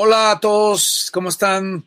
Hola 0.00 0.30
a 0.30 0.38
todos, 0.38 1.10
¿cómo 1.12 1.28
están? 1.28 1.84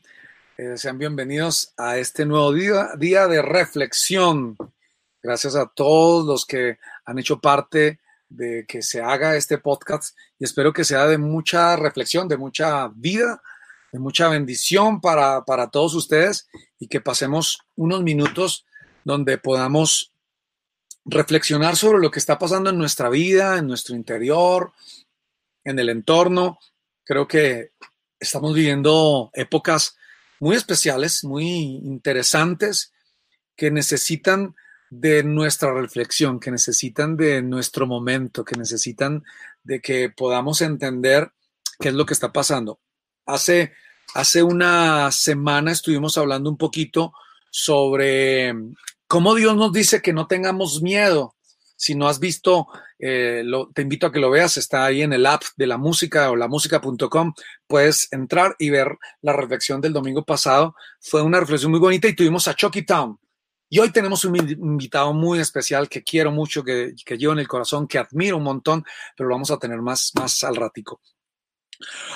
Eh, 0.58 0.77
sean 0.77 0.98
bienvenidos 0.98 1.73
a 1.77 1.98
este 1.98 2.25
nuevo 2.25 2.51
día, 2.51 2.89
día 2.97 3.25
de 3.25 3.41
reflexión. 3.41 4.57
Gracias 5.23 5.55
a 5.55 5.67
todos 5.67 6.25
los 6.25 6.45
que 6.45 6.77
han 7.05 7.19
hecho 7.19 7.39
parte 7.39 8.02
de 8.27 8.66
que 8.68 8.82
se 8.82 9.00
haga 9.00 9.38
este 9.38 9.59
podcast 9.59 10.18
y 10.38 10.43
espero 10.43 10.73
que 10.73 10.84
sea 10.84 11.07
de 11.07 11.18
mucha 11.18 11.77
reflexión, 11.77 12.27
de 12.27 12.36
mucha 12.36 12.89
vida, 12.89 13.41
de 13.93 14.00
mucha 14.00 14.28
bendición 14.28 15.00
para, 15.00 15.46
para 15.46 15.70
todos 15.70 15.93
ustedes 15.93 16.50
y 16.80 16.88
que 16.88 17.00
pasemos 17.00 17.62
unos 17.78 18.04
minutos 18.04 18.66
donde 19.05 19.38
podamos 19.38 20.12
reflexionar 21.05 21.78
sobre 21.78 22.02
lo 22.02 22.12
que 22.12 22.20
está 22.20 22.38
pasando 22.38 22.71
en 22.71 22.78
nuestra 22.78 23.07
vida, 23.07 23.57
en 23.57 23.68
nuestro 23.68 23.96
interior, 23.96 24.73
en 25.64 25.80
el 25.80 25.88
entorno. 25.88 26.59
Creo 27.05 27.25
que 27.25 27.71
estamos 28.21 28.53
viviendo 28.53 29.31
épocas 29.33 29.97
muy 30.39 30.55
especiales, 30.55 31.23
muy 31.23 31.47
interesantes, 31.83 32.94
que 33.58 33.72
necesitan 33.72 34.55
de 34.90 35.23
nuestra 35.23 35.73
reflexión, 35.73 36.40
que 36.40 36.52
necesitan 36.52 37.18
de 37.18 37.41
nuestro 37.41 37.88
momento, 37.88 38.46
que 38.46 38.58
necesitan 38.58 39.23
de 39.63 39.82
que 39.82 40.10
podamos 40.10 40.62
entender 40.62 41.32
qué 41.80 41.90
es 41.90 41.96
lo 41.96 42.05
que 42.05 42.13
está 42.13 42.32
pasando. 42.32 42.80
Hace, 43.26 43.73
hace 44.13 44.44
una 44.44 45.12
semana 45.12 45.72
estuvimos 45.72 46.18
hablando 46.18 46.49
un 46.49 46.58
poquito 46.58 47.13
sobre 47.49 48.54
cómo 49.08 49.35
Dios 49.35 49.55
nos 49.55 49.72
dice 49.74 50.02
que 50.02 50.13
no 50.13 50.27
tengamos 50.27 50.82
miedo. 50.82 51.35
Si 51.76 51.96
no 51.96 52.08
has 52.08 52.20
visto, 52.20 52.68
eh, 53.04 53.41
lo, 53.44 53.70
te 53.72 53.82
invito 53.82 54.05
a 54.05 54.12
que 54.12 54.20
lo 54.20 54.30
veas, 54.30 54.58
está 54.58 54.86
ahí 54.86 55.02
en 55.02 55.12
el 55.12 55.26
app 55.26 55.41
de 55.58 55.66
la 55.66 55.78
música 55.78 56.30
o 56.30 56.36
lamusica.com, 56.36 57.34
puedes 57.66 58.08
entrar 58.12 58.55
y 58.60 58.70
ver 58.70 58.96
la 59.22 59.34
reflexión 59.34 59.82
del 59.82 59.91
domingo 59.91 60.24
pasado. 60.24 60.76
Fue 61.00 61.24
una 61.24 61.40
reflexión 61.40 61.72
muy 61.72 61.80
bonita 61.80 62.07
y 62.07 62.16
tuvimos 62.16 62.48
a 62.48 62.54
Chucky 62.54 62.84
Town. 62.85 63.18
Y 63.70 63.79
hoy 63.79 63.91
tenemos 63.91 64.23
un 64.25 64.35
invitado 64.35 65.13
muy 65.13 65.39
especial 65.39 65.89
que 65.89 66.03
quiero 66.03 66.31
mucho, 66.31 66.63
que, 66.63 66.94
que 67.03 67.17
llevo 67.17 67.33
en 67.33 67.39
el 67.39 67.47
corazón, 67.47 67.88
que 67.88 67.97
admiro 67.97 68.38
un 68.38 68.44
montón, 68.44 68.83
pero 69.16 69.29
lo 69.29 69.35
vamos 69.35 69.49
a 69.49 69.57
tener 69.57 69.81
más, 69.81 70.11
más 70.16 70.44
al 70.44 70.57
ratico. 70.57 71.02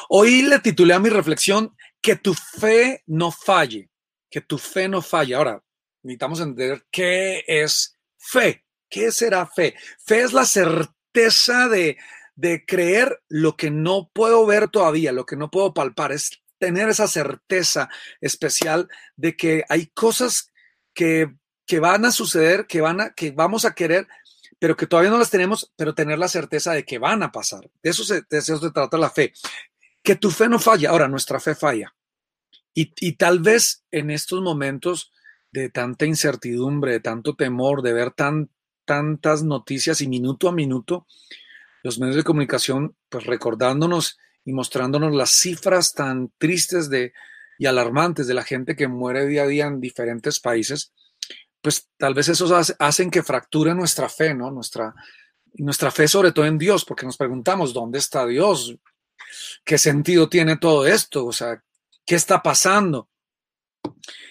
Hoy 0.09 0.43
le 0.43 0.59
titulé 0.59 0.93
a 0.93 0.99
mi 0.99 1.09
reflexión 1.09 1.75
Que 2.01 2.17
tu 2.17 2.33
fe 2.35 3.01
no 3.07 3.31
falle, 3.31 3.89
que 4.29 4.41
tu 4.41 4.57
fe 4.57 4.87
no 4.87 5.01
falle. 5.01 5.33
Ahora, 5.33 5.63
necesitamos 6.03 6.39
entender 6.39 6.85
qué 6.91 7.43
es 7.47 7.97
fe. 8.17 8.64
¿Qué 8.89 9.11
será 9.11 9.45
fe? 9.45 9.75
Fe 9.99 10.21
es 10.21 10.33
la 10.33 10.45
certeza 10.45 11.67
de, 11.67 11.97
de 12.35 12.65
creer 12.65 13.21
lo 13.27 13.55
que 13.55 13.71
no 13.71 14.09
puedo 14.13 14.45
ver 14.45 14.69
todavía, 14.69 15.11
lo 15.11 15.25
que 15.25 15.35
no 15.35 15.49
puedo 15.49 15.73
palpar. 15.73 16.11
Es 16.11 16.41
tener 16.57 16.89
esa 16.89 17.07
certeza 17.07 17.89
especial 18.21 18.87
de 19.15 19.35
que 19.35 19.63
hay 19.69 19.87
cosas 19.87 20.51
que, 20.93 21.35
que 21.65 21.79
van 21.79 22.05
a 22.05 22.11
suceder, 22.11 22.67
que, 22.67 22.81
van 22.81 23.01
a, 23.01 23.13
que 23.13 23.31
vamos 23.31 23.65
a 23.65 23.73
querer, 23.73 24.07
pero 24.59 24.75
que 24.75 24.87
todavía 24.87 25.11
no 25.11 25.17
las 25.17 25.29
tenemos, 25.29 25.73
pero 25.75 25.95
tener 25.95 26.17
la 26.17 26.27
certeza 26.27 26.73
de 26.73 26.85
que 26.85 26.97
van 26.97 27.23
a 27.23 27.31
pasar. 27.31 27.69
De 27.83 27.89
eso 27.89 28.03
se, 28.03 28.21
de 28.29 28.37
eso 28.37 28.57
se 28.57 28.71
trata 28.71 28.97
la 28.97 29.09
fe. 29.09 29.33
Que 30.01 30.15
tu 30.15 30.31
fe 30.31 30.47
no 30.47 30.59
falla. 30.59 30.91
Ahora, 30.91 31.07
nuestra 31.07 31.39
fe 31.39 31.55
falla. 31.55 31.95
Y, 32.73 32.93
y 32.99 33.13
tal 33.13 33.39
vez 33.39 33.85
en 33.91 34.11
estos 34.11 34.41
momentos 34.41 35.11
de 35.51 35.69
tanta 35.69 36.05
incertidumbre, 36.05 36.93
de 36.93 36.99
tanto 36.99 37.35
temor, 37.35 37.81
de 37.81 37.93
ver 37.93 38.11
tan, 38.11 38.49
tantas 38.85 39.43
noticias 39.43 40.01
y 40.01 40.07
minuto 40.07 40.47
a 40.47 40.51
minuto, 40.51 41.07
los 41.83 41.99
medios 41.99 42.15
de 42.15 42.23
comunicación, 42.23 42.95
pues 43.09 43.25
recordándonos 43.25 44.17
y 44.43 44.53
mostrándonos 44.53 45.13
las 45.13 45.31
cifras 45.31 45.93
tan 45.93 46.31
tristes 46.37 46.89
de, 46.89 47.13
y 47.57 47.65
alarmantes 47.65 48.27
de 48.27 48.33
la 48.33 48.43
gente 48.43 48.75
que 48.75 48.87
muere 48.87 49.25
día 49.25 49.43
a 49.43 49.47
día 49.47 49.65
en 49.67 49.81
diferentes 49.81 50.39
países, 50.39 50.93
pues 51.61 51.89
tal 51.97 52.13
vez 52.13 52.29
esos 52.29 52.75
hacen 52.79 53.09
que 53.09 53.23
fracture 53.23 53.73
nuestra 53.73 54.07
fe, 54.07 54.33
¿no? 54.35 54.51
Nuestra, 54.51 54.93
nuestra 55.55 55.89
fe 55.89 56.07
sobre 56.07 56.31
todo 56.31 56.45
en 56.45 56.57
Dios, 56.57 56.85
porque 56.85 57.05
nos 57.05 57.17
preguntamos, 57.17 57.73
¿dónde 57.73 57.97
está 57.97 58.25
Dios? 58.25 58.75
¿Qué 59.63 59.77
sentido 59.77 60.29
tiene 60.29 60.57
todo 60.57 60.85
esto? 60.85 61.25
O 61.25 61.33
sea, 61.33 61.63
¿qué 62.05 62.15
está 62.15 62.43
pasando? 62.43 63.09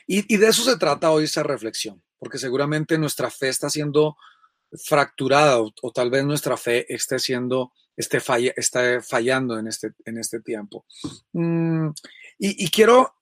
Y, 0.06 0.32
y 0.32 0.36
de 0.36 0.48
eso 0.48 0.62
se 0.62 0.76
trata 0.76 1.10
hoy 1.10 1.25
esa 1.25 1.42
reflexión, 1.42 2.03
porque 2.19 2.38
seguramente 2.38 2.98
nuestra 2.98 3.31
fe 3.31 3.48
está 3.48 3.69
siendo 3.69 4.16
fracturada 4.82 5.60
o, 5.60 5.92
tal 5.92 6.10
vez 6.10 6.24
nuestra 6.24 6.56
fe 6.56 6.92
esté 6.92 7.18
siendo, 7.18 7.72
esté, 7.96 8.20
falla, 8.20 8.52
esté 8.56 9.00
fallando 9.02 9.58
en 9.58 9.68
este, 9.68 9.92
en 10.04 10.18
este 10.18 10.40
tiempo. 10.40 10.84
Mm, 11.32 11.88
y, 12.38 12.64
y, 12.64 12.68
quiero 12.70 13.14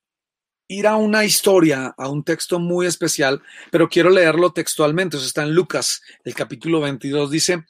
ir 0.68 0.86
a 0.86 0.96
una 0.96 1.24
historia, 1.24 1.94
a 1.96 2.08
un 2.08 2.24
texto 2.24 2.58
muy 2.58 2.86
especial, 2.86 3.42
pero 3.70 3.88
quiero 3.88 4.10
leerlo 4.10 4.52
textualmente. 4.52 5.16
Eso 5.16 5.26
está 5.26 5.42
en 5.42 5.54
Lucas, 5.54 6.02
el 6.24 6.34
capítulo 6.34 6.80
22, 6.80 7.30
dice, 7.30 7.64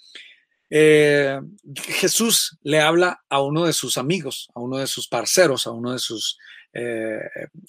eh, 0.75 1.39
Jesús 1.75 2.59
le 2.63 2.81
habla 2.81 3.23
a 3.29 3.43
uno 3.43 3.67
de 3.67 3.75
sus 3.75 3.99
amigos, 3.99 4.49
a 4.55 4.61
uno 4.61 4.79
de 4.79 4.87
sus 4.87 5.07
parceros, 5.07 5.67
a 5.67 5.71
uno 5.71 5.93
de 5.93 5.99
sus 5.99 6.39
eh, 6.73 7.21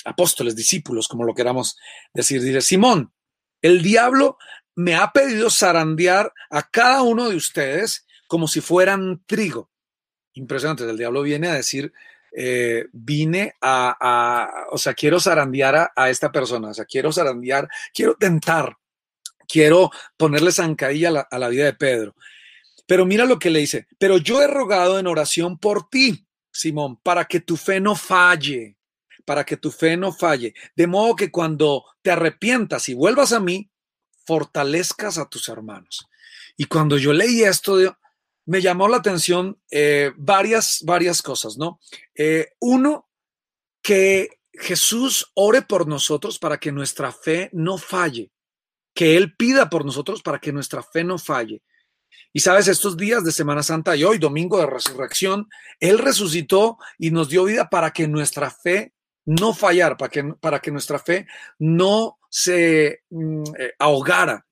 apóstoles, 0.06 0.56
discípulos, 0.56 1.10
como 1.10 1.26
lo 1.26 1.34
queramos 1.34 1.76
decir. 2.14 2.42
Dice, 2.42 2.62
Simón, 2.62 3.12
el 3.62 3.82
diablo 3.82 4.38
me 4.76 4.96
ha 4.96 5.12
pedido 5.12 5.50
zarandear 5.50 6.34
a 6.50 6.64
cada 6.64 7.04
uno 7.04 7.30
de 7.30 7.36
ustedes 7.36 8.06
como 8.28 8.48
si 8.48 8.62
fueran 8.62 9.24
trigo. 9.26 9.70
Impresionante, 10.34 10.90
el 10.90 10.98
diablo 10.98 11.22
viene 11.22 11.48
a 11.48 11.54
decir, 11.54 11.94
eh, 12.36 12.88
vine 12.92 13.54
a, 13.62 13.96
a, 14.00 14.66
o 14.72 14.78
sea, 14.78 14.94
quiero 14.96 15.20
zarandear 15.20 15.92
a, 15.96 16.10
esta 16.10 16.32
persona, 16.32 16.70
o 16.70 16.74
sea, 16.74 16.86
quiero 16.86 17.12
zarandear, 17.12 17.70
quiero 17.94 18.16
tentar, 18.16 18.76
quiero 19.48 19.92
ponerle 20.18 20.52
zancadilla 20.52 21.10
a 21.10 21.12
la, 21.12 21.22
a 21.22 21.40
la 21.40 21.50
vida 21.50 21.66
de 21.66 21.74
Pedro. 21.74 22.16
Pero 22.88 23.06
mira 23.06 23.26
lo 23.26 23.38
que 23.38 23.52
le 23.52 23.60
dice, 23.60 23.88
pero 24.00 24.18
yo 24.18 24.42
he 24.42 24.48
rogado 24.48 24.98
en 24.98 25.08
oración 25.08 25.60
por 25.60 25.90
ti, 25.90 26.28
Simón, 26.52 26.98
para 26.98 27.26
que 27.26 27.40
tu 27.40 27.56
fe 27.56 27.80
no 27.80 27.96
falle, 27.96 28.78
para 29.26 29.44
que 29.46 29.58
tu 29.58 29.72
fe 29.72 29.96
no 29.96 30.12
falle, 30.12 30.56
de 30.76 30.88
modo 30.88 31.16
que 31.16 31.32
cuando 31.32 31.86
te 32.02 32.12
arrepientas 32.12 32.90
y 32.90 32.96
vuelvas 32.96 33.32
a 33.32 33.40
mí, 33.40 33.70
fortalezcas 34.26 35.18
a 35.18 35.28
tus 35.28 35.50
hermanos. 35.50 36.08
Y 36.58 36.66
cuando 36.66 36.98
yo 36.98 37.14
leí 37.14 37.44
esto, 37.44 37.78
me 38.46 38.62
llamó 38.62 38.88
la 38.88 38.98
atención 38.98 39.60
eh, 39.72 40.12
varias, 40.18 40.82
varias 40.86 41.22
cosas, 41.22 41.58
¿no? 41.58 41.80
Eh, 42.16 42.50
uno, 42.60 43.10
que 43.82 44.40
Jesús 44.54 45.32
ore 45.36 45.62
por 45.62 45.88
nosotros 45.88 46.40
para 46.40 46.60
que 46.60 46.72
nuestra 46.72 47.12
fe 47.12 47.50
no 47.54 47.78
falle, 47.78 48.32
que 48.94 49.18
Él 49.18 49.36
pida 49.36 49.70
por 49.70 49.86
nosotros 49.86 50.22
para 50.22 50.40
que 50.40 50.54
nuestra 50.54 50.82
fe 50.84 51.04
no 51.04 51.18
falle. 51.18 51.62
Y 52.32 52.40
sabes, 52.40 52.68
estos 52.68 52.98
días 52.98 53.24
de 53.24 53.32
Semana 53.32 53.62
Santa 53.62 53.96
y 53.96 54.04
hoy, 54.04 54.18
domingo 54.18 54.58
de 54.58 54.66
resurrección, 54.66 55.50
Él 55.80 56.00
resucitó 56.00 56.78
y 56.98 57.12
nos 57.12 57.30
dio 57.30 57.44
vida 57.44 57.70
para 57.70 57.92
que 57.92 58.08
nuestra 58.08 58.50
fe 58.50 58.94
no 59.26 59.54
fallara, 59.54 59.98
para 59.98 60.10
que, 60.10 60.24
para 60.40 60.60
que 60.60 60.72
nuestra 60.72 61.00
fe 61.00 61.28
no 61.60 62.20
se 62.34 63.04
mm, 63.12 63.44
eh, 63.60 63.74
ahogara. 63.78 64.48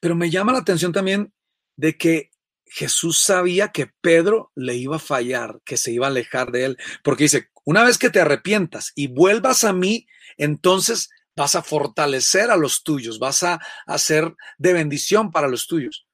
Pero 0.00 0.16
me 0.16 0.30
llama 0.30 0.52
la 0.52 0.60
atención 0.60 0.92
también 0.92 1.34
de 1.76 1.98
que 1.98 2.30
Jesús 2.64 3.18
sabía 3.18 3.68
que 3.68 3.90
Pedro 4.00 4.50
le 4.54 4.74
iba 4.74 4.96
a 4.96 5.00
fallar, 5.00 5.60
que 5.66 5.76
se 5.76 5.92
iba 5.92 6.06
a 6.06 6.08
alejar 6.08 6.52
de 6.52 6.64
él, 6.64 6.78
porque 7.02 7.24
dice, 7.24 7.50
una 7.66 7.84
vez 7.84 7.98
que 7.98 8.08
te 8.08 8.20
arrepientas 8.20 8.92
y 8.94 9.08
vuelvas 9.08 9.64
a 9.64 9.74
mí, 9.74 10.06
entonces 10.38 11.10
vas 11.36 11.54
a 11.54 11.62
fortalecer 11.62 12.50
a 12.50 12.56
los 12.56 12.82
tuyos, 12.82 13.18
vas 13.18 13.42
a 13.42 13.60
hacer 13.86 14.34
de 14.56 14.72
bendición 14.72 15.30
para 15.30 15.48
los 15.48 15.66
tuyos. 15.66 16.06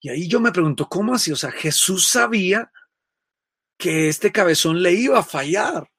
Y 0.00 0.08
ahí 0.08 0.28
yo 0.28 0.40
me 0.40 0.52
pregunto, 0.52 0.88
¿cómo 0.88 1.14
así? 1.14 1.30
O 1.30 1.36
sea, 1.36 1.50
Jesús 1.50 2.08
sabía 2.08 2.72
que 3.78 4.08
este 4.08 4.32
cabezón 4.32 4.82
le 4.82 4.92
iba 4.92 5.18
a 5.18 5.24
fallar, 5.24 5.90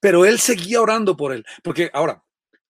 pero 0.00 0.24
él 0.24 0.38
seguía 0.38 0.80
orando 0.80 1.14
por 1.14 1.34
él, 1.34 1.44
porque 1.62 1.90
ahora, 1.92 2.24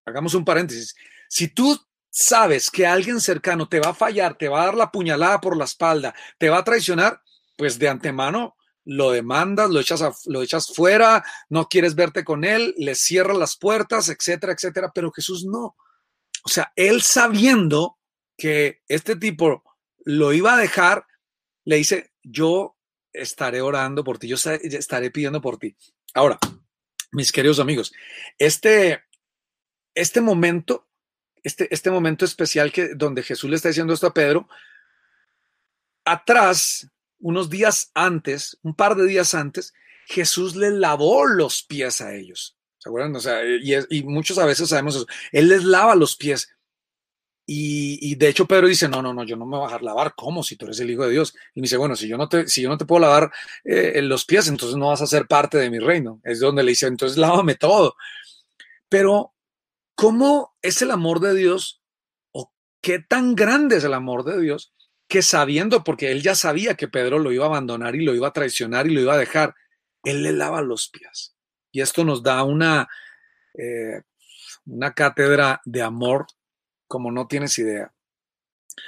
hagamos 0.08 0.34
un 0.34 0.44
paréntesis, 0.44 0.94
si 1.28 1.48
tú 1.48 1.78
sabes 2.10 2.70
que 2.70 2.86
alguien 2.86 3.20
cercano 3.20 3.68
te 3.68 3.80
va 3.80 3.90
a 3.90 3.94
fallar, 3.94 4.36
te 4.36 4.48
va 4.48 4.62
a 4.62 4.66
dar 4.66 4.74
la 4.74 4.90
puñalada 4.90 5.40
por 5.40 5.56
la 5.56 5.64
espalda, 5.64 6.14
te 6.38 6.48
va 6.48 6.58
a 6.58 6.64
traicionar, 6.64 7.22
pues 7.56 7.78
de 7.78 7.88
antemano 7.88 8.56
lo 8.84 9.10
demandas, 9.10 9.68
lo 9.68 9.80
echas, 9.80 10.26
lo 10.26 10.42
echas 10.42 10.68
fuera, 10.74 11.22
no 11.50 11.68
quieres 11.68 11.94
verte 11.94 12.24
con 12.24 12.44
él, 12.44 12.74
le 12.78 12.94
cierras 12.94 13.36
las 13.36 13.56
puertas, 13.56 14.08
etcétera, 14.08 14.54
etcétera, 14.54 14.90
pero 14.94 15.12
Jesús 15.12 15.44
no. 15.44 15.76
O 16.44 16.48
sea, 16.48 16.72
él 16.74 17.02
sabiendo 17.02 17.98
que 18.36 18.80
este 18.88 19.16
tipo 19.16 19.62
lo 20.04 20.32
iba 20.32 20.54
a 20.54 20.58
dejar, 20.58 21.04
le 21.64 21.76
dice, 21.76 22.12
yo 22.22 22.78
estaré 23.12 23.60
orando 23.60 24.02
por 24.02 24.18
ti, 24.18 24.28
yo 24.28 24.36
estaré 24.36 25.10
pidiendo 25.10 25.42
por 25.42 25.58
ti. 25.58 25.76
Ahora, 26.14 26.38
mis 27.12 27.30
queridos 27.30 27.60
amigos, 27.60 27.92
este, 28.38 29.02
este 30.00 30.20
momento, 30.20 30.86
este, 31.42 31.72
este 31.72 31.90
momento 31.90 32.24
especial 32.24 32.72
que, 32.72 32.94
donde 32.94 33.22
Jesús 33.22 33.50
le 33.50 33.56
está 33.56 33.68
diciendo 33.68 33.92
esto 33.92 34.06
a 34.06 34.14
Pedro, 34.14 34.48
atrás, 36.04 36.88
unos 37.20 37.50
días 37.50 37.90
antes, 37.94 38.58
un 38.62 38.74
par 38.74 38.94
de 38.94 39.06
días 39.06 39.34
antes, 39.34 39.74
Jesús 40.06 40.56
les 40.56 40.72
lavó 40.72 41.26
los 41.26 41.62
pies 41.62 42.00
a 42.00 42.14
ellos. 42.14 42.56
¿Se 42.78 42.88
acuerdan? 42.88 43.14
O 43.16 43.20
sea, 43.20 43.44
y, 43.44 43.74
y 43.90 44.02
muchos 44.04 44.38
a 44.38 44.46
veces 44.46 44.68
sabemos 44.68 44.96
eso. 44.96 45.06
Él 45.32 45.48
les 45.48 45.64
lava 45.64 45.94
los 45.94 46.16
pies. 46.16 46.48
Y, 47.50 48.14
de 48.16 48.28
hecho 48.28 48.46
Pedro 48.46 48.68
dice, 48.68 48.90
no, 48.90 49.00
no, 49.00 49.14
no, 49.14 49.24
yo 49.24 49.34
no 49.34 49.46
me 49.46 49.56
voy 49.56 49.64
a 49.64 49.68
dejar 49.68 49.82
lavar, 49.82 50.12
¿cómo? 50.14 50.42
Si 50.42 50.56
tú 50.56 50.66
eres 50.66 50.80
el 50.80 50.90
Hijo 50.90 51.04
de 51.04 51.12
Dios. 51.12 51.34
Y 51.54 51.60
me 51.60 51.64
dice, 51.64 51.78
bueno, 51.78 51.96
si 51.96 52.06
yo 52.06 52.18
no 52.18 52.28
te, 52.28 52.46
si 52.46 52.60
yo 52.60 52.68
no 52.68 52.76
te 52.76 52.84
puedo 52.84 53.00
lavar 53.00 53.32
eh, 53.64 54.02
los 54.02 54.26
pies, 54.26 54.48
entonces 54.48 54.76
no 54.76 54.88
vas 54.88 55.00
a 55.00 55.06
ser 55.06 55.26
parte 55.26 55.56
de 55.56 55.70
mi 55.70 55.78
reino. 55.78 56.20
Es 56.24 56.40
donde 56.40 56.62
le 56.62 56.72
dice, 56.72 56.86
entonces 56.86 57.16
lávame 57.16 57.54
todo. 57.54 57.96
Pero, 58.90 59.32
¿cómo 59.98 60.56
es 60.62 60.80
el 60.80 60.92
amor 60.92 61.18
de 61.18 61.34
Dios? 61.34 61.82
¿O 62.30 62.52
qué 62.80 63.00
tan 63.00 63.34
grande 63.34 63.78
es 63.78 63.84
el 63.84 63.94
amor 63.94 64.22
de 64.22 64.40
Dios? 64.40 64.72
Que 65.08 65.22
sabiendo, 65.22 65.82
porque 65.82 66.12
él 66.12 66.22
ya 66.22 66.36
sabía 66.36 66.76
que 66.76 66.86
Pedro 66.86 67.18
lo 67.18 67.32
iba 67.32 67.46
a 67.46 67.48
abandonar 67.48 67.96
y 67.96 68.04
lo 68.04 68.14
iba 68.14 68.28
a 68.28 68.32
traicionar 68.32 68.86
y 68.86 68.94
lo 68.94 69.00
iba 69.00 69.14
a 69.14 69.18
dejar, 69.18 69.56
él 70.04 70.22
le 70.22 70.32
lava 70.32 70.62
los 70.62 70.88
pies. 70.88 71.34
Y 71.72 71.80
esto 71.80 72.04
nos 72.04 72.22
da 72.22 72.44
una, 72.44 72.86
eh, 73.54 74.02
una 74.66 74.94
cátedra 74.94 75.60
de 75.64 75.82
amor 75.82 76.26
como 76.86 77.10
no 77.10 77.26
tienes 77.26 77.58
idea. 77.58 77.92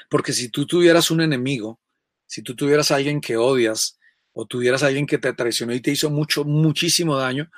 Porque 0.08 0.32
si 0.32 0.48
tú 0.48 0.64
tuvieras 0.64 1.10
un 1.10 1.22
enemigo, 1.22 1.80
si 2.24 2.42
tú 2.42 2.54
tuvieras 2.54 2.92
alguien 2.92 3.20
que 3.20 3.36
odias 3.36 3.98
o 4.32 4.46
tuvieras 4.46 4.84
alguien 4.84 5.06
que 5.06 5.18
te 5.18 5.32
traicionó 5.32 5.74
y 5.74 5.80
te 5.80 5.90
hizo 5.90 6.08
mucho, 6.08 6.44
muchísimo 6.44 7.16
daño, 7.16 7.50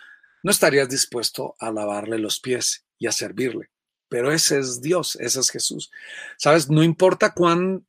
no 0.43 0.51
estarías 0.51 0.89
dispuesto 0.89 1.55
a 1.59 1.71
lavarle 1.71 2.19
los 2.19 2.41
pies 2.41 2.87
y 3.03 3.07
a 3.09 3.13
servirle. 3.13 3.71
Pero 4.09 4.31
ese 4.31 4.59
es 4.59 4.81
Dios, 4.81 5.17
ese 5.17 5.41
es 5.41 5.51
Jesús. 5.51 5.91
Sabes, 6.37 6.71
no 6.71 6.83
importa 6.83 7.35
cuán, 7.35 7.85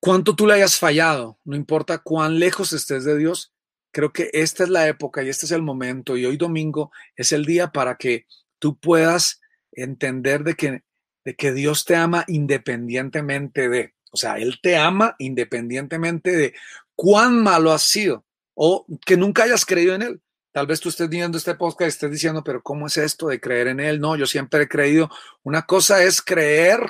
cuánto 0.00 0.36
tú 0.36 0.46
le 0.46 0.54
hayas 0.54 0.76
fallado, 0.76 1.38
no 1.44 1.56
importa 1.56 1.98
cuán 1.98 2.38
lejos 2.38 2.72
estés 2.72 3.04
de 3.04 3.16
Dios, 3.16 3.52
creo 3.90 4.12
que 4.12 4.30
esta 4.34 4.64
es 4.64 4.68
la 4.68 4.86
época 4.86 5.22
y 5.22 5.28
este 5.30 5.46
es 5.46 5.52
el 5.52 5.62
momento 5.62 6.16
y 6.16 6.26
hoy 6.26 6.36
domingo 6.36 6.92
es 7.16 7.32
el 7.32 7.46
día 7.46 7.72
para 7.72 7.96
que 7.96 8.26
tú 8.58 8.78
puedas 8.78 9.40
entender 9.72 10.44
de 10.44 10.54
que 10.54 10.82
de 11.24 11.34
que 11.34 11.52
Dios 11.52 11.84
te 11.84 11.96
ama 11.96 12.24
independientemente 12.26 13.68
de, 13.68 13.94
o 14.10 14.16
sea, 14.16 14.36
Él 14.36 14.58
te 14.62 14.76
ama 14.76 15.14
independientemente 15.18 16.36
de 16.36 16.54
cuán 16.94 17.40
malo 17.42 17.72
has 17.72 17.82
sido 17.82 18.24
o 18.54 18.86
que 19.06 19.16
nunca 19.16 19.44
hayas 19.44 19.64
creído 19.64 19.94
en 19.94 20.02
Él. 20.02 20.20
Tal 20.52 20.66
vez 20.66 20.80
tú 20.80 20.90
estés 20.90 21.08
viendo 21.08 21.38
este 21.38 21.54
podcast 21.54 21.86
y 21.86 21.88
estés 21.88 22.10
diciendo, 22.10 22.44
pero 22.44 22.62
¿cómo 22.62 22.86
es 22.86 22.96
esto 22.98 23.28
de 23.28 23.40
creer 23.40 23.68
en 23.68 23.80
Él? 23.80 24.00
No, 24.00 24.16
yo 24.16 24.26
siempre 24.26 24.64
he 24.64 24.68
creído. 24.68 25.10
Una 25.42 25.62
cosa 25.62 26.02
es 26.02 26.20
creer 26.20 26.80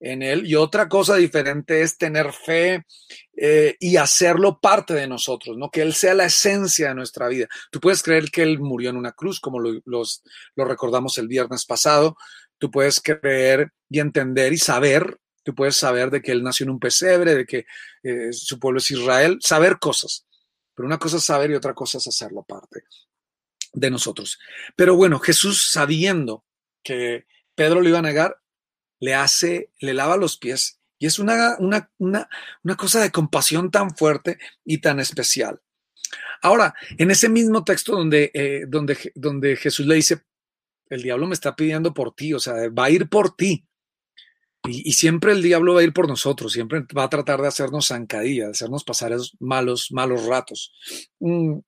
en 0.00 0.22
Él 0.22 0.46
y 0.46 0.54
otra 0.54 0.88
cosa 0.88 1.16
diferente 1.16 1.80
es 1.80 1.96
tener 1.96 2.32
fe 2.32 2.84
eh, 3.36 3.76
y 3.80 3.96
hacerlo 3.96 4.60
parte 4.60 4.92
de 4.92 5.08
nosotros, 5.08 5.56
¿no? 5.56 5.70
Que 5.70 5.80
Él 5.80 5.94
sea 5.94 6.14
la 6.14 6.26
esencia 6.26 6.88
de 6.88 6.94
nuestra 6.94 7.28
vida. 7.28 7.48
Tú 7.70 7.80
puedes 7.80 8.02
creer 8.02 8.30
que 8.30 8.42
Él 8.42 8.60
murió 8.60 8.90
en 8.90 8.96
una 8.96 9.12
cruz, 9.12 9.40
como 9.40 9.58
lo, 9.60 9.80
lo 9.84 10.64
recordamos 10.64 11.16
el 11.16 11.26
viernes 11.26 11.64
pasado, 11.64 12.16
tú 12.58 12.70
puedes 12.70 13.00
creer 13.00 13.72
y 13.88 14.00
entender 14.00 14.52
y 14.52 14.58
saber, 14.58 15.18
tú 15.42 15.54
puedes 15.54 15.76
saber 15.76 16.10
de 16.10 16.22
que 16.22 16.32
él 16.32 16.42
nació 16.42 16.64
en 16.64 16.70
un 16.70 16.80
pesebre, 16.80 17.34
de 17.34 17.46
que 17.46 17.66
eh, 18.02 18.32
su 18.32 18.58
pueblo 18.58 18.78
es 18.78 18.90
Israel, 18.90 19.38
saber 19.40 19.78
cosas. 19.78 20.26
Pero 20.74 20.86
una 20.86 20.98
cosa 20.98 21.18
es 21.18 21.24
saber 21.24 21.50
y 21.50 21.54
otra 21.54 21.74
cosa 21.74 21.98
es 21.98 22.06
hacerlo 22.06 22.42
parte 22.42 22.84
de 23.72 23.90
nosotros. 23.90 24.38
Pero 24.76 24.96
bueno, 24.96 25.18
Jesús 25.18 25.70
sabiendo 25.70 26.44
que 26.82 27.26
Pedro 27.54 27.80
lo 27.80 27.88
iba 27.88 27.98
a 27.98 28.02
negar, 28.02 28.40
le 29.00 29.14
hace, 29.14 29.70
le 29.80 29.94
lava 29.94 30.16
los 30.16 30.36
pies 30.36 30.80
y 30.98 31.06
es 31.06 31.18
una, 31.18 31.56
una, 31.58 31.90
una, 31.98 32.28
una 32.62 32.76
cosa 32.76 33.00
de 33.00 33.10
compasión 33.10 33.70
tan 33.70 33.94
fuerte 33.96 34.38
y 34.64 34.78
tan 34.78 35.00
especial. 35.00 35.60
Ahora, 36.42 36.74
en 36.98 37.10
ese 37.10 37.28
mismo 37.28 37.64
texto 37.64 37.92
donde, 37.92 38.30
eh, 38.34 38.64
donde, 38.68 38.96
donde 39.14 39.56
Jesús 39.56 39.86
le 39.86 39.96
dice, 39.96 40.22
el 40.88 41.02
diablo 41.02 41.26
me 41.26 41.34
está 41.34 41.56
pidiendo 41.56 41.92
por 41.94 42.14
ti, 42.14 42.34
o 42.34 42.40
sea, 42.40 42.54
va 42.70 42.84
a 42.84 42.90
ir 42.90 43.08
por 43.08 43.34
ti. 43.34 43.66
Y, 44.66 44.92
siempre 44.92 45.32
el 45.32 45.42
diablo 45.42 45.74
va 45.74 45.80
a 45.80 45.84
ir 45.84 45.92
por 45.92 46.08
nosotros, 46.08 46.52
siempre 46.52 46.84
va 46.96 47.04
a 47.04 47.10
tratar 47.10 47.40
de 47.40 47.48
hacernos 47.48 47.88
zancadilla, 47.88 48.46
de 48.46 48.52
hacernos 48.52 48.82
pasar 48.82 49.12
esos 49.12 49.36
malos, 49.38 49.92
malos 49.92 50.24
ratos. 50.24 50.72
Mm. 51.20 51.58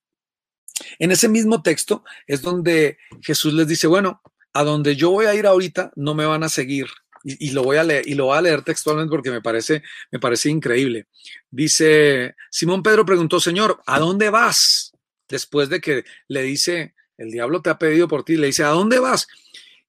En 0.99 1.11
ese 1.11 1.29
mismo 1.29 1.63
texto 1.63 2.05
es 2.27 2.43
donde 2.43 2.99
Jesús 3.23 3.53
les 3.55 3.69
dice, 3.69 3.87
bueno, 3.87 4.23
a 4.53 4.65
donde 4.65 4.97
yo 4.97 5.11
voy 5.11 5.27
a 5.27 5.35
ir 5.35 5.47
ahorita 5.47 5.93
no 5.97 6.15
me 6.15 6.25
van 6.25 6.43
a 6.43 6.49
seguir. 6.49 6.87
Y, 7.25 7.51
lo 7.51 7.65
voy 7.65 7.77
a 7.77 7.83
leer, 7.83 8.07
y 8.07 8.15
lo 8.15 8.27
voy 8.27 8.39
a 8.39 8.41
leer 8.41 8.63
textualmente 8.63 9.11
porque 9.11 9.33
me 9.33 9.43
parece, 9.43 9.83
me 10.13 10.21
parece 10.21 10.49
increíble. 10.49 11.09
Dice, 11.51 12.37
Simón 12.51 12.85
Pedro 12.85 13.05
preguntó, 13.05 13.41
Señor, 13.41 13.83
¿a 13.85 13.99
dónde 13.99 14.31
vas? 14.31 14.93
Después 15.29 15.69
de 15.69 15.81
que 15.81 16.05
le 16.29 16.43
dice, 16.43 16.95
el 17.19 17.33
diablo 17.33 17.63
te 17.63 17.71
ha 17.71 17.79
pedido 17.79 18.07
por 18.07 18.25
ti, 18.25 18.37
le 18.37 18.47
dice, 18.47 18.63
¿a 18.63 18.69
dónde 18.69 19.01
vas? 19.01 19.27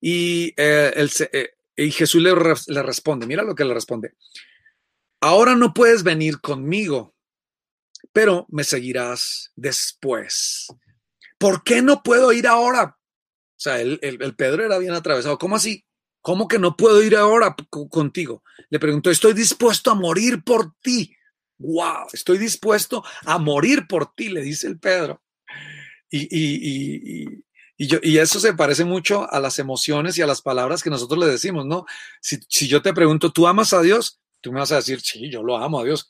Y, 0.02 0.54
eh, 0.58 1.08
eh, 1.32 1.50
y 1.78 1.92
Jesús 1.92 2.22
le, 2.22 2.34
responde, 2.82 3.28
mira 3.28 3.44
lo 3.44 3.54
que 3.56 3.64
le 3.64 3.74
responde, 3.74 4.16
ahora 5.22 5.56
no 5.56 5.74
puedes 5.74 6.04
venir 6.04 6.42
conmigo, 6.42 7.16
pero 8.12 8.48
me 8.50 8.64
seguirás 8.64 9.52
después. 9.56 10.68
¿Por 11.38 11.64
qué 11.64 11.84
no 11.84 12.02
puedo 12.02 12.34
ir 12.34 12.48
ahora? 12.48 12.98
O 13.58 13.60
sea, 13.60 13.80
el, 13.80 14.36
Pedro 14.36 14.66
era 14.66 14.80
bien 14.80 14.94
atravesado. 14.94 15.38
¿Cómo 15.38 15.56
así? 15.56 15.86
¿Cómo 16.22 16.48
que 16.48 16.58
no 16.58 16.76
puedo 16.76 17.02
ir 17.04 17.16
ahora 17.16 17.56
contigo? 17.90 18.44
Le 18.70 18.80
preguntó, 18.80 19.12
estoy 19.12 19.34
dispuesto 19.34 19.92
a 19.92 19.96
morir 19.96 20.44
por 20.44 20.74
ti. 20.82 21.16
¡Wow! 21.60 22.08
Estoy 22.12 22.40
dispuesto 22.40 23.04
a 23.26 23.38
morir 23.38 23.88
por 23.88 24.14
ti, 24.14 24.30
le 24.30 24.42
dice 24.42 24.68
el 24.68 24.80
Pedro. 24.80 25.22
Y, 26.10 27.44
yo, 27.86 28.00
y, 28.02 28.18
eso 28.18 28.40
se 28.40 28.54
parece 28.54 28.86
mucho 28.86 29.32
a 29.32 29.40
las 29.40 29.60
emociones 29.60 30.18
y 30.18 30.24
a 30.24 30.28
las 30.28 30.42
palabras 30.42 30.82
que 30.82 30.90
nosotros 30.90 31.20
le 31.20 31.28
decimos, 31.28 31.66
¿no? 31.66 31.86
Si, 32.22 32.40
si 32.50 32.68
yo 32.68 32.82
te 32.82 32.94
pregunto, 32.94 33.32
¿tú 33.32 33.46
amas 33.46 33.74
a 33.74 33.82
Dios? 33.82 34.20
Tú 34.42 34.52
me 34.52 34.60
vas 34.60 34.72
a 34.72 34.78
decir, 34.78 35.00
sí, 35.02 35.30
yo 35.30 35.44
lo 35.44 35.58
amo 35.58 35.80
a 35.80 35.84
Dios. 35.84 36.10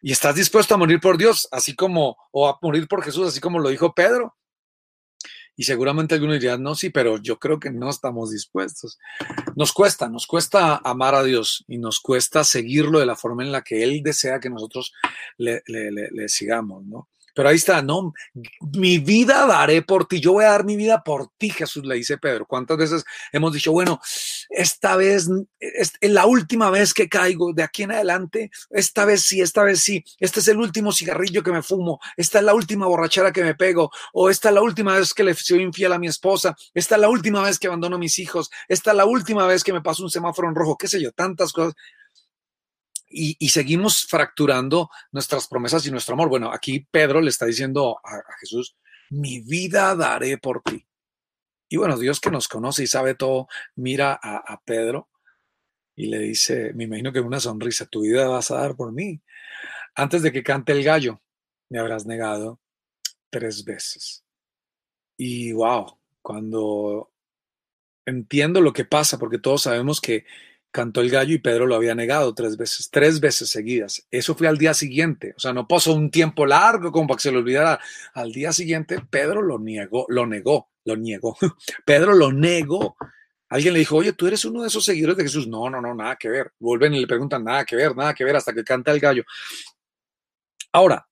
Y 0.00 0.12
estás 0.12 0.36
dispuesto 0.36 0.74
a 0.74 0.78
morir 0.78 1.00
por 1.00 1.18
Dios, 1.18 1.48
así 1.50 1.74
como, 1.74 2.16
o 2.30 2.48
a 2.48 2.58
morir 2.62 2.88
por 2.88 3.02
Jesús, 3.02 3.28
así 3.28 3.40
como 3.40 3.58
lo 3.58 3.68
dijo 3.68 3.94
Pedro. 3.94 4.36
Y 5.58 5.64
seguramente 5.64 6.14
algunos 6.14 6.34
dirían, 6.34 6.62
no, 6.62 6.74
sí, 6.74 6.90
pero 6.90 7.16
yo 7.16 7.38
creo 7.38 7.58
que 7.58 7.70
no 7.70 7.88
estamos 7.88 8.30
dispuestos. 8.30 8.98
Nos 9.54 9.72
cuesta, 9.72 10.08
nos 10.08 10.26
cuesta 10.26 10.76
amar 10.84 11.14
a 11.14 11.24
Dios 11.24 11.64
y 11.66 11.78
nos 11.78 11.98
cuesta 12.00 12.44
seguirlo 12.44 13.00
de 13.00 13.06
la 13.06 13.16
forma 13.16 13.42
en 13.42 13.52
la 13.52 13.62
que 13.62 13.82
Él 13.82 14.02
desea 14.02 14.38
que 14.38 14.50
nosotros 14.50 14.92
le, 15.38 15.62
le, 15.66 15.90
le 15.90 16.28
sigamos, 16.28 16.84
¿no? 16.84 17.08
Pero 17.36 17.50
ahí 17.50 17.56
está, 17.56 17.82
no, 17.82 18.14
mi 18.72 18.98
vida 18.98 19.46
daré 19.46 19.82
por 19.82 20.08
ti, 20.08 20.20
yo 20.20 20.32
voy 20.32 20.44
a 20.44 20.52
dar 20.52 20.64
mi 20.64 20.74
vida 20.74 21.02
por 21.04 21.28
ti, 21.36 21.50
Jesús 21.50 21.84
le 21.84 21.96
dice 21.96 22.16
Pedro. 22.16 22.46
¿Cuántas 22.46 22.78
veces 22.78 23.04
hemos 23.30 23.52
dicho, 23.52 23.72
bueno, 23.72 24.00
esta 24.48 24.96
vez 24.96 25.28
es 25.60 25.92
la 26.00 26.24
última 26.24 26.70
vez 26.70 26.94
que 26.94 27.10
caigo, 27.10 27.52
de 27.52 27.62
aquí 27.62 27.82
en 27.82 27.92
adelante, 27.92 28.50
esta 28.70 29.04
vez 29.04 29.20
sí, 29.20 29.42
esta 29.42 29.64
vez 29.64 29.80
sí, 29.80 30.02
este 30.18 30.40
es 30.40 30.48
el 30.48 30.56
último 30.56 30.92
cigarrillo 30.92 31.42
que 31.42 31.52
me 31.52 31.62
fumo, 31.62 32.00
esta 32.16 32.38
es 32.38 32.44
la 32.46 32.54
última 32.54 32.86
borrachera 32.86 33.30
que 33.32 33.44
me 33.44 33.54
pego, 33.54 33.90
o 34.14 34.30
esta 34.30 34.48
es 34.48 34.54
la 34.54 34.62
última 34.62 34.98
vez 34.98 35.12
que 35.12 35.22
le 35.22 35.34
soy 35.34 35.60
infiel 35.60 35.92
a 35.92 35.98
mi 35.98 36.06
esposa, 36.06 36.56
esta 36.72 36.94
es 36.94 37.00
la 37.02 37.10
última 37.10 37.42
vez 37.42 37.58
que 37.58 37.66
abandono 37.66 37.96
a 37.96 37.98
mis 37.98 38.18
hijos, 38.18 38.48
esta 38.66 38.92
es 38.92 38.96
la 38.96 39.04
última 39.04 39.46
vez 39.46 39.62
que 39.62 39.74
me 39.74 39.82
paso 39.82 40.02
un 40.02 40.10
semáforo 40.10 40.48
en 40.48 40.54
rojo, 40.54 40.78
qué 40.78 40.88
sé 40.88 41.02
yo, 41.02 41.12
tantas 41.12 41.52
cosas 41.52 41.74
y, 43.08 43.48
seguimos 43.48 44.04
fracturando 44.06 44.90
nuestras 45.12 45.46
promesas 45.46 45.86
y 45.86 45.90
nuestro 45.90 46.14
amor. 46.14 46.28
Bueno, 46.28 46.52
aquí 46.52 46.86
Pedro 46.90 47.20
le 47.20 47.30
está 47.30 47.46
diciendo 47.46 47.98
a, 48.04 48.22
Jesús, 48.40 48.76
mi 49.10 49.40
vida 49.40 49.94
daré 49.94 50.38
por 50.38 50.62
ti. 50.62 50.86
Y 51.68 51.76
bueno, 51.76 51.96
Dios 51.98 52.20
que 52.20 52.30
nos 52.30 52.48
conoce 52.48 52.84
y 52.84 52.86
sabe 52.86 53.14
todo, 53.14 53.48
mira 53.74 54.18
a, 54.22 54.60
Pedro 54.64 55.08
y 55.94 56.06
le 56.06 56.18
dice, 56.18 56.72
me 56.74 56.84
imagino 56.84 57.12
que 57.12 57.20
una 57.20 57.40
sonrisa, 57.40 57.86
tu 57.86 58.02
vida 58.02 58.28
vas 58.28 58.50
a 58.50 58.60
dar 58.60 58.76
por 58.76 58.92
mí. 58.92 59.22
Antes 59.94 60.22
de 60.22 60.30
que 60.30 60.42
cante 60.42 60.72
el 60.72 60.84
gallo, 60.84 61.22
me 61.70 61.78
habrás 61.78 62.06
negado 62.06 62.60
tres 63.30 63.64
veces. 63.64 64.24
Y 65.16 65.52
wow, 65.52 65.98
cuando 66.20 67.10
entiendo 68.04 68.60
lo 68.60 68.72
que 68.72 68.84
pasa, 68.84 69.18
porque 69.18 69.38
todos 69.38 69.62
sabemos 69.62 70.00
que 70.00 70.26
cantó 70.76 71.00
el 71.00 71.08
gallo 71.08 71.34
y 71.34 71.38
Pedro 71.38 71.66
lo 71.66 71.74
había 71.74 71.94
negado 71.94 72.34
tres 72.34 72.58
veces, 72.58 72.90
tres 72.90 73.18
veces 73.18 73.48
seguidas. 73.48 74.06
Eso 74.10 74.34
fue 74.34 74.46
al 74.46 74.58
día 74.58 74.74
siguiente, 74.74 75.32
o 75.34 75.40
sea, 75.40 75.54
no 75.54 75.66
pasó 75.66 75.94
un 75.94 76.10
tiempo 76.10 76.44
largo 76.44 76.92
como 76.92 77.08
para 77.08 77.16
que 77.16 77.22
se 77.22 77.32
lo 77.32 77.38
olvidara. 77.38 77.80
Al 78.12 78.30
día 78.30 78.52
siguiente 78.52 79.00
Pedro 79.08 79.40
lo 79.40 79.58
negó, 79.58 80.04
lo 80.10 80.26
negó, 80.26 80.68
lo 80.84 80.94
negó. 80.96 81.34
Pedro 81.86 82.12
lo 82.12 82.30
negó. 82.30 82.94
Alguien 83.48 83.72
le 83.72 83.78
dijo, 83.78 83.96
oye, 83.96 84.12
tú 84.12 84.26
eres 84.26 84.44
uno 84.44 84.60
de 84.60 84.68
esos 84.68 84.84
seguidores 84.84 85.16
de 85.16 85.22
Jesús. 85.22 85.48
No, 85.48 85.70
no, 85.70 85.80
no, 85.80 85.94
nada 85.94 86.16
que 86.16 86.28
ver. 86.28 86.52
Vuelven 86.58 86.92
y 86.92 87.00
le 87.00 87.06
preguntan, 87.06 87.42
nada 87.42 87.64
que 87.64 87.76
ver, 87.76 87.96
nada 87.96 88.12
que 88.12 88.24
ver, 88.24 88.36
hasta 88.36 88.52
que 88.52 88.62
canta 88.62 88.92
el 88.92 89.00
gallo. 89.00 89.24
Ahora, 90.72 91.08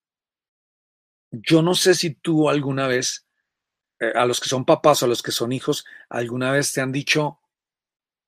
yo 1.30 1.62
no 1.62 1.74
sé 1.74 1.94
si 1.94 2.10
tú 2.10 2.50
alguna 2.50 2.86
vez, 2.86 3.26
eh, 3.98 4.12
a 4.14 4.26
los 4.26 4.40
que 4.40 4.48
son 4.50 4.66
papás 4.66 5.02
o 5.02 5.06
a 5.06 5.08
los 5.08 5.22
que 5.22 5.32
son 5.32 5.52
hijos, 5.52 5.86
alguna 6.10 6.52
vez 6.52 6.70
te 6.72 6.82
han 6.82 6.92
dicho, 6.92 7.40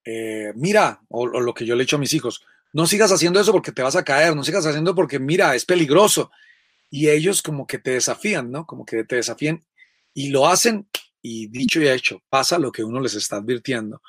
eh, 0.07 0.53
mira, 0.55 1.03
o, 1.09 1.27
lo 1.27 1.53
que 1.53 1.67
yo 1.67 1.75
le 1.75 1.83
he 1.83 1.85
dicho 1.85 1.97
a 1.97 2.01
mis 2.01 2.15
hijos, 2.15 2.45
no 2.73 2.87
sigas 2.87 3.11
haciendo 3.13 3.41
eso 3.41 3.53
porque 3.53 3.73
te 3.73 3.83
vas 3.83 3.97
a 3.97 4.05
caer, 4.05 4.37
no 4.37 4.45
sigas 4.45 4.65
haciendo 4.65 4.95
porque, 4.95 5.19
mira, 5.19 5.55
es 5.55 5.65
peligroso. 5.65 6.31
y 6.89 7.09
ellos 7.09 7.43
como 7.43 7.67
que 7.67 7.79
te 7.79 7.93
desafían, 7.93 8.51
¿no? 8.53 8.65
Como 8.67 8.87
que 8.87 9.05
te 9.05 9.17
desafían 9.17 9.65
y 10.15 10.31
lo 10.31 10.47
hacen 10.47 10.89
y 11.21 11.49
dicho 11.49 11.81
y 11.81 11.89
hecho, 11.89 12.23
pasa 12.29 12.59
lo 12.59 12.71
que 12.71 12.85
uno 12.85 13.01
les 13.01 13.15
está 13.15 13.37
advirtiendo. 13.37 14.01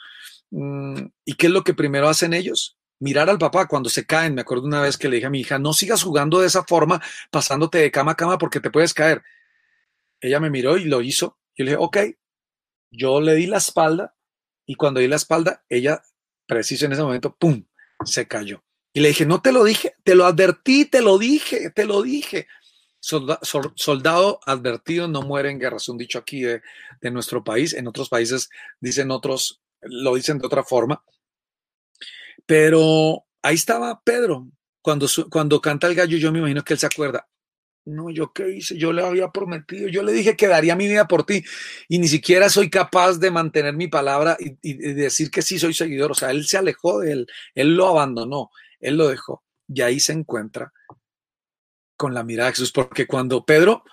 Mm, 0.52 1.08
¿Y 1.26 1.34
qué 1.34 1.48
es 1.48 1.54
lo 1.54 1.64
que 1.64 1.74
primero 1.74 2.08
hacen 2.08 2.34
ellos? 2.34 2.78
Mirar 3.00 3.30
al 3.30 3.40
papá 3.40 3.68
cuando 3.68 3.90
se 3.90 4.06
caen. 4.06 4.36
Me 4.36 4.42
acuerdo 4.42 4.66
una 4.66 4.82
vez 4.82 4.98
que 4.98 5.10
le 5.10 5.16
dije 5.16 5.28
a 5.28 5.32
mi 5.32 5.42
hija, 5.42 5.58
no 5.60 5.74
sigas 5.74 6.04
jugando 6.04 6.40
de 6.40 6.48
esa 6.48 6.64
forma, 6.64 7.02
pasándote 7.32 7.80
de 7.80 7.92
cama 7.92 8.12
a 8.14 8.16
cama 8.16 8.38
porque 8.38 8.60
te 8.60 8.72
puedes 8.72 8.94
caer. 8.94 9.24
Ella 10.22 10.40
me 10.40 10.50
miró 10.52 10.78
y 10.78 10.86
lo 10.86 11.02
hizo. 11.02 11.40
Yo 11.56 11.66
le 11.66 11.72
dije, 11.72 11.84
ok, 11.84 11.98
yo 12.92 13.20
le 13.22 13.36
di 13.36 13.48
la 13.48 13.58
espalda 13.58 14.17
y 14.68 14.76
cuando 14.76 15.00
di 15.00 15.08
la 15.08 15.16
espalda, 15.16 15.64
ella, 15.70 16.04
preciso 16.46 16.86
en 16.86 16.92
ese 16.92 17.02
momento, 17.02 17.36
¡pum!, 17.36 17.64
se 18.06 18.28
cayó. 18.28 18.64
Y 18.94 19.00
le 19.00 19.08
dije, 19.10 19.26
no 19.26 19.42
te 19.42 19.52
lo 19.52 19.64
dije, 19.64 19.96
te 20.04 20.14
lo 20.14 20.26
advertí, 20.26 20.86
te 20.86 21.02
lo 21.02 21.18
dije, 21.18 21.72
te 21.72 21.86
lo 21.86 22.02
dije. 22.02 22.48
soldado 23.00 24.40
advertido 24.46 25.08
no 25.08 25.22
muere 25.22 25.50
en 25.50 25.60
guerra, 25.60 25.78
es 25.78 25.88
un 25.88 25.98
dicho 25.98 26.20
aquí 26.20 26.42
de, 26.42 26.62
nuestro 27.12 27.44
país. 27.44 27.74
En 27.74 27.88
otros 27.88 28.10
países 28.10 28.50
dicen 28.82 29.10
otros, 29.12 29.62
lo 29.82 30.16
dicen 30.16 30.38
de 30.38 30.48
otra 30.48 30.64
forma. 30.64 31.02
Pero 32.46 33.26
ahí 33.42 33.56
estaba 33.56 34.02
Pedro. 34.02 34.50
Cuando, 34.82 35.08
cuando 35.30 35.62
canta 35.62 35.88
el 35.88 35.96
gallo, 35.96 36.18
yo 36.18 36.32
me 36.32 36.40
imagino 36.40 36.64
que 36.64 36.74
él 36.74 36.80
se 36.80 36.88
acuerda. 36.88 37.28
No, 37.88 38.10
yo 38.10 38.34
qué 38.34 38.50
hice, 38.50 38.78
yo 38.78 38.92
le 38.92 39.02
había 39.02 39.30
prometido, 39.30 39.88
yo 39.88 40.04
le 40.04 40.12
dije 40.12 40.36
que 40.36 40.48
daría 40.48 40.76
mi 40.76 40.88
vida 40.88 41.08
por 41.08 41.26
ti 41.26 41.46
y 41.88 42.00
ni 42.00 42.10
siquiera 42.10 42.50
soy 42.50 42.70
capaz 42.70 43.18
de 43.18 43.32
mantener 43.32 43.76
mi 43.76 43.88
palabra 43.88 44.36
y, 44.40 44.74
decir 44.94 45.32
que 45.32 45.42
sí 45.42 45.58
soy 45.58 45.74
seguidor. 45.74 46.12
O 46.12 46.14
sea, 46.14 46.32
él 46.32 46.46
se 46.46 46.58
alejó 46.58 47.00
de 47.00 47.14
él, 47.14 47.28
él 47.56 47.78
lo 47.78 47.88
abandonó, 47.88 48.52
él 48.82 48.98
lo 48.98 49.08
dejó 49.08 49.46
y 49.70 49.82
ahí 49.82 50.02
se 50.02 50.12
encuentra 50.12 50.74
con 51.96 52.14
la 52.14 52.26
mirada 52.26 52.50
de 52.50 52.56
Jesús, 52.56 52.74
porque 52.74 53.08
cuando 53.08 53.46
Pedro 53.46 53.86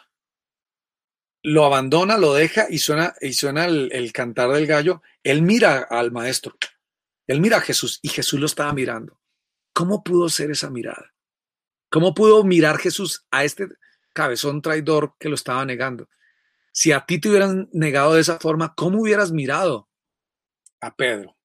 lo 1.44 1.64
abandona, 1.64 2.18
lo 2.18 2.34
deja 2.34 2.66
y 2.68 2.78
suena, 2.78 3.14
y 3.20 3.32
suena 3.34 3.66
el 3.66 4.12
cantar 4.12 4.50
del 4.50 4.66
gallo, 4.66 5.02
él 5.22 5.42
mira 5.42 5.86
al 5.88 6.10
maestro, 6.10 6.56
él 7.28 7.40
mira 7.40 7.58
a 7.58 7.60
Jesús 7.60 8.00
y 8.02 8.08
Jesús 8.08 8.40
lo 8.40 8.46
estaba 8.46 8.72
mirando. 8.72 9.20
¿Cómo 9.72 10.02
pudo 10.02 10.28
ser 10.28 10.50
esa 10.50 10.68
mirada? 10.68 11.14
¿Cómo 11.90 12.12
pudo 12.12 12.42
mirar 12.42 12.78
Jesús 12.78 13.24
a 13.30 13.44
este 13.44 13.68
cabezón 14.14 14.62
traidor 14.62 15.14
que 15.18 15.28
lo 15.28 15.34
estaba 15.34 15.66
negando? 15.66 16.08
Si 16.72 16.92
a 16.92 17.04
ti 17.04 17.18
te 17.20 17.28
hubieran 17.28 17.68
negado 17.72 18.14
de 18.14 18.22
esa 18.22 18.38
forma, 18.38 18.74
¿cómo 18.74 19.02
hubieras 19.02 19.30
mirado 19.30 19.90
a 20.80 20.96
Pedro? 20.96 21.36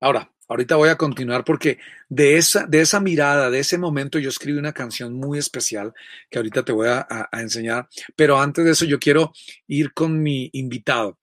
Ahora, 0.00 0.32
ahorita 0.48 0.76
voy 0.76 0.88
a 0.88 0.96
continuar 0.96 1.44
porque 1.44 1.78
de 2.08 2.38
esa, 2.38 2.66
de 2.66 2.80
esa 2.80 2.98
mirada, 2.98 3.50
de 3.50 3.58
ese 3.58 3.76
momento, 3.76 4.18
yo 4.18 4.30
escribí 4.30 4.58
una 4.58 4.72
canción 4.72 5.12
muy 5.12 5.38
especial 5.38 5.92
que 6.30 6.38
ahorita 6.38 6.64
te 6.64 6.72
voy 6.72 6.88
a, 6.88 7.06
a 7.08 7.40
enseñar. 7.42 7.88
Pero 8.16 8.40
antes 8.40 8.64
de 8.64 8.70
eso, 8.70 8.86
yo 8.86 8.98
quiero 8.98 9.32
ir 9.66 9.92
con 9.92 10.22
mi 10.22 10.48
invitado. 10.54 11.18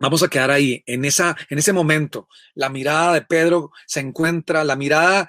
Vamos 0.00 0.22
a 0.22 0.28
quedar 0.28 0.50
ahí, 0.50 0.82
en, 0.86 1.04
esa, 1.04 1.36
en 1.50 1.58
ese 1.58 1.74
momento. 1.74 2.26
La 2.54 2.70
mirada 2.70 3.12
de 3.12 3.22
Pedro 3.22 3.70
se 3.86 4.00
encuentra, 4.00 4.64
la 4.64 4.74
mirada 4.74 5.28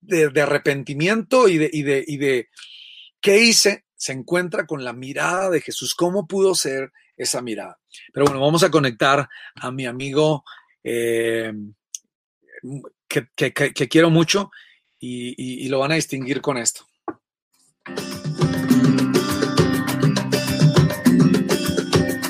de, 0.00 0.40
arrepentimiento 0.40 1.48
y 1.48 1.56
y, 1.56 1.82
de, 1.82 2.04
y 2.06 2.16
de 2.16 2.48
qué 3.20 3.42
hice, 3.42 3.84
se 3.96 4.12
encuentra 4.12 4.66
con 4.66 4.84
la 4.84 4.92
mirada 4.92 5.50
de 5.50 5.60
Jesús. 5.60 5.94
¿Cómo 5.94 6.26
pudo 6.26 6.54
ser 6.54 6.92
esa 7.16 7.42
mirada? 7.42 7.78
Pero 8.12 8.26
bueno, 8.26 8.40
vamos 8.40 8.62
a 8.62 8.70
conectar 8.70 9.28
a 9.54 9.70
mi 9.70 9.86
amigo 9.86 10.44
eh, 10.84 11.52
que, 13.08 13.28
que, 13.34 13.52
que, 13.52 13.88
quiero 13.88 14.10
mucho 14.10 14.50
y, 14.98 15.30
y, 15.30 15.66
y 15.66 15.68
lo 15.68 15.78
van 15.78 15.92
a 15.92 15.96
distinguir 15.96 16.40
con 16.40 16.58
esto. 16.58 16.86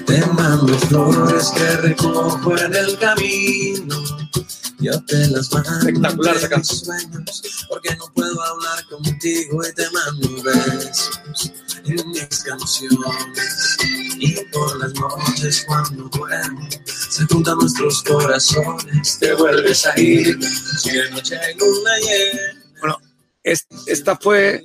Te 0.06 0.26
mando 0.26 0.78
flores 0.78 1.52
que 1.56 1.76
recojo 1.88 2.58
en 2.58 2.75
el 2.75 2.99
camino 2.99 4.26
yo 4.78 5.02
te 5.04 5.26
las 5.28 5.50
mando 5.52 5.70
Espectacular 5.78 6.37
esa 6.37 6.49
porque 7.68 7.96
no 7.96 8.12
puedo 8.12 8.42
hablar 8.42 8.85
contigo 8.87 9.62
y 9.66 9.75
te 9.75 9.90
mando 9.90 10.42
besos 10.42 11.05
Y 14.18 14.34
por 14.52 14.78
las 14.78 14.94
noches 14.94 15.64
cuando 15.66 16.08
duermo, 16.08 16.68
se 16.84 17.25
juntan 17.26 17.58
nuestros 17.58 18.02
corazones, 18.02 19.18
te 19.18 19.34
vuelves 19.34 19.86
a 19.86 19.98
ir, 20.00 20.38
de 20.38 21.10
noche 21.10 21.38
luna. 21.58 21.90
Bueno, 22.80 22.98
esta 23.42 24.16
fue 24.16 24.62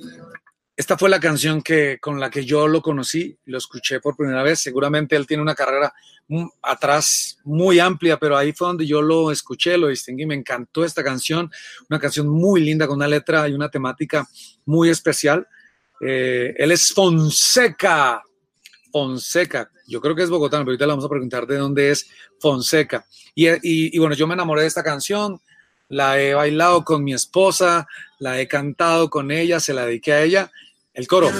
esta 0.74 0.96
fue 0.96 1.10
la 1.10 1.20
canción 1.20 1.60
que, 1.60 1.98
con 2.00 2.18
la 2.18 2.30
que 2.30 2.46
yo 2.46 2.66
lo 2.66 2.80
conocí, 2.80 3.38
lo 3.44 3.58
escuché 3.58 4.00
por 4.00 4.16
primera 4.16 4.42
vez. 4.42 4.60
Seguramente 4.60 5.14
él 5.14 5.26
tiene 5.26 5.42
una 5.42 5.54
carrera 5.54 5.92
atrás 6.62 7.38
muy 7.44 7.78
amplia, 7.78 8.18
pero 8.18 8.36
ahí 8.38 8.52
fue 8.52 8.68
donde 8.68 8.86
yo 8.86 9.02
lo 9.02 9.30
escuché, 9.30 9.76
lo 9.76 9.88
distinguí. 9.88 10.24
Me 10.24 10.34
encantó 10.34 10.84
esta 10.84 11.04
canción, 11.04 11.50
una 11.90 12.00
canción 12.00 12.26
muy 12.28 12.62
linda 12.62 12.86
con 12.86 12.96
una 12.96 13.06
letra 13.06 13.48
y 13.48 13.52
una 13.52 13.70
temática 13.70 14.26
muy 14.64 14.88
especial. 14.88 15.46
Eh, 16.02 16.54
él 16.56 16.72
es 16.72 16.92
Fonseca. 16.92 18.22
Fonseca, 18.90 19.70
yo 19.86 20.00
creo 20.00 20.14
que 20.14 20.22
es 20.22 20.28
bogotano, 20.30 20.64
pero 20.64 20.72
ahorita 20.72 20.84
le 20.84 20.92
vamos 20.92 21.04
a 21.04 21.08
preguntar 21.08 21.46
de 21.46 21.56
dónde 21.56 21.90
es 21.90 22.06
Fonseca. 22.40 23.06
Y, 23.34 23.48
y, 23.48 23.56
y 23.62 23.98
bueno, 23.98 24.14
yo 24.14 24.26
me 24.26 24.34
enamoré 24.34 24.62
de 24.62 24.68
esta 24.68 24.82
canción, 24.82 25.40
la 25.88 26.20
he 26.20 26.34
bailado 26.34 26.84
con 26.84 27.02
mi 27.02 27.14
esposa, 27.14 27.86
la 28.18 28.38
he 28.40 28.48
cantado 28.48 29.08
con 29.08 29.30
ella, 29.30 29.60
se 29.60 29.72
la 29.72 29.86
dediqué 29.86 30.12
a 30.12 30.22
ella. 30.22 30.50
El 30.92 31.06
coro. 31.06 31.30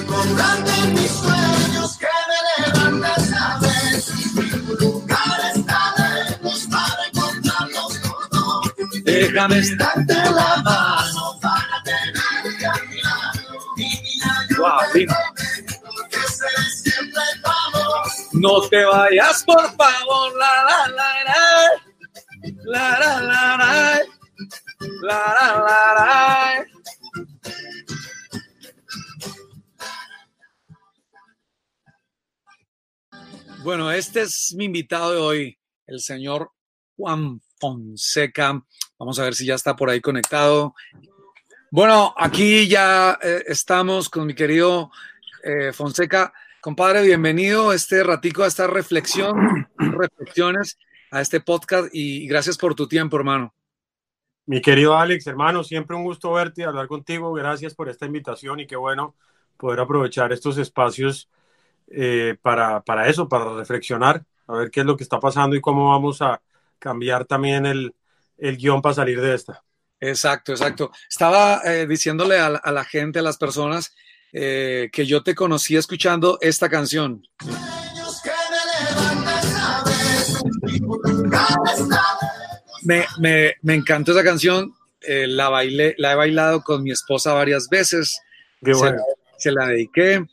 Déjame 9.04 9.58
estarte 9.58 10.14
la 10.14 10.62
mano 10.64 11.21
no 18.32 18.68
te 18.68 18.84
vayas, 18.84 19.44
por 19.44 19.76
favor. 19.76 20.36
La, 20.36 20.64
la. 20.64 20.82
La, 22.64 22.98
la, 22.98 23.20
la, 23.20 23.56
la. 23.56 24.00
La, 25.02 25.18
la, 25.34 25.46
la, 25.64 25.94
la. 25.94 26.66
Bueno, 33.62 33.92
este 33.92 34.22
es 34.22 34.54
mi 34.56 34.64
invitado 34.64 35.12
de 35.12 35.18
hoy, 35.18 35.58
el 35.86 36.00
señor 36.00 36.50
Juan 36.96 37.40
Fonseca. 37.60 38.60
Vamos 38.98 39.18
a 39.20 39.22
ver 39.22 39.34
si 39.34 39.46
ya 39.46 39.54
está 39.54 39.76
por 39.76 39.88
ahí 39.88 40.00
conectado. 40.00 40.74
Bueno, 41.74 42.12
aquí 42.18 42.68
ya 42.68 43.18
eh, 43.22 43.44
estamos 43.46 44.10
con 44.10 44.26
mi 44.26 44.34
querido 44.34 44.90
eh, 45.42 45.72
Fonseca. 45.72 46.30
Compadre, 46.60 47.00
bienvenido 47.00 47.72
este 47.72 48.04
ratico 48.04 48.42
a 48.42 48.46
esta 48.46 48.66
reflexión, 48.66 49.66
reflexiones, 49.78 50.76
a 51.10 51.22
este 51.22 51.40
podcast 51.40 51.88
y 51.94 52.28
gracias 52.28 52.58
por 52.58 52.74
tu 52.74 52.86
tiempo, 52.86 53.16
hermano. 53.16 53.54
Mi 54.44 54.60
querido 54.60 54.98
Alex, 54.98 55.26
hermano, 55.26 55.64
siempre 55.64 55.96
un 55.96 56.04
gusto 56.04 56.34
verte 56.34 56.60
y 56.60 56.64
hablar 56.64 56.88
contigo. 56.88 57.32
Gracias 57.32 57.74
por 57.74 57.88
esta 57.88 58.04
invitación 58.04 58.60
y 58.60 58.66
qué 58.66 58.76
bueno 58.76 59.16
poder 59.56 59.80
aprovechar 59.80 60.30
estos 60.30 60.58
espacios 60.58 61.30
eh, 61.86 62.36
para, 62.42 62.82
para 62.82 63.08
eso, 63.08 63.30
para 63.30 63.50
reflexionar, 63.54 64.26
a 64.46 64.56
ver 64.56 64.70
qué 64.70 64.80
es 64.80 64.86
lo 64.86 64.98
que 64.98 65.04
está 65.04 65.18
pasando 65.18 65.56
y 65.56 65.62
cómo 65.62 65.88
vamos 65.88 66.20
a 66.20 66.42
cambiar 66.78 67.24
también 67.24 67.64
el, 67.64 67.94
el 68.36 68.58
guion 68.58 68.82
para 68.82 68.96
salir 68.96 69.22
de 69.22 69.34
esta. 69.34 69.64
Exacto, 70.02 70.50
exacto. 70.50 70.90
Estaba 71.08 71.62
eh, 71.64 71.86
diciéndole 71.86 72.36
a, 72.36 72.46
a, 72.46 72.72
la 72.72 72.84
gente, 72.84 73.20
a 73.20 73.22
las 73.22 73.36
personas, 73.36 73.94
eh, 74.32 74.90
que 74.92 75.06
yo 75.06 75.22
te 75.22 75.36
conocí 75.36 75.76
escuchando 75.76 76.38
esta 76.40 76.68
canción. 76.68 77.22
Me, 82.82 83.06
me, 83.20 83.54
me 83.62 83.74
encantó 83.74 84.10
esa 84.10 84.24
canción, 84.24 84.74
eh, 85.02 85.28
la, 85.28 85.48
bailé, 85.48 85.94
la 85.98 86.12
he 86.12 86.16
bailado 86.16 86.64
con 86.64 86.82
mi 86.82 86.90
esposa 86.90 87.32
varias 87.32 87.68
veces, 87.68 88.18
Qué 88.60 88.72
bueno. 88.74 88.98
se, 89.38 89.50
se, 89.50 89.52
la 89.52 89.68
dediqué 89.68 90.26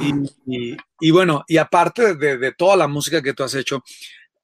y, 0.00 0.14
y, 0.46 0.76
y, 1.00 1.10
bueno, 1.10 1.44
y 1.46 1.58
aparte 1.58 2.14
de, 2.14 2.38
de, 2.38 2.52
toda 2.52 2.76
la 2.76 2.88
música 2.88 3.20
que 3.20 3.34
tú 3.34 3.44
has 3.44 3.54
hecho, 3.54 3.84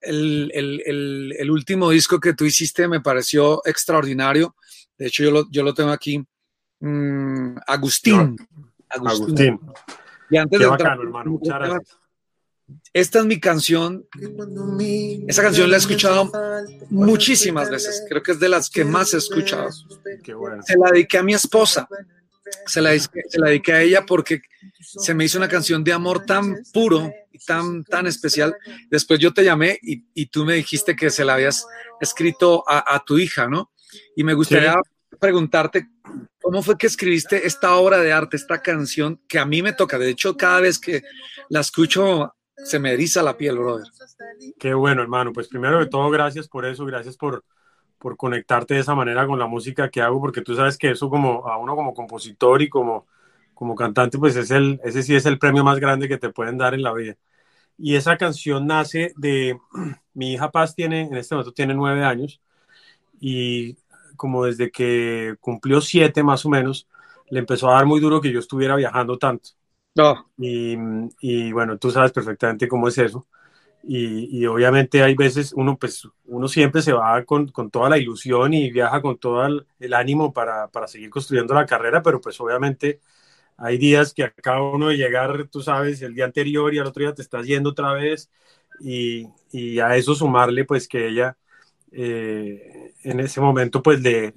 el, 0.00 0.50
el, 0.55 0.83
el, 0.87 1.35
el, 1.38 1.50
último 1.50 1.90
disco 1.90 2.21
que 2.21 2.35
tú 2.35 2.45
hiciste 2.45 2.88
me 2.88 3.00
pareció 3.00 3.62
extraordinario, 3.64 4.55
de 4.97 5.07
hecho 5.07 5.25
yo 5.25 5.31
lo, 5.31 5.50
yo 5.50 5.62
lo 5.62 5.75
tengo 5.75 5.90
aquí, 5.90 6.25
mm, 6.81 7.57
Agustín. 7.67 8.37
Agustín. 8.88 9.09
Agustín. 9.09 9.61
Y 10.31 10.37
antes 10.37 10.59
Qué 10.59 10.64
de 10.64 10.71
bacano, 10.71 11.02
hermano. 11.02 11.31
Muchas 11.33 11.59
gracias. 11.59 11.99
Esta 12.93 13.21
es 13.21 13.25
mi 13.25 13.40
canción. 13.40 14.07
Esa 15.26 15.43
canción 15.43 15.71
la 15.71 15.76
he 15.76 15.78
escuchado 15.78 16.31
muchísimas 16.90 17.71
veces. 17.71 18.05
Creo 18.09 18.23
que 18.23 18.33
es 18.33 18.40
de 18.40 18.49
las 18.49 18.69
que 18.69 18.85
más 18.85 19.14
he 19.14 19.19
escuchado. 19.19 19.71
Qué 20.23 20.35
bueno. 20.35 20.62
Se 20.62 20.76
la 20.76 20.90
dediqué 20.90 21.19
a 21.19 21.23
mi 21.23 21.35
esposa. 21.35 21.88
se 22.67 22.83
la, 22.83 22.99
se 22.99 23.38
la 23.38 23.49
dediqué 23.49 23.73
a 23.73 23.83
ella 23.83 24.05
porque 24.07 24.43
se 24.81 25.14
me 25.14 25.25
hizo 25.25 25.38
una 25.38 25.49
canción 25.49 25.83
de 25.83 25.93
amor 25.93 26.26
tan 26.26 26.62
puro 26.73 27.11
y 27.38 27.45
tan, 27.45 27.85
tan 27.85 28.07
especial. 28.07 28.57
Después 28.90 29.21
yo 29.21 29.33
te 29.33 29.45
llamé 29.45 29.78
y, 29.83 30.04
y 30.14 30.26
tú 30.26 30.45
me 30.45 30.54
dijiste 30.54 30.97
que 30.97 31.11
se 31.11 31.25
la 31.25 31.35
habías 31.35 31.66
escrito 32.00 32.64
a, 32.66 32.95
a 32.95 33.04
tu 33.04 33.18
hija, 33.18 33.49
¿no? 33.49 33.71
Y 34.16 34.25
me 34.25 34.35
gustaría 34.35 34.75
preguntarte 35.18 35.88
cómo 36.40 36.62
fue 36.62 36.76
que 36.76 36.87
escribiste 36.87 37.47
esta 37.47 37.76
obra 37.76 37.99
de 37.99 38.12
arte, 38.12 38.37
esta 38.37 38.61
canción 38.62 39.21
que 39.28 39.38
a 39.38 39.45
mí 39.45 39.62
me 39.62 39.73
toca. 39.73 39.99
De 39.99 40.11
hecho, 40.11 40.37
cada 40.37 40.61
vez 40.61 40.78
que 40.78 41.02
la 41.49 41.61
escucho 41.61 42.35
se 42.57 42.78
me 42.78 42.92
eriza 42.92 43.23
la 43.23 43.37
piel, 43.37 43.59
brother. 43.59 43.87
Qué 44.59 44.75
bueno, 44.75 45.02
hermano. 45.02 45.33
Pues 45.33 45.49
primero 45.49 45.78
de 45.78 45.87
todo, 45.87 46.11
gracias 46.11 46.49
por 46.49 46.66
eso, 46.66 46.85
gracias 46.85 47.16
por, 47.16 47.45
por 47.99 48.16
conectarte 48.16 48.75
de 48.75 48.80
esa 48.80 48.95
manera 48.95 49.26
con 49.26 49.38
la 49.38 49.47
música 49.47 49.88
que 49.90 50.02
hago, 50.02 50.21
porque 50.21 50.42
tú 50.42 50.54
sabes 50.54 50.76
que 50.76 50.90
eso 50.90 51.09
como 51.09 51.47
a 51.49 51.57
uno 51.59 51.76
como 51.76 51.95
compositor 51.95 52.62
y 52.62 52.68
como, 52.68 53.07
como 53.58 53.74
cantante, 53.74 54.18
pues 54.18 54.36
es 54.36 54.52
el, 54.52 54.80
ese 54.84 55.02
sí 55.02 55.16
es 55.16 55.26
el 55.26 55.36
premio 55.36 55.64
más 55.64 55.80
grande 55.80 56.08
que 56.08 56.16
te 56.16 56.30
pueden 56.30 56.58
dar 56.58 56.74
en 56.74 56.82
la 56.84 56.92
vida. 56.92 57.16
Y 57.76 57.96
esa 57.96 58.16
canción 58.16 58.68
nace 58.68 59.12
de, 59.16 59.58
mi 60.14 60.34
hija 60.34 60.52
Paz 60.52 60.76
tiene, 60.76 61.02
en 61.02 61.16
este 61.16 61.34
momento 61.34 61.52
tiene 61.52 61.74
nueve 61.74 62.04
años, 62.04 62.40
y 63.20 63.76
como 64.16 64.44
desde 64.44 64.70
que 64.70 65.34
cumplió 65.40 65.80
siete 65.80 66.22
más 66.22 66.46
o 66.46 66.50
menos, 66.50 66.86
le 67.30 67.40
empezó 67.40 67.68
a 67.68 67.74
dar 67.74 67.86
muy 67.86 67.98
duro 67.98 68.20
que 68.20 68.30
yo 68.30 68.38
estuviera 68.38 68.76
viajando 68.76 69.18
tanto. 69.18 69.50
No. 69.96 70.30
Y, 70.38 70.76
y 71.20 71.50
bueno, 71.50 71.78
tú 71.78 71.90
sabes 71.90 72.12
perfectamente 72.12 72.68
cómo 72.68 72.86
es 72.86 72.98
eso. 72.98 73.26
Y, 73.82 74.38
y, 74.38 74.46
obviamente 74.46 75.02
hay 75.02 75.16
veces 75.16 75.52
uno 75.52 75.76
pues 75.78 76.06
uno 76.26 76.46
siempre 76.46 76.82
se 76.82 76.92
va 76.92 77.24
con, 77.24 77.48
con 77.48 77.70
toda 77.70 77.88
la 77.88 77.98
ilusión 77.98 78.54
y 78.54 78.70
viaja 78.70 79.02
con 79.02 79.18
todo 79.18 79.44
el, 79.46 79.66
el 79.80 79.94
ánimo 79.94 80.32
para, 80.32 80.68
para, 80.68 80.86
seguir 80.86 81.10
construyendo 81.10 81.54
la 81.54 81.66
carrera, 81.66 82.02
pero 82.02 82.20
pues 82.20 82.40
obviamente 82.40 83.00
hay 83.58 83.76
días 83.76 84.14
que 84.14 84.22
acaba 84.24 84.72
uno 84.72 84.88
de 84.88 84.96
llegar, 84.96 85.48
tú 85.48 85.60
sabes, 85.60 86.00
el 86.02 86.14
día 86.14 86.24
anterior 86.24 86.72
y 86.72 86.78
al 86.78 86.86
otro 86.86 87.02
día 87.02 87.14
te 87.14 87.22
estás 87.22 87.46
yendo 87.46 87.70
otra 87.70 87.92
vez 87.92 88.30
y, 88.80 89.26
y 89.50 89.80
a 89.80 89.96
eso 89.96 90.14
sumarle 90.14 90.64
pues 90.64 90.86
que 90.86 91.08
ella 91.08 91.36
eh, 91.90 92.94
en 93.02 93.20
ese 93.20 93.40
momento 93.40 93.82
pues 93.82 94.00
le, 94.00 94.32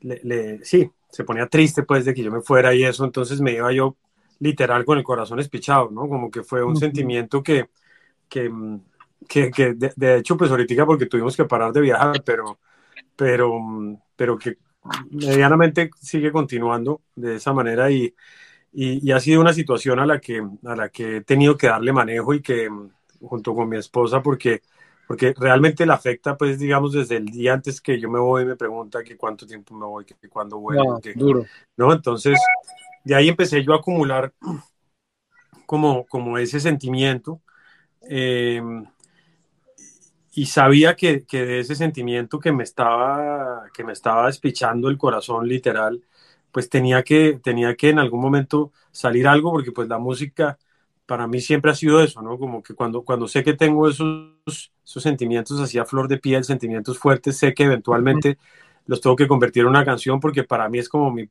le, 0.00 0.20
le, 0.22 0.64
sí, 0.64 0.90
se 1.10 1.24
ponía 1.24 1.46
triste 1.48 1.82
pues 1.82 2.06
de 2.06 2.14
que 2.14 2.22
yo 2.22 2.32
me 2.32 2.40
fuera 2.40 2.74
y 2.74 2.84
eso, 2.84 3.04
entonces 3.04 3.40
me 3.40 3.52
iba 3.52 3.70
yo 3.72 3.96
literal 4.40 4.84
con 4.84 4.98
el 4.98 5.04
corazón 5.04 5.38
espichado, 5.38 5.90
¿no? 5.90 6.08
Como 6.08 6.30
que 6.30 6.42
fue 6.42 6.64
un 6.64 6.72
uh 6.72 6.74
-huh. 6.74 6.80
sentimiento 6.80 7.42
que, 7.42 7.68
que, 8.28 8.50
que, 9.28 9.50
que 9.50 9.74
de, 9.74 9.92
de, 9.96 10.16
hecho 10.18 10.36
pues 10.36 10.50
ahorita 10.50 10.86
porque 10.86 11.06
tuvimos 11.06 11.36
que 11.36 11.44
parar 11.44 11.72
de 11.72 11.80
viajar, 11.82 12.22
pero, 12.24 12.58
pero, 13.16 13.60
pero 14.16 14.38
que 14.38 14.56
medianamente 15.10 15.90
sigue 16.00 16.30
continuando 16.30 17.02
de 17.14 17.36
esa 17.36 17.52
manera 17.52 17.90
y, 17.90 18.14
y, 18.72 19.08
y, 19.08 19.12
ha 19.12 19.20
sido 19.20 19.40
una 19.40 19.52
situación 19.52 19.98
a 19.98 20.06
la, 20.06 20.20
que, 20.20 20.46
a 20.64 20.76
la 20.76 20.88
que 20.88 21.18
he 21.18 21.20
tenido 21.22 21.56
que 21.56 21.68
darle 21.68 21.92
manejo 21.92 22.34
y 22.34 22.42
que 22.42 22.68
junto 23.20 23.54
con 23.54 23.68
mi 23.68 23.76
esposa 23.76 24.22
porque 24.22 24.62
porque 25.06 25.34
realmente 25.36 25.84
le 25.84 25.92
afecta, 25.92 26.36
pues, 26.36 26.58
digamos, 26.58 26.92
desde 26.92 27.16
el 27.16 27.26
día 27.26 27.52
antes 27.52 27.80
que 27.80 28.00
yo 28.00 28.08
me 28.08 28.18
voy, 28.18 28.46
me 28.46 28.56
pregunta 28.56 29.04
que 29.04 29.16
cuánto 29.16 29.46
tiempo 29.46 29.74
me 29.74 29.84
voy, 29.84 30.04
que 30.04 30.28
cuándo 30.28 30.58
vuelvo, 30.58 30.94
no, 30.94 31.00
que, 31.00 31.12
duro. 31.12 31.44
¿no? 31.76 31.92
Entonces, 31.92 32.40
de 33.04 33.14
ahí 33.14 33.28
empecé 33.28 33.62
yo 33.62 33.74
a 33.74 33.76
acumular 33.76 34.32
como, 35.66 36.06
como 36.06 36.38
ese 36.38 36.58
sentimiento 36.58 37.42
eh, 38.08 38.62
y 40.34 40.46
sabía 40.46 40.96
que, 40.96 41.24
que, 41.24 41.44
de 41.46 41.60
ese 41.60 41.76
sentimiento 41.76 42.40
que 42.40 42.52
me 42.52 42.64
estaba, 42.64 43.64
que 43.72 43.84
me 43.84 43.92
estaba 43.92 44.26
despichando 44.26 44.88
el 44.88 44.98
corazón 44.98 45.48
literal, 45.48 46.02
pues 46.52 46.68
tenía 46.68 47.02
que, 47.04 47.40
tenía 47.42 47.76
que 47.76 47.90
en 47.90 47.98
algún 48.00 48.20
momento 48.20 48.72
salir 48.90 49.28
algo, 49.28 49.52
porque 49.52 49.72
pues 49.72 49.88
la 49.88 49.98
música 49.98 50.58
para 51.06 51.26
mí 51.26 51.40
siempre 51.40 51.70
ha 51.70 51.74
sido 51.74 52.02
eso, 52.02 52.22
¿no? 52.22 52.38
Como 52.38 52.62
que 52.62 52.74
cuando, 52.74 53.04
cuando 53.04 53.28
sé 53.28 53.44
que 53.44 53.54
tengo 53.54 53.88
esos, 53.88 54.72
esos 54.84 55.02
sentimientos 55.02 55.60
así 55.60 55.78
a 55.78 55.84
flor 55.84 56.08
de 56.08 56.18
piel, 56.18 56.44
sentimientos 56.44 56.98
fuertes, 56.98 57.38
sé 57.38 57.54
que 57.54 57.64
eventualmente 57.64 58.38
los 58.86 59.00
tengo 59.00 59.16
que 59.16 59.28
convertir 59.28 59.62
en 59.62 59.68
una 59.68 59.84
canción 59.84 60.20
porque 60.20 60.44
para 60.44 60.68
mí 60.68 60.78
es 60.78 60.88
como 60.88 61.10
mi, 61.12 61.28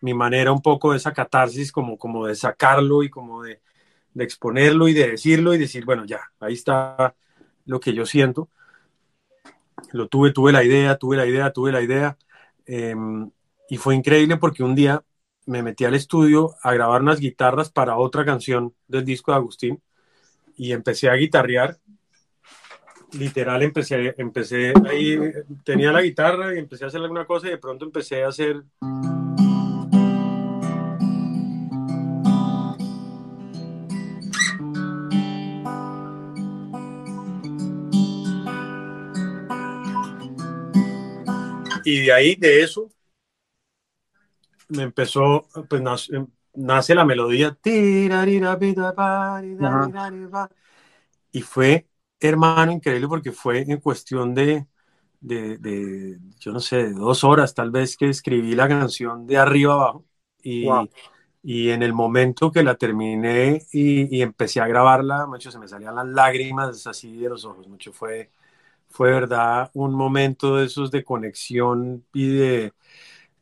mi 0.00 0.14
manera 0.14 0.52
un 0.52 0.62
poco 0.62 0.92
de 0.92 0.98
esa 0.98 1.12
catarsis, 1.12 1.72
como, 1.72 1.98
como 1.98 2.26
de 2.26 2.34
sacarlo 2.34 3.02
y 3.02 3.10
como 3.10 3.42
de, 3.42 3.60
de 4.14 4.24
exponerlo 4.24 4.88
y 4.88 4.94
de 4.94 5.10
decirlo 5.12 5.54
y 5.54 5.58
decir, 5.58 5.84
bueno, 5.84 6.04
ya, 6.06 6.20
ahí 6.40 6.54
está 6.54 7.14
lo 7.68 7.78
que 7.80 7.92
yo 7.92 8.06
siento. 8.06 8.48
Lo 9.92 10.08
tuve, 10.08 10.32
tuve 10.32 10.50
la 10.52 10.64
idea, 10.64 10.96
tuve 10.96 11.16
la 11.16 11.26
idea, 11.26 11.52
tuve 11.52 11.70
la 11.70 11.82
idea. 11.82 12.16
Eh, 12.66 12.96
y 13.68 13.76
fue 13.76 13.94
increíble 13.94 14.38
porque 14.38 14.64
un 14.64 14.74
día 14.74 15.04
me 15.46 15.62
metí 15.62 15.84
al 15.84 15.94
estudio 15.94 16.54
a 16.62 16.72
grabar 16.72 17.02
unas 17.02 17.20
guitarras 17.20 17.70
para 17.70 17.98
otra 17.98 18.24
canción 18.24 18.74
del 18.88 19.04
disco 19.04 19.30
de 19.30 19.36
Agustín 19.36 19.82
y 20.56 20.72
empecé 20.72 21.10
a 21.10 21.14
guitarrear. 21.14 21.76
Literal, 23.12 23.62
empecé, 23.62 24.14
empecé 24.18 24.72
ahí, 24.88 25.18
tenía 25.64 25.92
la 25.92 26.02
guitarra 26.02 26.54
y 26.54 26.58
empecé 26.58 26.84
a 26.84 26.88
hacer 26.88 27.00
alguna 27.00 27.26
cosa 27.26 27.46
y 27.46 27.50
de 27.50 27.58
pronto 27.58 27.84
empecé 27.84 28.24
a 28.24 28.28
hacer... 28.28 28.62
Y 41.88 42.00
de 42.00 42.12
ahí, 42.12 42.34
de 42.36 42.62
eso, 42.62 42.90
me 44.68 44.82
empezó, 44.82 45.46
pues 45.70 45.80
nace, 45.80 46.26
nace 46.52 46.94
la 46.94 47.06
melodía. 47.06 47.56
Y 51.32 51.40
fue, 51.40 51.88
hermano, 52.20 52.72
increíble 52.72 53.08
porque 53.08 53.32
fue 53.32 53.62
en 53.62 53.80
cuestión 53.80 54.34
de, 54.34 54.66
de, 55.18 55.56
de, 55.56 56.18
yo 56.38 56.52
no 56.52 56.60
sé, 56.60 56.76
de 56.76 56.92
dos 56.92 57.24
horas 57.24 57.54
tal 57.54 57.70
vez 57.70 57.96
que 57.96 58.10
escribí 58.10 58.54
la 58.54 58.68
canción 58.68 59.26
de 59.26 59.38
arriba 59.38 59.72
abajo. 59.72 60.04
Y, 60.42 60.66
wow. 60.66 60.90
y 61.42 61.70
en 61.70 61.82
el 61.82 61.94
momento 61.94 62.52
que 62.52 62.62
la 62.62 62.74
terminé 62.74 63.62
y, 63.72 64.14
y, 64.14 64.20
empecé 64.20 64.60
a 64.60 64.66
grabarla, 64.66 65.26
mucho 65.26 65.50
se 65.50 65.58
me 65.58 65.66
salían 65.66 65.94
las 65.94 66.06
lágrimas 66.06 66.86
así 66.86 67.16
de 67.16 67.30
los 67.30 67.46
ojos, 67.46 67.66
mucho 67.66 67.94
fue, 67.94 68.30
fue 68.90 69.10
verdad 69.12 69.70
un 69.74 69.94
momento 69.94 70.56
de 70.56 70.66
esos 70.66 70.90
de 70.90 71.04
conexión 71.04 72.06
y 72.12 72.28
de, 72.36 72.72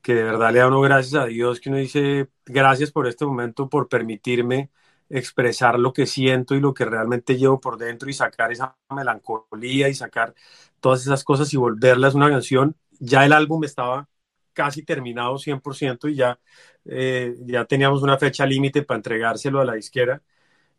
que 0.02 0.14
de 0.14 0.22
verdad 0.24 0.52
le 0.52 0.59
da 0.61 0.68
uno 0.68 0.80
gracias 0.80 1.14
a 1.22 1.26
Dios, 1.26 1.61
que 1.61 1.68
uno 1.70 1.78
dice 1.78 2.28
gracias 2.46 2.92
por 2.92 3.06
este 3.09 3.26
momento, 3.26 3.68
por 3.68 3.88
permitirme 3.88 4.70
expresar 5.09 5.78
lo 5.78 5.92
que 5.92 6.06
siento 6.06 6.54
y 6.54 6.61
lo 6.61 6.74
que 6.74 6.85
realmente 6.85 7.37
llevo 7.37 7.61
por 7.61 7.76
dentro 7.78 8.09
y 8.11 8.12
sacar 8.12 8.52
esa 8.52 8.76
melancolía 8.90 9.88
y 9.88 9.94
sacar 9.94 10.35
todas 10.80 11.02
esas 11.02 11.24
cosas 11.24 11.52
y 11.52 11.56
volverlas 11.56 12.14
una 12.14 12.30
canción. 12.30 12.76
Ya 12.98 13.24
el 13.24 13.32
álbum 13.32 13.64
estaba 13.64 14.09
casi 14.52 14.82
terminado 14.85 15.38
100% 15.38 16.09
y 16.09 16.16
ya, 16.16 16.38
eh, 16.85 17.35
ya 17.46 17.64
teníamos 17.64 18.02
una 18.02 18.18
fecha 18.18 18.46
límite 18.46 18.82
para 18.82 18.96
entregárselo 18.98 19.61
a 19.61 19.64
la 19.64 19.74
disquera. 19.74 20.22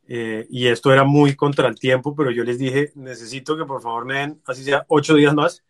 Eh, 0.07 0.47
y 0.49 0.67
esto 0.67 0.91
era 0.93 1.03
muy 1.03 1.35
contra 1.35 1.67
el 1.67 1.79
tiempo, 1.79 2.15
pero 2.15 2.31
yo 2.31 2.43
les 2.43 2.57
dije, 2.59 2.91
necesito 2.95 3.57
que 3.57 3.65
por 3.65 3.81
favor 3.81 4.05
me 4.05 4.19
den, 4.19 4.41
así 4.45 4.63
sea, 4.63 4.85
ocho 4.87 5.15
días 5.15 5.33
más 5.33 5.63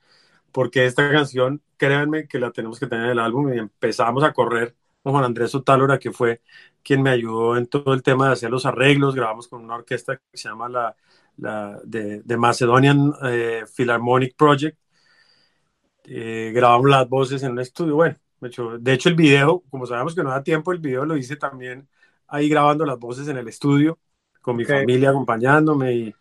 porque 0.57 0.85
esta 0.85 1.11
canción, 1.11 1.61
créanme 1.77 2.27
que 2.27 2.39
la 2.39 2.51
tenemos 2.51 2.79
que 2.79 2.87
tener 2.87 3.05
en 3.05 3.11
el 3.11 3.19
álbum 3.19 3.53
y 3.53 3.59
empezamos 3.59 4.23
a 4.23 4.33
correr 4.33 4.75
con 5.03 5.13
Juan 5.13 5.25
Andrés 5.25 5.53
Otálora, 5.55 5.99
que 5.99 6.11
fue 6.11 6.41
quien 6.83 7.03
me 7.03 7.11
ayudó 7.11 7.57
en 7.57 7.67
todo 7.67 7.93
el 7.93 8.01
tema 8.03 8.27
de 8.27 8.33
hacer 8.33 8.49
los 8.49 8.65
arreglos, 8.65 9.13
grabamos 9.15 9.47
con 9.47 9.63
una 9.63 9.75
orquesta 9.75 10.17
que 10.17 10.37
se 10.37 10.49
llama 10.49 10.67
la, 10.69 10.95
la 11.37 11.79
de, 11.83 12.21
de, 12.23 12.37
Macedonian 12.37 13.13
eh, 13.25 13.65
Philharmonic 13.75 14.35
Project, 14.35 14.77
eh, 16.05 16.51
grabamos 16.55 16.89
las 16.89 17.07
voces 17.07 17.43
en 17.43 17.51
un 17.51 17.59
estudio, 17.59 17.95
bueno, 17.95 18.17
de 18.79 18.93
hecho 18.93 19.09
el 19.09 19.15
video, 19.15 19.63
como 19.69 19.85
sabemos 19.85 20.15
que 20.15 20.23
no 20.23 20.31
da 20.31 20.41
tiempo, 20.43 20.71
el 20.71 20.79
video 20.79 21.05
lo 21.05 21.17
hice 21.17 21.35
también 21.35 21.87
ahí 22.27 22.49
grabando 22.49 22.83
las 22.83 22.97
voces 22.97 23.27
en 23.27 23.37
el 23.37 23.47
estudio, 23.47 23.99
con 24.47 24.55
mi 24.55 24.63
familia 24.63 25.09
acompañándome 25.09 25.93
y, 25.93 26.15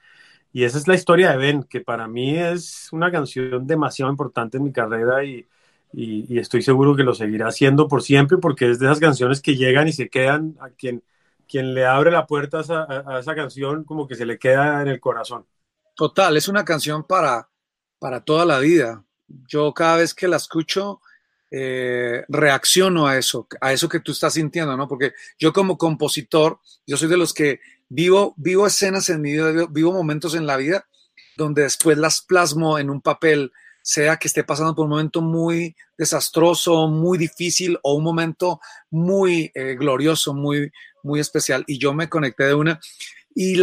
y 0.53 0.65
esa 0.65 0.79
es 0.79 0.89
la 0.89 0.97
historia 0.97 1.31
de 1.31 1.37
Ben, 1.37 1.63
que 1.63 1.81
para 1.81 2.09
mí 2.09 2.37
es 2.37 2.89
una 2.91 3.13
canción 3.13 3.65
demasiado 3.69 4.11
importante 4.11 4.57
en 4.57 4.65
mi 4.65 4.73
carrera 4.73 5.23
y, 5.23 5.47
y, 5.93 6.35
y, 6.35 6.41
estoy 6.41 6.63
seguro 6.63 6.97
que 6.97 7.05
lo 7.05 7.15
seguirá 7.15 7.47
haciendo 7.47 7.87
por 7.87 8.03
siempre 8.03 8.39
porque 8.39 8.69
es 8.69 8.81
de 8.81 8.87
esas 8.87 8.99
canciones 8.99 9.41
que 9.41 9.55
llegan 9.55 9.87
y 9.87 9.93
se 9.93 10.09
quedan 10.09 10.57
a 10.61 10.71
quien, 10.71 11.05
quien 11.47 11.73
le 11.73 11.87
abre 11.87 12.11
la 12.11 12.27
puerta 12.27 12.59
a 12.59 12.61
esa, 12.63 12.83
a 12.85 13.21
esa 13.21 13.37
canción 13.37 13.85
como 13.85 14.09
que 14.09 14.17
se 14.17 14.27
le 14.27 14.41
queda 14.41 14.83
en 14.83 14.89
el 14.89 14.99
corazón. 14.99 15.47
Total, 15.95 16.37
es 16.37 16.49
una 16.49 16.65
canción 16.65 17.05
para, 17.05 17.49
para 18.01 18.23
toda 18.23 18.45
la 18.45 18.59
vida. 18.59 19.05
Yo 19.47 19.73
cada 19.73 19.99
vez 19.99 20.15
que 20.15 20.27
la 20.27 20.37
escucho 20.37 21.01
eh, 21.51 22.25
reacciono 22.29 23.07
a 23.07 23.19
eso, 23.19 23.47
a 23.61 23.73
eso 23.73 23.89
que 23.89 24.01
tú 24.01 24.13
estás 24.13 24.35
sintiendo, 24.35 24.77
¿no? 24.77 24.89
Porque 24.89 25.13
yo 25.39 25.53
como 25.53 25.79
compositor, 25.79 26.61
yo 26.87 26.97
soy 26.97 27.09
de 27.09 27.17
los 27.17 27.33
que 27.33 27.61
vivo, 27.89 28.35
vivo 28.37 28.67
escenas 28.67 29.09
en 29.11 29.21
mi 29.21 29.33
vida, 29.33 29.67
vivo 29.71 29.93
momentos 29.93 30.35
en 30.35 30.47
la 30.47 30.57
vida 30.57 30.87
donde 31.37 31.63
después 31.63 31.99
las 31.99 32.23
plasmo 32.23 32.79
en 32.79 32.91
un 32.91 33.01
papel 33.01 33.53
sea 33.83 34.17
que 34.17 34.27
esté 34.27 34.43
pasando 34.43 34.75
por 34.75 34.85
un 34.85 34.91
momento 34.91 35.21
muy 35.21 35.77
desastroso, 35.97 36.89
muy 36.89 37.19
difícil 37.19 37.79
o 37.83 37.95
un 37.95 38.03
momento 38.03 38.61
muy 38.91 39.53
eh, 39.55 39.77
glorioso, 39.79 40.35
muy, 40.35 40.73
muy 41.05 41.21
especial. 41.21 41.63
Y 41.69 41.79
yo 41.79 41.95
me 41.95 42.09
conecté 42.09 42.45
de 42.45 42.55
una. 42.55 42.81
Y 43.33 43.61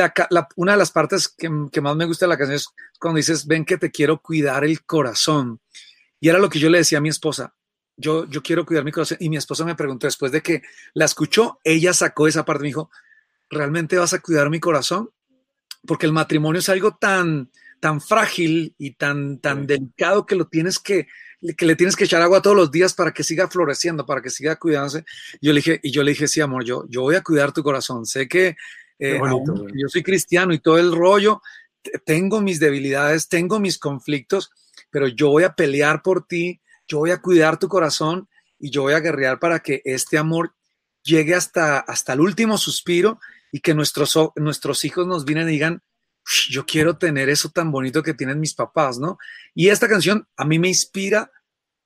una 0.56 0.72
de 0.74 0.78
las 0.78 0.91
partes 0.91 1.28
que, 1.28 1.50
que, 1.72 1.82
más 1.82 1.96
me 1.96 2.06
gusta 2.06 2.26
de 2.26 2.30
la 2.30 2.38
canción 2.38 2.56
es 2.56 2.67
cuando 3.00 3.17
dices, 3.17 3.48
ven 3.48 3.65
que 3.65 3.78
te 3.78 3.91
quiero 3.91 4.22
cuidar 4.22 4.63
el 4.63 4.86
corazón. 4.86 5.60
Y 6.22 6.30
era 6.30 6.39
lo 6.39 6.50
que 6.50 6.60
yo 6.60 6.69
le 6.69 6.78
decía 6.78 7.00
a 7.00 7.02
mi 7.02 7.10
esposa, 7.10 7.54
yo, 7.97 8.25
yo 8.25 8.41
quiero 8.41 8.65
cuidar 8.65 8.84
mi 8.84 8.91
corazón. 8.91 9.17
Y 9.19 9.29
mi 9.29 9.38
esposa 9.38 9.65
me 9.65 9.75
preguntó 9.75 10.08
después 10.08 10.32
de 10.32 10.41
que 10.41 10.62
la 10.93 11.06
escuchó, 11.06 11.60
ella 11.63 11.93
sacó 11.93 12.27
esa 12.27 12.45
parte, 12.45 12.63
me 12.63 12.69
dijo, 12.69 12.89
¿realmente 13.49 13.97
vas 13.97 14.13
a 14.13 14.19
cuidar 14.19 14.49
mi 14.49 14.60
corazón? 14.60 15.10
Porque 15.86 16.06
el 16.06 16.13
matrimonio 16.13 16.60
es 16.60 16.69
algo 16.69 16.95
tan, 16.95 17.49
tan 17.79 18.01
frágil 18.01 18.75
y 18.77 18.91
tan, 18.91 19.39
tan 19.39 19.67
delicado 19.67 20.25
que 20.25 20.36
lo 20.36 20.47
tienes 20.47 20.79
que, 20.79 21.08
que 21.58 21.65
le 21.65 21.75
tienes 21.75 21.95
que 21.95 22.06
echar 22.06 22.21
agua 22.21 22.41
todos 22.41 22.56
los 22.56 22.71
días 22.71 22.93
para 22.93 23.12
que 23.12 23.23
siga 23.23 23.49
floreciendo, 23.49 24.06
para 24.06 24.21
que 24.21 24.29
siga 24.29 24.56
cuidándose. 24.56 25.03
Yo 25.41 25.51
le 25.51 25.58
dije, 25.58 25.79
y 25.84 25.91
yo 25.91 26.03
le 26.03 26.12
dije, 26.12 26.27
sí, 26.27 26.39
amor, 26.41 26.63
yo, 26.63 26.86
yo 26.89 27.01
voy 27.01 27.15
a 27.15 27.21
cuidar 27.21 27.51
tu 27.51 27.63
corazón. 27.63 28.06
Sé 28.06 28.27
que 28.27 28.56
eh, 28.99 29.19
yo 29.75 29.89
soy 29.89 30.03
cristiano 30.03 30.53
y 30.53 30.60
todo 30.60 30.77
el 30.77 30.95
rollo, 30.95 31.41
tengo 32.06 32.39
mis 32.41 32.60
debilidades, 32.60 33.27
tengo 33.27 33.60
mis 33.60 33.77
conflictos, 33.77 34.51
pero 34.89 35.08
yo 35.08 35.29
voy 35.29 35.43
a 35.43 35.53
pelear 35.53 36.01
por 36.01 36.25
ti, 36.25 36.62
yo 36.88 37.00
voy 37.00 37.12
a 37.12 37.22
cuidar 37.22 37.58
tu 37.58 37.67
corazón 37.67 38.28
y 38.60 38.69
yo 38.69 38.84
voy 38.84 38.93
a 38.93 39.00
guerrear 39.00 39.39
para 39.39 39.60
que 39.60 39.82
este 39.86 40.17
amor 40.17 40.54
llegue 41.04 41.36
hasta, 41.36 41.80
hasta 41.80 42.13
el 42.13 42.22
último 42.22 42.58
suspiro 42.58 43.19
y 43.52 43.60
que 43.60 43.74
nuestros, 43.74 44.17
nuestros 44.36 44.86
hijos 44.86 45.06
nos 45.06 45.26
vienen 45.26 45.50
y 45.50 45.54
digan, 45.54 45.84
yo 46.50 46.65
quiero 46.65 46.98
tener 46.98 47.30
eso 47.30 47.50
tan 47.50 47.72
bonito 47.72 48.02
que 48.02 48.13
tienen 48.13 48.39
mis 48.39 48.54
papás, 48.54 48.98
¿no? 48.98 49.17
Y 49.54 49.69
esta 49.69 49.88
canción 49.88 50.28
a 50.38 50.46
mí 50.46 50.60
me 50.60 50.69
inspira 50.69 51.32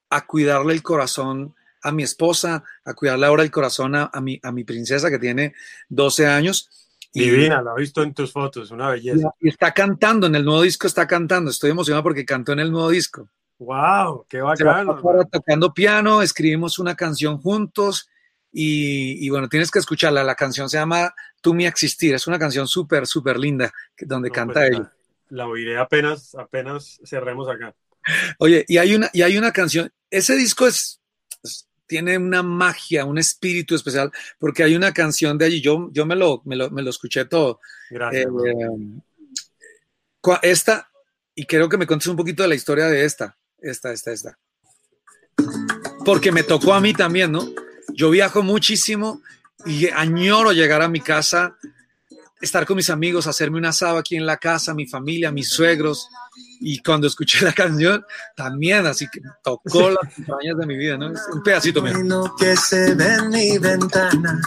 a 0.10 0.26
cuidarle 0.26 0.74
el 0.74 0.84
corazón 0.84 1.56
a 1.82 1.92
mi 1.92 2.04
esposa, 2.04 2.64
a 2.86 2.94
cuidarle 2.94 3.26
ahora 3.26 3.44
el 3.44 3.52
corazón 3.52 3.96
a, 3.96 4.12
mi, 4.22 4.40
a 4.44 4.52
mi 4.52 4.64
princesa 4.64 5.10
que 5.10 5.20
tiene 5.20 5.54
12 5.90 6.28
años. 6.28 6.70
Divina, 7.14 7.62
la 7.62 7.72
he 7.76 7.80
visto 7.80 8.04
en 8.04 8.14
tus 8.14 8.32
fotos, 8.32 8.72
una 8.72 8.90
belleza. 8.90 9.32
Y 9.40 9.50
está 9.50 9.74
cantando, 9.74 10.28
en 10.28 10.36
el 10.36 10.46
nuevo 10.46 10.62
disco 10.62 10.86
está 10.86 11.08
cantando, 11.08 11.50
estoy 11.50 11.72
emocionado 11.72 12.04
porque 12.04 12.26
cantó 12.26 12.52
en 12.52 12.60
el 12.60 12.72
nuevo 12.72 12.90
disco. 12.90 13.30
¡Wow! 13.60 14.26
¡Qué 14.30 14.42
bacano! 14.42 15.02
tocando 15.32 15.74
piano, 15.74 16.22
escribimos 16.22 16.78
una 16.80 16.96
canción 16.96 17.40
juntos 17.40 18.10
y, 18.52 19.30
bueno, 19.30 19.50
tienes 19.50 19.72
que 19.72 19.80
escucharla. 19.80 20.24
La 20.24 20.36
canción 20.36 20.70
se 20.70 20.78
llama 20.78 21.14
Tú 21.42 21.54
mi 21.54 21.66
existir. 21.66 22.16
Es 22.16 22.28
una 22.28 22.40
canción 22.40 22.68
súper, 22.68 23.06
súper 23.06 23.38
linda 23.38 23.72
donde 24.00 24.32
canta 24.32 24.62
pues, 24.62 24.72
ella. 24.72 24.94
La, 25.30 25.48
oiré 25.48 25.78
apenas, 25.78 26.34
apenas 26.36 27.00
cerremos 27.04 27.48
acá. 27.50 27.76
Oye, 28.40 28.66
y 28.68 28.78
hay 28.78 28.96
una, 28.96 29.10
y 29.14 29.22
hay 29.22 29.38
una 29.38 29.52
canción. 29.52 29.92
Ese 30.10 30.36
disco 30.36 30.66
es, 30.66 31.02
tiene 31.86 32.18
una 32.18 32.42
magia, 32.42 33.06
un 33.06 33.18
espíritu 33.18 33.76
especial, 33.76 34.12
porque 34.40 34.64
hay 34.64 34.76
una 34.76 34.94
canción 34.94 35.38
de 35.38 35.46
allí. 35.46 35.62
Yo, 35.62 35.90
yo 35.92 36.06
me, 36.06 36.16
lo, 36.16 36.42
me, 36.46 36.56
lo, 36.56 36.70
me 36.70 36.82
lo 36.82 36.90
escuché 36.90 37.26
todo. 37.26 37.60
Gracias. 37.90 38.26
Eh, 38.26 39.02
esta, 40.42 40.90
y 41.36 41.46
creo 41.46 41.70
que 41.70 41.78
me 41.78 41.88
contes 41.88 42.08
un 42.08 42.18
poquito 42.18 42.44
de 42.44 42.50
la 42.50 42.56
historia 42.56 42.88
de 42.88 43.06
esta. 43.06 43.38
Esta, 43.60 43.92
esta, 43.92 44.12
esta. 44.12 44.38
Porque 46.06 46.32
me 46.32 46.44
tocó 46.44 46.74
a 46.74 46.80
mí 46.80 46.94
también, 46.94 47.32
¿no? 47.32 47.48
Yo 47.94 48.10
viajo 48.10 48.44
muchísimo 48.44 49.22
y 49.66 49.88
añoro 49.88 50.52
llegar 50.52 50.82
a 50.82 50.88
mi 50.88 51.02
casa, 51.02 51.58
estar 52.40 52.66
con 52.66 52.78
mis 52.78 52.90
amigos, 52.90 53.28
hacerme 53.28 53.58
un 53.58 53.66
asado 53.66 53.98
aquí 53.98 54.16
en 54.16 54.26
la 54.26 54.38
casa, 54.38 54.74
mi 54.74 54.88
familia, 54.88 55.32
mis 55.32 55.50
suegros. 55.50 56.08
Y 56.60 56.82
cuando 56.82 57.08
escuché 57.08 57.42
la 57.46 57.54
canción, 57.54 58.06
también, 58.36 58.86
así 58.86 59.08
que 59.12 59.22
tocó 59.44 59.90
las 59.90 60.18
entrañas 60.18 60.58
de 60.58 60.66
mi 60.66 60.78
vida, 60.78 60.98
¿no? 60.98 61.12
un 61.34 61.44
pedacito 61.44 61.82
mío. 61.82 62.36
que 62.38 62.56
se 62.56 62.94
ve 62.94 63.16
en 63.16 63.30
mi 63.30 63.58
ventana, 63.58 64.40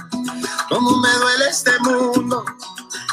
cómo 0.69 1.01
me 1.01 1.13
duele 1.13 1.49
este 1.51 1.73
mundo. 1.81 2.45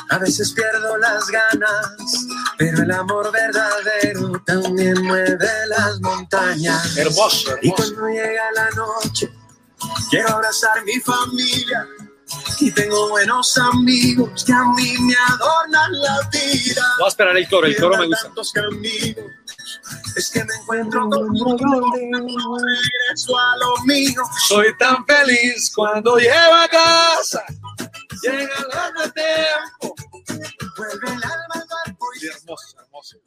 A 0.09 0.17
veces 0.19 0.53
pierdo 0.53 0.97
las 0.97 1.27
ganas, 1.27 2.27
pero 2.57 2.83
el 2.83 2.91
amor 2.91 3.31
verdadero 3.31 4.41
también 4.45 5.01
mueve 5.03 5.49
las 5.67 5.99
montañas. 5.99 6.97
Hermoso, 6.97 7.51
hermoso. 7.51 7.57
Y 7.61 7.71
cuando 7.71 8.07
llega 8.07 8.51
la 8.55 8.69
noche, 8.71 9.29
Quiero 10.09 10.29
abrazar 10.29 10.83
mi 10.85 10.99
familia 10.99 11.87
y 12.59 12.71
tengo 12.71 13.09
buenos 13.09 13.57
amigos 13.57 14.43
que 14.43 14.51
a 14.51 14.63
mí 14.63 14.95
me 14.99 15.15
adornan 15.29 16.01
la 16.01 16.29
vida. 16.31 16.81
Voy 16.97 17.05
a 17.05 17.09
esperar 17.09 17.37
el 17.37 17.47
coro, 17.47 17.67
el 17.67 17.77
coro 17.77 17.97
me 17.97 18.07
gusta. 18.07 18.31
es 20.15 20.31
que 20.31 20.43
me 20.43 20.55
encuentro 20.55 21.09
con 21.09 21.35
regreso 21.35 23.37
a 23.37 23.57
lo 23.57 23.77
mío. 23.85 24.23
Soy 24.47 24.75
tan 24.77 25.05
feliz 25.05 25.71
cuando 25.73 26.17
llego 26.17 26.53
a 26.53 26.67
casa. 26.67 27.43
Llega 28.21 28.41
el 28.41 29.13
tiempo. 29.13 29.95
Vuelve 30.77 31.07
el 31.07 31.23
alma 31.23 31.53
al 31.53 31.67
barco 31.85 32.07
y 32.21 32.27
hermoso, 32.27 32.79
hermoso. 32.79 33.17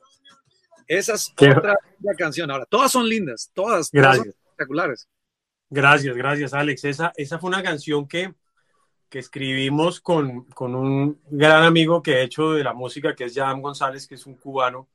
Esa 0.86 1.14
es 1.14 1.32
otra 1.32 1.76
canción. 2.18 2.50
Ahora, 2.50 2.66
todas 2.66 2.90
son 2.90 3.08
lindas, 3.08 3.50
todas, 3.54 3.90
todas 3.90 4.16
son 4.16 4.28
espectaculares. 4.28 5.08
Gracias, 5.68 6.16
gracias 6.16 6.52
Alex. 6.52 6.84
Esa, 6.84 7.12
esa 7.16 7.38
fue 7.38 7.48
una 7.48 7.62
canción 7.62 8.08
que, 8.08 8.34
que 9.08 9.20
escribimos 9.20 10.00
con, 10.00 10.46
con, 10.46 10.74
un 10.74 11.20
gran 11.30 11.62
amigo 11.62 12.02
que 12.02 12.14
he 12.14 12.22
hecho 12.24 12.52
de 12.52 12.64
la 12.64 12.74
música, 12.74 13.14
que 13.14 13.26
es 13.26 13.34
Jan 13.34 13.62
González, 13.62 14.08
que 14.08 14.16
es 14.16 14.26
un 14.26 14.34
cubano, 14.34 14.88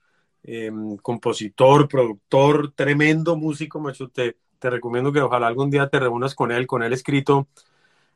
em, 0.44 0.98
compositor, 0.98 1.88
productor, 1.88 2.74
tremendo 2.74 3.38
músico. 3.38 3.80
Macho, 3.80 4.10
te, 4.10 4.36
te 4.60 4.70
recomiendo 4.70 5.14
que 5.14 5.22
ojalá 5.22 5.48
algún 5.48 5.72
día 5.72 5.88
te 5.88 6.00
reúnas 6.00 6.36
con 6.36 6.52
él, 6.52 6.68
con 6.68 6.84
él 6.84 6.92
escrito. 6.92 7.48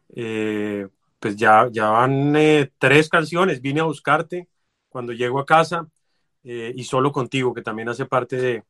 Eh, 0.10 0.86
pues 1.20 1.36
ya, 1.36 1.68
ya 1.72 1.90
van 1.90 2.36
eh, 2.36 2.72
tres 2.78 3.10
canciones. 3.10 3.62
Vine 3.62 3.82
a 3.82 3.84
buscarte 3.86 4.48
cuando 4.90 5.14
llego 5.14 5.40
a 5.40 5.46
casa 5.46 5.88
eh, 6.44 6.74
y 6.76 6.84
solo 6.84 7.12
contigo, 7.12 7.54
que 7.54 7.62
también 7.62 7.90
hace 7.90 8.06
parte 8.06 8.38
de, 8.38 8.64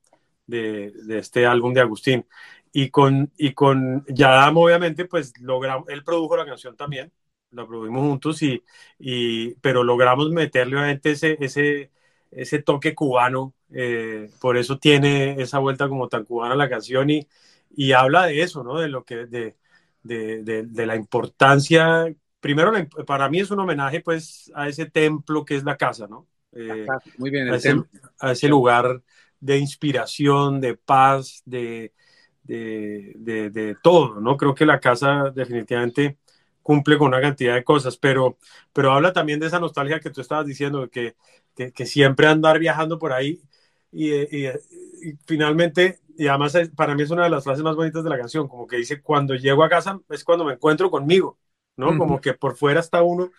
de, 0.47 0.91
de 1.05 1.19
este 1.19 1.45
álbum 1.45 1.73
de 1.73 1.81
Agustín. 1.81 2.25
Y 2.71 2.89
con, 2.91 3.31
y 3.37 3.53
con 3.53 4.05
Yadam, 4.07 4.57
obviamente, 4.57 5.05
pues 5.05 5.33
logramos, 5.41 5.87
él 5.89 6.03
produjo 6.03 6.37
la 6.37 6.45
canción 6.45 6.75
también, 6.77 7.11
la 7.51 7.65
produjimos 7.65 8.01
juntos, 8.01 8.41
y, 8.43 8.63
y, 8.99 9.55
pero 9.55 9.83
logramos 9.83 10.29
meterle 10.31 10.75
obviamente 10.77 11.11
ese, 11.11 11.37
ese, 11.39 11.91
ese 12.31 12.61
toque 12.61 12.93
cubano, 12.95 13.55
eh, 13.73 14.29
por 14.39 14.57
eso 14.57 14.77
tiene 14.77 15.41
esa 15.41 15.59
vuelta 15.59 15.89
como 15.89 16.07
tan 16.09 16.25
cubana 16.25 16.55
la 16.55 16.69
canción 16.69 17.09
y, 17.09 17.27
y 17.75 17.93
habla 17.93 18.25
de 18.27 18.41
eso, 18.43 18.63
¿no? 18.63 18.79
De 18.79 18.87
lo 18.89 19.03
que, 19.03 19.25
de, 19.25 19.55
de, 20.03 20.43
de, 20.43 20.85
la 20.85 20.95
importancia, 20.95 22.05
primero 22.39 22.71
para 23.05 23.29
mí 23.29 23.39
es 23.39 23.51
un 23.51 23.59
homenaje 23.59 24.01
pues 24.01 24.51
a 24.55 24.67
ese 24.67 24.85
templo 24.85 25.45
que 25.45 25.55
es 25.55 25.63
la 25.63 25.77
casa, 25.77 26.07
¿no? 26.07 26.27
Eh, 26.51 26.85
Muy 27.17 27.29
bien, 27.29 27.49
a 27.49 27.55
ese, 27.55 27.75
a 28.19 28.31
ese 28.31 28.47
lugar 28.47 29.01
de 29.39 29.57
inspiración, 29.57 30.59
de 30.59 30.75
paz, 30.75 31.41
de, 31.45 31.93
de, 32.43 33.49
de, 33.51 33.75
todo, 33.81 34.19
¿no? 34.19 34.35
Creo 34.35 34.55
que 34.55 34.65
la 34.65 34.79
casa 34.79 35.31
definitivamente 35.33 36.17
cumple 36.61 36.97
con 36.97 37.07
una 37.09 37.21
cantidad 37.21 37.55
de 37.55 37.63
cosas, 37.63 37.97
pero, 37.97 38.37
pero 38.73 38.91
habla 38.91 39.13
también 39.13 39.39
de 39.39 39.47
esa 39.47 39.59
nostalgia 39.59 39.99
que 39.99 40.09
tú 40.09 40.21
estabas 40.21 40.45
diciendo, 40.45 40.89
que, 40.89 41.15
que, 41.55 41.71
que 41.71 41.85
siempre 41.85 42.27
andar 42.27 42.59
viajando 42.59 42.99
por 42.99 43.13
ahí 43.13 43.41
y, 43.91 44.13
y, 44.13 44.49
finalmente, 45.25 45.99
y 46.17 46.27
además 46.27 46.57
para 46.75 46.95
mí 46.95 47.03
es 47.03 47.11
una 47.11 47.23
de 47.23 47.29
las 47.29 47.43
frases 47.43 47.63
más 47.63 47.75
bonitas 47.75 48.03
de 48.03 48.09
la 48.09 48.17
canción, 48.17 48.47
como 48.47 48.67
que 48.67 48.77
dice, 48.77 49.01
cuando 49.01 49.35
llego 49.35 49.63
a 49.63 49.69
casa 49.69 49.99
es 50.09 50.23
cuando 50.23 50.45
me 50.45 50.53
encuentro 50.53 50.91
conmigo, 50.91 51.37
¿no? 51.79 51.97
Como 51.97 52.19
que 52.19 52.33
por 52.33 52.55
fuera 52.55 52.79
está 52.79 53.01
uno 53.01 53.31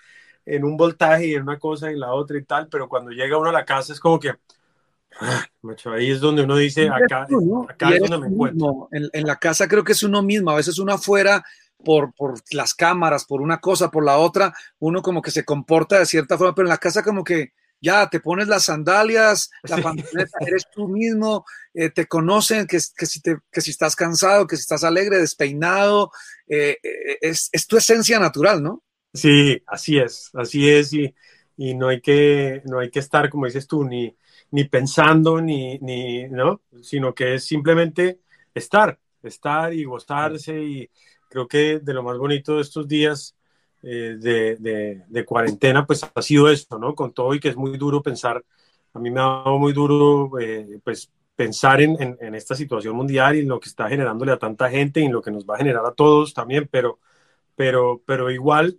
en 0.46 0.64
un 0.64 0.76
voltaje 0.76 1.26
y 1.26 1.34
en 1.34 1.42
una 1.42 1.58
cosa 1.58 1.90
y 1.90 1.94
en 1.94 2.00
la 2.00 2.12
otra 2.12 2.38
y 2.38 2.44
tal, 2.44 2.68
pero 2.68 2.88
cuando 2.88 3.10
llega 3.10 3.38
uno 3.38 3.50
a 3.50 3.52
la 3.52 3.64
casa 3.64 3.92
es 3.92 4.00
como 4.00 4.18
que 4.18 4.34
ahí 5.92 6.10
es 6.10 6.20
donde 6.20 6.42
uno 6.42 6.56
dice, 6.56 6.88
acá, 6.88 7.26
acá 7.68 7.90
es 7.90 8.00
donde 8.00 8.18
me 8.18 8.26
encuentro. 8.28 8.88
En, 8.90 9.26
la 9.26 9.36
casa 9.36 9.68
creo 9.68 9.84
que 9.84 9.92
es 9.92 10.02
uno 10.02 10.22
mismo, 10.22 10.50
a 10.50 10.56
veces 10.56 10.78
uno 10.78 10.94
afuera 10.94 11.44
por, 11.84 12.12
por 12.14 12.40
las 12.52 12.74
cámaras, 12.74 13.24
por 13.24 13.42
una 13.42 13.60
cosa, 13.60 13.90
por 13.90 14.04
la 14.04 14.18
otra, 14.18 14.54
uno 14.78 15.02
como 15.02 15.20
que 15.20 15.30
se 15.30 15.44
comporta 15.44 15.98
de 15.98 16.06
cierta 16.06 16.38
forma, 16.38 16.54
pero 16.54 16.66
en 16.66 16.70
la 16.70 16.78
casa 16.78 17.02
como 17.02 17.22
que 17.22 17.52
ya 17.80 18.08
te 18.08 18.20
pones 18.20 18.48
las 18.48 18.64
sandalias, 18.64 19.50
la 19.62 19.78
pantaleta, 19.78 20.38
eres 20.40 20.66
tú 20.70 20.88
mismo, 20.88 21.44
eh, 21.74 21.90
te 21.90 22.06
conocen 22.06 22.66
que, 22.66 22.78
que, 22.96 23.06
si 23.06 23.20
te, 23.20 23.38
que 23.50 23.60
si 23.60 23.70
estás 23.70 23.96
cansado, 23.96 24.46
que 24.46 24.56
si 24.56 24.60
estás 24.60 24.84
alegre, 24.84 25.18
despeinado, 25.18 26.10
eh, 26.46 26.76
eh, 26.82 27.18
es, 27.20 27.48
es, 27.52 27.66
tu 27.66 27.76
esencia 27.76 28.18
natural, 28.18 28.62
¿no? 28.62 28.82
Sí, 29.12 29.62
así 29.66 29.98
es, 29.98 30.30
así 30.34 30.68
es, 30.68 30.92
y, 30.92 31.14
y 31.56 31.74
no, 31.74 31.88
hay 31.88 32.00
que, 32.00 32.62
no 32.66 32.80
hay 32.80 32.90
que 32.90 33.00
estar, 33.00 33.30
como 33.30 33.46
dices 33.46 33.66
tú, 33.66 33.84
ni, 33.84 34.14
ni 34.50 34.64
pensando, 34.64 35.40
ni, 35.40 35.78
ni, 35.78 36.28
¿no? 36.28 36.62
Sino 36.82 37.14
que 37.14 37.34
es 37.34 37.44
simplemente 37.44 38.20
estar, 38.54 38.98
estar 39.22 39.72
y 39.72 39.84
gozarse 39.84 40.60
y 40.60 40.90
creo 41.28 41.46
que 41.46 41.78
de 41.78 41.94
lo 41.94 42.02
más 42.02 42.18
bonito 42.18 42.56
de 42.56 42.62
estos 42.62 42.88
días 42.88 43.36
eh, 43.82 44.16
de, 44.18 45.02
de, 45.08 45.24
cuarentena, 45.24 45.86
pues 45.86 46.02
ha 46.14 46.22
sido 46.22 46.48
esto, 46.50 46.78
¿no? 46.78 46.94
Con 46.94 47.12
todo 47.12 47.34
y 47.34 47.40
que 47.40 47.48
es 47.48 47.56
muy 47.56 47.76
duro 47.78 48.02
pensar, 48.02 48.44
a 48.92 48.98
mí 48.98 49.10
me 49.10 49.20
ha 49.20 49.24
dado 49.24 49.58
muy 49.58 49.72
duro, 49.72 50.38
eh, 50.38 50.80
pues 50.84 51.10
pensar 51.34 51.80
en, 51.80 51.96
en, 52.20 52.34
esta 52.34 52.54
situación 52.54 52.94
mundial 52.94 53.36
y 53.36 53.40
en 53.40 53.48
lo 53.48 53.58
que 53.58 53.70
está 53.70 53.88
generándole 53.88 54.32
a 54.32 54.38
tanta 54.38 54.68
gente 54.68 55.00
y 55.00 55.04
en 55.04 55.12
lo 55.12 55.22
que 55.22 55.30
nos 55.30 55.46
va 55.46 55.54
a 55.54 55.58
generar 55.58 55.86
a 55.86 55.92
todos 55.92 56.34
también, 56.34 56.68
pero, 56.70 56.98
pero, 57.56 58.02
pero 58.04 58.30
igual 58.30 58.78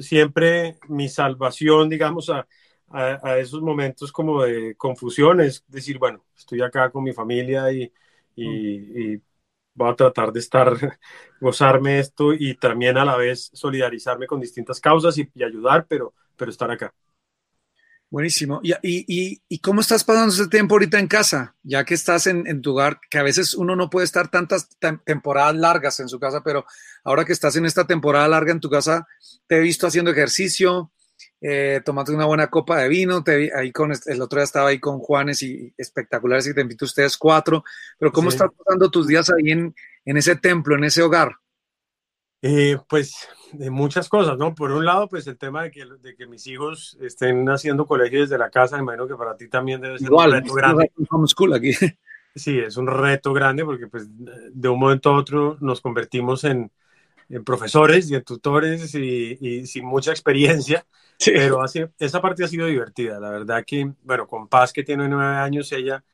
siempre 0.00 0.78
mi 0.88 1.08
salvación, 1.08 1.88
digamos, 1.88 2.28
a, 2.30 2.48
a, 2.90 3.38
esos 3.38 3.62
momentos 3.62 4.10
como 4.10 4.42
de 4.42 4.74
confusión 4.74 5.40
es 5.40 5.64
decir, 5.68 5.98
bueno, 5.98 6.24
estoy 6.36 6.60
acá 6.62 6.90
con 6.90 7.04
mi 7.04 7.12
familia 7.12 7.70
y, 7.72 7.92
y, 8.34 9.14
y 9.14 9.22
voy 9.84 9.92
a 9.92 9.96
tratar 9.96 10.32
de 10.32 10.40
estar, 10.40 10.76
gozarme 11.40 11.98
esto 11.98 12.32
y 12.32 12.54
también 12.54 12.96
a 12.98 13.04
la 13.04 13.16
vez 13.16 13.50
solidarizarme 13.52 14.26
con 14.26 14.40
distintas 14.40 14.80
causas 14.80 15.16
y, 15.18 15.30
ayudar, 15.42 15.86
pero, 15.88 16.14
pero 16.36 16.50
estar 16.50 16.70
acá. 16.70 16.92
Buenísimo. 18.10 18.60
¿Y, 18.62 18.72
y, 18.82 19.40
y 19.48 19.58
cómo 19.60 19.80
estás 19.80 20.02
pasando 20.02 20.34
ese 20.34 20.48
tiempo 20.48 20.74
ahorita 20.74 20.98
en 20.98 21.06
casa? 21.06 21.54
Ya 21.62 21.84
que 21.84 21.94
estás 21.94 22.26
en, 22.26 22.44
en, 22.48 22.60
tu 22.60 22.72
hogar, 22.72 22.98
que 23.08 23.18
a 23.18 23.22
veces 23.22 23.54
uno 23.54 23.76
no 23.76 23.88
puede 23.88 24.04
estar 24.04 24.28
tantas 24.28 24.68
temporadas 25.04 25.54
largas 25.54 26.00
en 26.00 26.08
su 26.08 26.18
casa, 26.18 26.42
pero 26.42 26.64
ahora 27.04 27.24
que 27.24 27.32
estás 27.32 27.54
en 27.54 27.66
esta 27.66 27.86
temporada 27.86 28.26
larga 28.26 28.50
en 28.50 28.58
tu 28.58 28.68
casa, 28.68 29.06
te 29.46 29.58
he 29.58 29.60
visto 29.60 29.86
haciendo 29.86 30.10
ejercicio, 30.10 30.90
eh, 31.40 31.80
tomando 31.84 32.14
una 32.14 32.26
buena 32.26 32.48
copa 32.48 32.78
de 32.78 32.88
vino, 32.88 33.24
te 33.24 33.50
ahí 33.54 33.72
con, 33.72 33.92
el 33.92 34.22
otro 34.22 34.38
día 34.38 34.44
estaba 34.44 34.68
ahí 34.68 34.78
con 34.78 34.98
Juanes 34.98 35.42
y 35.42 35.72
espectaculares 35.76 36.46
y 36.46 36.54
te 36.54 36.60
invito 36.60 36.84
a 36.84 36.86
ustedes 36.86 37.16
cuatro, 37.16 37.64
pero 37.98 38.12
¿cómo 38.12 38.30
sí. 38.30 38.36
estás 38.36 38.50
pasando 38.56 38.90
tus 38.90 39.06
días 39.06 39.30
ahí 39.30 39.50
en, 39.50 39.74
en 40.04 40.16
ese 40.16 40.36
templo, 40.36 40.76
en 40.76 40.84
ese 40.84 41.02
hogar? 41.02 41.32
Eh, 42.42 42.78
pues 42.88 43.28
de 43.52 43.70
muchas 43.70 44.08
cosas, 44.08 44.38
¿no? 44.38 44.54
Por 44.54 44.70
un 44.72 44.84
lado, 44.84 45.08
pues 45.08 45.26
el 45.26 45.36
tema 45.36 45.62
de 45.62 45.70
que, 45.70 45.84
de 46.00 46.14
que 46.14 46.26
mis 46.26 46.46
hijos 46.46 46.96
estén 47.00 47.48
haciendo 47.48 47.86
colegio 47.86 48.20
desde 48.20 48.38
la 48.38 48.50
casa, 48.50 48.78
imagino 48.78 49.06
que 49.06 49.16
para 49.16 49.36
ti 49.36 49.48
también 49.48 49.80
debe 49.80 49.98
ser 49.98 50.06
Igual, 50.06 50.30
un 50.30 50.34
reto 50.36 50.54
grande. 50.54 50.90
Aquí. 51.56 51.72
Sí, 52.34 52.58
es 52.58 52.76
un 52.76 52.86
reto 52.86 53.32
grande 53.32 53.64
porque 53.64 53.88
pues 53.88 54.06
de 54.08 54.68
un 54.68 54.78
momento 54.78 55.10
a 55.10 55.16
otro 55.16 55.56
nos 55.60 55.80
convertimos 55.80 56.44
en, 56.44 56.70
en 57.30 57.44
profesores 57.44 58.10
y 58.10 58.16
en 58.16 58.24
tutores 58.24 58.94
y, 58.94 59.38
y 59.40 59.66
sin 59.66 59.86
mucha 59.86 60.10
experiencia, 60.10 60.84
sí. 61.18 61.32
pero 61.34 61.62
así, 61.62 61.84
esa 61.98 62.20
parte 62.20 62.44
ha 62.44 62.48
sido 62.48 62.66
divertida. 62.66 63.20
La 63.20 63.30
verdad 63.30 63.64
que, 63.66 63.92
bueno, 64.02 64.26
con 64.26 64.48
Paz 64.48 64.72
que 64.72 64.82
tiene 64.82 65.08
nueve 65.08 65.36
años, 65.36 65.70
ella, 65.72 66.04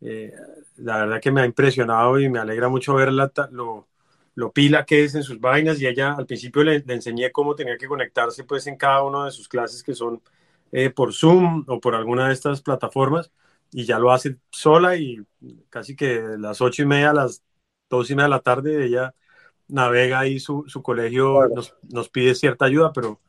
eh, 0.00 0.32
la 0.76 0.98
verdad 0.98 1.20
que 1.20 1.30
me 1.32 1.40
ha 1.42 1.46
impresionado 1.46 2.20
y 2.20 2.28
me 2.28 2.38
alegra 2.38 2.68
mucho 2.68 2.94
verla, 2.94 3.32
lo, 3.50 3.88
lo 4.34 4.52
pila 4.52 4.84
que 4.84 5.04
es 5.04 5.14
en 5.14 5.22
sus 5.22 5.40
vainas 5.40 5.80
y 5.80 5.86
ella 5.86 6.12
al 6.12 6.26
principio 6.26 6.62
le, 6.62 6.80
le, 6.80 6.94
enseñé 6.94 7.32
cómo 7.32 7.54
tenía 7.54 7.78
que 7.78 7.88
conectarse 7.88 8.44
pues 8.44 8.66
en 8.66 8.76
cada 8.76 9.02
una 9.02 9.24
de 9.26 9.30
sus 9.32 9.48
clases 9.48 9.82
que 9.82 9.94
son 9.94 10.22
eh, 10.72 10.90
por 10.90 11.14
Zoom 11.14 11.64
o 11.68 11.80
por 11.80 11.94
alguna 11.94 12.28
de 12.28 12.34
estas 12.34 12.60
plataformas 12.60 13.30
y 13.72 13.84
ya 13.86 13.98
lo 13.98 14.12
hace 14.12 14.36
sola 14.50 14.96
y 14.96 15.24
casi 15.70 15.96
que 15.96 16.22
las 16.38 16.60
ocho 16.60 16.82
y 16.82 16.86
media, 16.86 17.12
las 17.14 17.42
dos 17.88 18.10
y 18.10 18.14
media 18.14 18.24
de 18.24 18.30
la 18.30 18.40
tarde 18.40 18.84
ella 18.84 19.14
navega 19.68 20.20
ahí 20.20 20.38
su, 20.40 20.64
su 20.68 20.82
colegio, 20.82 21.32
bueno. 21.34 21.56
nos, 21.56 21.74
nos, 21.88 22.08
pide 22.08 22.34
cierta 22.34 22.66
ayuda, 22.66 22.92
pero, 22.92 23.20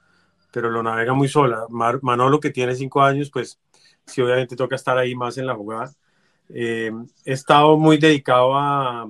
pero 0.52 0.70
lo 0.70 0.84
navega 0.84 1.14
muy 1.14 1.28
sola. 1.28 1.66
Mar, 1.70 2.00
Manolo 2.02 2.40
que 2.40 2.52
tiene 2.52 2.76
cinco 2.76 3.02
años, 3.02 3.30
pues 3.32 3.60
sí 4.06 4.22
obviamente 4.22 4.56
toca 4.56 4.76
estar 4.76 4.98
ahí 4.98 5.16
más 5.16 5.38
en 5.38 5.48
la 5.48 5.56
jugada. 5.56 5.94
Eh, 6.50 6.92
he 7.26 7.34
estado 7.34 7.78
muy 7.78 7.98
dedicado 7.98 8.56
a 8.56 9.06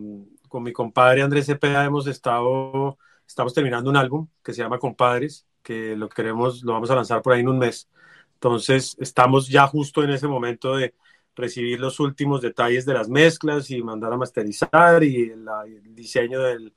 con 0.47 0.63
mi 0.63 0.73
compadre 0.73 1.21
Andrés 1.21 1.45
Cepeda 1.45 1.85
hemos 1.85 2.07
estado, 2.07 2.97
estamos 3.27 3.53
terminando 3.53 3.89
un 3.89 3.97
álbum 3.97 4.27
que 4.43 4.53
se 4.53 4.61
llama 4.61 4.79
Compadres, 4.79 5.45
que 5.61 5.95
lo 5.95 6.09
queremos, 6.09 6.63
lo 6.63 6.73
vamos 6.73 6.89
a 6.89 6.95
lanzar 6.95 7.21
por 7.21 7.33
ahí 7.33 7.41
en 7.41 7.49
un 7.49 7.59
mes. 7.59 7.89
Entonces, 8.35 8.95
estamos 8.99 9.49
ya 9.49 9.67
justo 9.67 10.03
en 10.03 10.11
ese 10.11 10.27
momento 10.27 10.75
de 10.75 10.93
recibir 11.35 11.79
los 11.79 11.99
últimos 11.99 12.41
detalles 12.41 12.85
de 12.85 12.93
las 12.93 13.09
mezclas 13.09 13.69
y 13.69 13.83
mandar 13.83 14.13
a 14.13 14.17
masterizar 14.17 15.03
y 15.03 15.35
la, 15.35 15.63
el 15.65 15.93
diseño 15.93 16.41
del, 16.41 16.73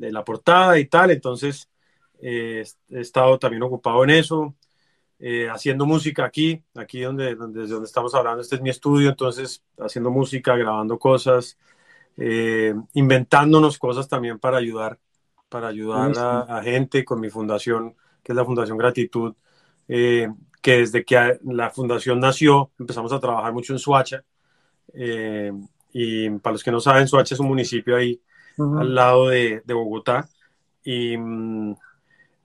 de 0.00 0.12
la 0.12 0.24
portada 0.24 0.78
y 0.78 0.86
tal. 0.86 1.10
Entonces, 1.10 1.68
eh, 2.20 2.64
he 2.90 3.00
estado 3.00 3.38
también 3.38 3.62
ocupado 3.62 4.02
en 4.04 4.10
eso, 4.10 4.54
eh, 5.18 5.48
haciendo 5.48 5.86
música 5.86 6.24
aquí, 6.24 6.62
aquí 6.74 7.00
donde, 7.00 7.34
donde, 7.34 7.60
desde 7.60 7.74
donde 7.74 7.86
estamos 7.86 8.14
hablando, 8.14 8.40
este 8.40 8.56
es 8.56 8.62
mi 8.62 8.70
estudio, 8.70 9.10
entonces 9.10 9.62
haciendo 9.78 10.10
música, 10.10 10.56
grabando 10.56 10.98
cosas, 10.98 11.58
eh, 12.16 12.74
inventándonos 12.94 13.78
cosas 13.78 14.08
también 14.08 14.38
para 14.38 14.58
ayudar, 14.58 14.98
para 15.48 15.68
ayudar 15.68 16.16
a, 16.18 16.40
a, 16.58 16.62
gente 16.62 17.04
con 17.04 17.20
mi 17.20 17.30
fundación, 17.30 17.94
que 18.22 18.32
es 18.32 18.36
la 18.36 18.44
Fundación 18.44 18.78
Gratitud, 18.78 19.34
eh, 19.88 20.28
que 20.62 20.78
desde 20.78 21.04
que 21.04 21.38
la 21.44 21.70
fundación 21.70 22.20
nació 22.20 22.70
empezamos 22.78 23.12
a 23.12 23.20
trabajar 23.20 23.52
mucho 23.52 23.72
en 23.72 23.78
Suacha. 23.78 24.22
Eh, 24.92 25.52
y 25.92 26.30
para 26.38 26.52
los 26.52 26.62
que 26.62 26.70
no 26.70 26.80
saben, 26.80 27.08
Suacha 27.08 27.34
es 27.34 27.40
un 27.40 27.48
municipio 27.48 27.96
ahí 27.96 28.20
uh 28.60 28.74
-huh. 28.74 28.80
al 28.80 28.94
lado 28.94 29.28
de, 29.28 29.62
de 29.64 29.74
Bogotá. 29.74 30.28
Y, 30.82 31.14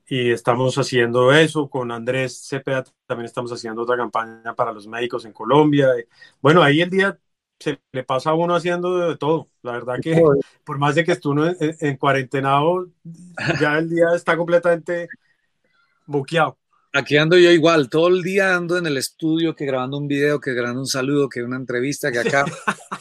y, 0.07 0.31
estamos 0.31 0.77
haciendo 0.77 1.31
eso 1.31 1.69
con 1.69 1.91
Andrés 1.91 2.45
Cepeda, 2.47 2.83
también 3.07 3.25
estamos 3.25 3.51
haciendo 3.51 3.81
otra 3.81 3.97
campaña 3.97 4.53
para 4.55 4.73
los 4.73 4.87
médicos 4.87 5.25
en 5.25 5.33
Colombia. 5.33 5.89
Bueno, 6.41 6.61
ahí 6.61 6.81
el 6.81 6.89
día 6.89 7.17
se 7.59 7.79
le 7.91 8.03
pasa 8.03 8.31
a 8.31 8.35
uno 8.35 8.55
haciendo 8.55 8.97
de 8.97 9.17
todo. 9.17 9.49
La 9.61 9.71
verdad 9.73 9.95
que 10.01 10.21
por 10.63 10.77
más 10.77 10.95
de 10.95 11.05
que 11.05 11.13
estuvo 11.13 11.45
en, 11.45 11.55
en, 11.59 11.75
en 11.79 11.97
cuarentenado, 11.97 12.87
ya 13.59 13.77
el 13.77 13.89
día 13.89 14.07
está 14.15 14.35
completamente 14.37 15.07
buqueado. 16.05 16.57
Aquí 16.97 17.17
ando 17.17 17.37
yo 17.37 17.51
igual, 17.51 17.89
todo 17.89 18.07
el 18.07 18.23
día 18.23 18.55
ando 18.55 18.77
en 18.77 18.85
el 18.85 18.95
estudio, 18.95 19.53
que 19.53 19.65
grabando 19.65 19.97
un 19.97 20.07
video, 20.07 20.39
que 20.39 20.53
grabando 20.53 20.79
un 20.79 20.87
saludo, 20.87 21.27
que 21.27 21.43
una 21.43 21.57
entrevista, 21.57 22.09
que 22.09 22.19
acá, 22.19 22.45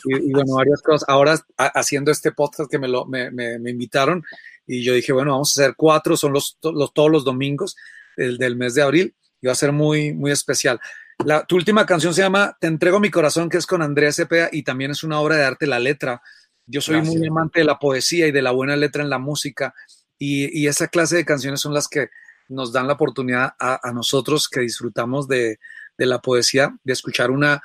y, 0.05 0.31
y, 0.31 0.33
bueno, 0.33 0.55
varias 0.55 0.83
cosas. 0.83 1.09
Ahora 1.09 1.39
a, 1.57 1.67
haciendo 1.67 2.11
este 2.11 2.33
podcast 2.33 2.69
que 2.69 2.81
me, 2.81 2.89
lo, 2.89 3.07
me, 3.07 3.31
me, 3.31 3.61
me, 3.61 3.71
invitaron, 3.71 4.25
y 4.67 4.83
yo 4.83 4.95
dije, 4.95 5.13
bueno, 5.13 5.31
vamos 5.31 5.57
a 5.57 5.63
hacer 5.63 5.75
cuatro, 5.77 6.17
son 6.17 6.33
los, 6.33 6.59
los 6.61 6.93
todos 6.93 7.09
los 7.09 7.25
domingos 7.25 7.77
del, 8.17 8.37
del 8.37 8.57
mes 8.57 8.75
de 8.75 8.83
abril, 8.83 9.15
y 9.41 9.47
va 9.47 9.53
a 9.53 9.57
ser 9.57 9.71
muy, 9.71 10.13
muy 10.13 10.33
especial. 10.33 10.81
La, 11.25 11.47
tu 11.47 11.55
última 11.55 11.87
canción 11.87 12.13
se 12.15 12.23
llama 12.23 12.57
Te 12.61 12.67
entrego 12.67 12.99
mi 12.99 13.13
corazón, 13.13 13.49
que 13.49 13.59
es 13.59 13.67
con 13.67 13.81
Andrea 13.81 14.11
Cepeda, 14.11 14.49
y 14.51 14.65
también 14.65 14.91
es 14.91 15.05
una 15.05 15.21
obra 15.21 15.37
de 15.37 15.45
arte, 15.45 15.69
la 15.69 15.79
letra. 15.79 16.21
Yo 16.67 16.81
soy 16.81 16.97
Gracias. 16.97 17.15
muy 17.15 17.29
amante 17.29 17.61
de 17.61 17.67
la 17.67 17.79
poesía 17.79 18.27
y 18.27 18.33
de 18.33 18.43
la 18.43 18.51
buena 18.51 18.75
letra 18.75 19.05
en 19.05 19.11
la 19.11 19.19
música, 19.19 19.73
y, 20.19 20.63
y 20.63 20.67
esa 20.67 20.89
clase 20.89 21.15
de 21.15 21.25
canciones 21.25 21.61
son 21.61 21.73
las 21.73 21.87
que 21.87 22.09
nos 22.49 22.73
dan 22.73 22.87
la 22.87 22.95
oportunidad 22.95 23.55
a, 23.59 23.81
a 23.89 23.93
nosotros 23.93 24.49
que 24.49 24.61
disfrutamos 24.61 25.29
de, 25.29 25.59
de, 25.97 26.07
la 26.07 26.21
poesía, 26.21 26.77
de 26.83 26.93
escuchar 26.93 27.31
una 27.31 27.63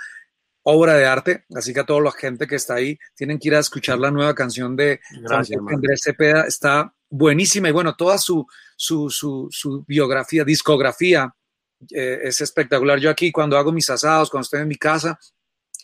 obra 0.63 0.93
de 0.95 1.05
arte. 1.05 1.45
Así 1.55 1.73
que 1.73 1.81
a 1.81 1.85
toda 1.85 2.01
la 2.01 2.11
gente 2.11 2.47
que 2.47 2.55
está 2.55 2.75
ahí 2.75 2.97
tienen 3.15 3.39
que 3.39 3.49
ir 3.49 3.55
a 3.55 3.59
escuchar 3.59 3.99
la 3.99 4.11
nueva 4.11 4.35
canción 4.35 4.75
de 4.75 4.99
Gracias, 5.21 5.59
Andrés 5.67 6.01
Cepeda. 6.03 6.43
Está 6.43 6.93
buenísima 7.09 7.69
y 7.69 7.71
bueno, 7.71 7.95
toda 7.95 8.17
su, 8.17 8.45
su, 8.75 9.09
su, 9.09 9.47
su 9.51 9.83
biografía, 9.87 10.43
discografía 10.43 11.33
eh, 11.91 12.19
es 12.23 12.41
espectacular. 12.41 12.99
Yo 12.99 13.09
aquí 13.09 13.31
cuando 13.31 13.57
hago 13.57 13.71
mis 13.71 13.89
asados, 13.89 14.29
cuando 14.29 14.43
estoy 14.43 14.61
en 14.61 14.67
mi 14.67 14.75
casa, 14.75 15.17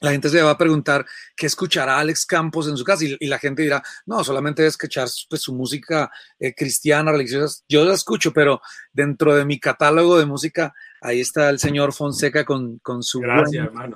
la 0.02 0.12
gente 0.12 0.30
se 0.30 0.42
va 0.42 0.52
a 0.52 0.58
preguntar 0.58 1.06
qué 1.36 1.46
escuchará 1.46 2.00
Alex 2.00 2.26
Campos 2.26 2.68
en 2.68 2.76
su 2.76 2.84
casa 2.84 3.06
y, 3.06 3.16
y 3.20 3.28
la 3.28 3.40
gente 3.40 3.62
dirá, 3.62 3.82
no, 4.06 4.24
solamente 4.24 4.62
debe 4.62 4.70
escuchar 4.70 5.08
pues, 5.30 5.42
su 5.42 5.54
música 5.54 6.12
eh, 6.38 6.54
cristiana, 6.54 7.12
religiosa. 7.12 7.64
Yo 7.70 7.86
la 7.86 7.94
escucho, 7.94 8.34
pero 8.34 8.62
dentro 8.92 9.34
de 9.36 9.46
mi 9.46 9.60
catálogo 9.60 10.18
de 10.18 10.26
música, 10.26 10.74
ahí 11.02 11.22
está 11.22 11.50
el 11.50 11.60
señor 11.60 11.94
Fonseca 11.94 12.44
con, 12.44 12.80
con 12.80 13.04
su... 13.04 13.20
Gracias, 13.22 13.66
hermano. 13.66 13.96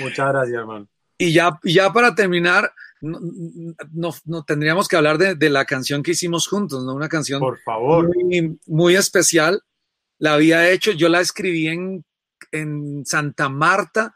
Muchas 0.00 0.28
gracias, 0.28 0.56
hermano. 0.56 0.88
Y 1.18 1.32
ya, 1.32 1.58
ya 1.64 1.92
para 1.92 2.14
terminar, 2.14 2.72
no, 3.00 3.18
no, 3.92 4.14
no 4.24 4.44
tendríamos 4.44 4.88
que 4.88 4.96
hablar 4.96 5.18
de, 5.18 5.34
de, 5.34 5.50
la 5.50 5.64
canción 5.64 6.02
que 6.02 6.12
hicimos 6.12 6.46
juntos, 6.46 6.84
¿no? 6.84 6.94
Una 6.94 7.08
canción 7.08 7.40
Por 7.40 7.58
favor. 7.60 8.10
Muy, 8.14 8.58
muy 8.66 8.94
especial. 8.96 9.62
La 10.18 10.34
había 10.34 10.70
hecho, 10.70 10.92
yo 10.92 11.08
la 11.08 11.20
escribí 11.20 11.68
en, 11.68 12.04
en 12.52 13.04
Santa 13.04 13.48
Marta, 13.48 14.12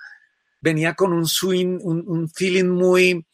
venía 0.66 0.94
con 0.94 1.12
un 1.12 1.26
swing, 1.26 1.79
un, 1.81 2.02
un, 2.09 2.29
feeling 2.29 2.68
muy, 2.68 3.24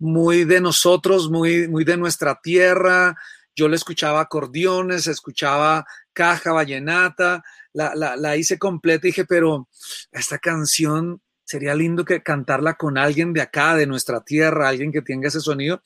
muy 0.00 0.42
de 0.44 0.60
nosotros, 0.60 1.30
muy, 1.30 1.68
muy 1.68 1.84
de 1.84 1.96
nuestra 1.96 2.40
tierra. 2.42 3.16
Yo 3.54 3.68
le 3.68 3.76
escuchaba 3.76 4.20
acordeones, 4.20 5.06
escuchaba 5.06 5.86
caja, 6.12 6.50
vallenata, 6.50 7.44
la, 7.72 7.94
la, 7.94 8.16
la 8.16 8.36
hice 8.36 8.58
completa 8.58 9.06
y 9.06 9.10
dije, 9.10 9.24
pero 9.24 9.68
esta 10.10 10.38
canción 10.38 11.22
sería 11.44 11.76
lindo 11.76 12.04
que 12.04 12.24
cantarla 12.24 12.74
con 12.74 12.98
alguien 12.98 13.32
de 13.32 13.42
acá, 13.42 13.76
de 13.76 13.86
nuestra 13.86 14.24
tierra, 14.24 14.68
alguien 14.68 14.90
que 14.90 15.02
tenga 15.02 15.28
ese 15.28 15.40
sonido. 15.40 15.80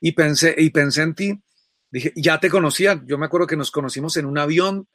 Y 0.00 0.12
pensé, 0.12 0.54
y 0.56 0.70
pensé 0.70 1.02
en 1.02 1.14
ti, 1.14 1.42
dije, 1.90 2.14
ya 2.16 2.40
te 2.40 2.48
conocía, 2.48 3.02
yo 3.04 3.18
me 3.18 3.26
acuerdo 3.26 3.46
que 3.46 3.56
nos 3.56 3.70
conocimos 3.70 4.16
en 4.16 4.24
un 4.24 4.38
avión 4.38 4.88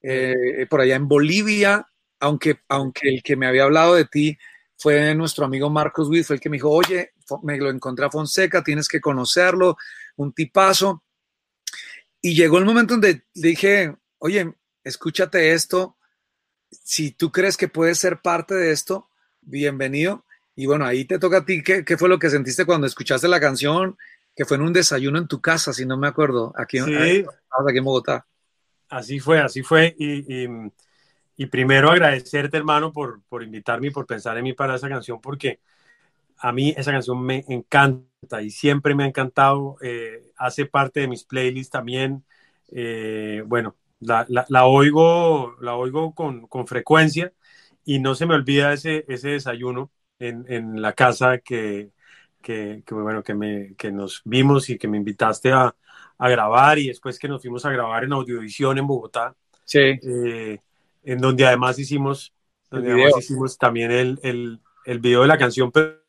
eh, 0.00 0.66
por 0.70 0.80
allá 0.80 0.96
en 0.96 1.08
Bolivia, 1.08 1.86
aunque, 2.20 2.60
aunque 2.68 3.10
el 3.10 3.22
que 3.22 3.36
me 3.36 3.46
había 3.46 3.64
hablado 3.64 3.96
de 3.96 4.06
ti 4.06 4.38
fue 4.76 5.14
nuestro 5.14 5.44
amigo 5.44 5.70
Marcos 5.70 6.08
Witt, 6.08 6.24
fue 6.26 6.36
el 6.36 6.40
que 6.40 6.50
me 6.50 6.56
dijo, 6.56 6.70
oye, 6.70 7.12
me 7.42 7.56
lo 7.58 7.70
encontré 7.70 8.04
a 8.06 8.10
Fonseca, 8.10 8.62
tienes 8.62 8.88
que 8.88 9.00
conocerlo, 9.00 9.76
un 10.16 10.32
tipazo. 10.32 11.02
Y 12.20 12.34
llegó 12.34 12.58
el 12.58 12.64
momento 12.64 12.94
donde 12.94 13.24
dije, 13.34 13.94
oye, 14.18 14.54
escúchate 14.82 15.52
esto, 15.52 15.96
si 16.70 17.12
tú 17.12 17.30
crees 17.30 17.56
que 17.56 17.68
puedes 17.68 17.98
ser 17.98 18.20
parte 18.20 18.54
de 18.54 18.72
esto, 18.72 19.08
bienvenido. 19.42 20.24
Y 20.56 20.66
bueno, 20.66 20.84
ahí 20.86 21.04
te 21.04 21.18
toca 21.18 21.38
a 21.38 21.44
ti, 21.44 21.62
¿qué, 21.62 21.84
qué 21.84 21.96
fue 21.96 22.08
lo 22.08 22.18
que 22.18 22.30
sentiste 22.30 22.64
cuando 22.64 22.86
escuchaste 22.86 23.28
la 23.28 23.40
canción? 23.40 23.96
Que 24.36 24.44
fue 24.44 24.56
en 24.56 24.62
un 24.64 24.72
desayuno 24.72 25.18
en 25.18 25.28
tu 25.28 25.40
casa, 25.40 25.72
si 25.72 25.86
no 25.86 25.96
me 25.96 26.08
acuerdo, 26.08 26.52
aquí, 26.56 26.78
Sí. 26.80 26.94
aquí 27.68 27.78
en 27.78 27.84
Bogotá. 27.84 28.26
Así 28.88 29.18
fue, 29.20 29.40
así 29.40 29.62
fue. 29.62 29.94
Y, 29.98 30.44
y, 30.44 30.48
y 31.36 31.46
primero 31.46 31.90
agradecerte, 31.90 32.56
hermano, 32.56 32.92
por, 32.92 33.22
por 33.28 33.42
invitarme 33.42 33.88
y 33.88 33.90
por 33.90 34.06
pensar 34.06 34.36
en 34.38 34.44
mí 34.44 34.52
para 34.52 34.76
esa 34.76 34.88
canción, 34.88 35.20
porque 35.20 35.60
a 36.38 36.52
mí 36.52 36.74
esa 36.76 36.92
canción 36.92 37.20
me 37.24 37.44
encanta 37.48 38.42
y 38.42 38.50
siempre 38.50 38.94
me 38.94 39.04
ha 39.04 39.06
encantado. 39.08 39.76
eh, 39.82 40.32
hace 40.36 40.66
parte 40.66 41.00
de 41.00 41.08
mis 41.08 41.24
playlists 41.24 41.70
también. 41.72 42.24
Eh, 42.72 43.42
bueno, 43.46 43.76
la, 44.00 44.26
la, 44.28 44.44
la, 44.48 44.66
oigo, 44.66 45.56
la 45.60 45.76
oigo 45.76 46.14
con, 46.14 46.46
con, 46.48 46.66
frecuencia 46.66 47.32
y 47.84 47.98
no 48.00 48.14
se 48.14 48.26
me 48.26 48.34
olvida 48.34 48.72
ese, 48.72 49.04
ese 49.08 49.30
desayuno 49.30 49.90
en, 50.18 50.44
en 50.48 50.80
la 50.82 50.92
casa 50.94 51.38
que, 51.38 51.92
que, 52.42 52.82
que, 52.86 52.94
bueno, 52.94 53.22
que, 53.22 53.34
me, 53.34 53.74
que 53.76 53.92
nos 53.92 54.22
vimos 54.24 54.70
y 54.70 54.78
que 54.78 54.88
me 54.88 54.96
invitaste 54.98 55.52
a, 55.52 55.74
a 56.18 56.28
grabar 56.28 56.78
y 56.78 56.88
después 56.88 57.18
que 57.18 57.28
nos 57.28 57.42
fuimos 57.42 57.64
a 57.64 57.70
grabar 57.70 58.04
en 58.04 58.12
Audiovisión 58.12 58.78
en 58.78 58.86
Bogotá. 58.86 59.34
Sí. 59.64 60.00
Eh, 60.02 60.58
en 61.04 61.18
donde 61.18 61.46
además 61.46 61.78
hicimos, 61.78 62.34
donde 62.70 62.92
además 62.92 63.12
hicimos 63.18 63.58
también 63.58 63.90
el, 63.90 64.18
el, 64.22 64.60
el, 64.84 64.98
video 64.98 65.22
de 65.22 65.28
la 65.28 65.38
canción, 65.38 65.70
pero, 65.70 66.00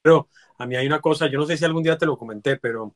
pero, 0.00 0.28
a 0.58 0.66
mí 0.66 0.76
hay 0.76 0.86
una 0.86 1.00
cosa, 1.00 1.26
yo 1.26 1.38
no 1.38 1.46
sé 1.46 1.56
si 1.56 1.64
algún 1.64 1.82
día 1.82 1.98
te 1.98 2.06
lo 2.06 2.16
comenté, 2.16 2.56
pero 2.56 2.94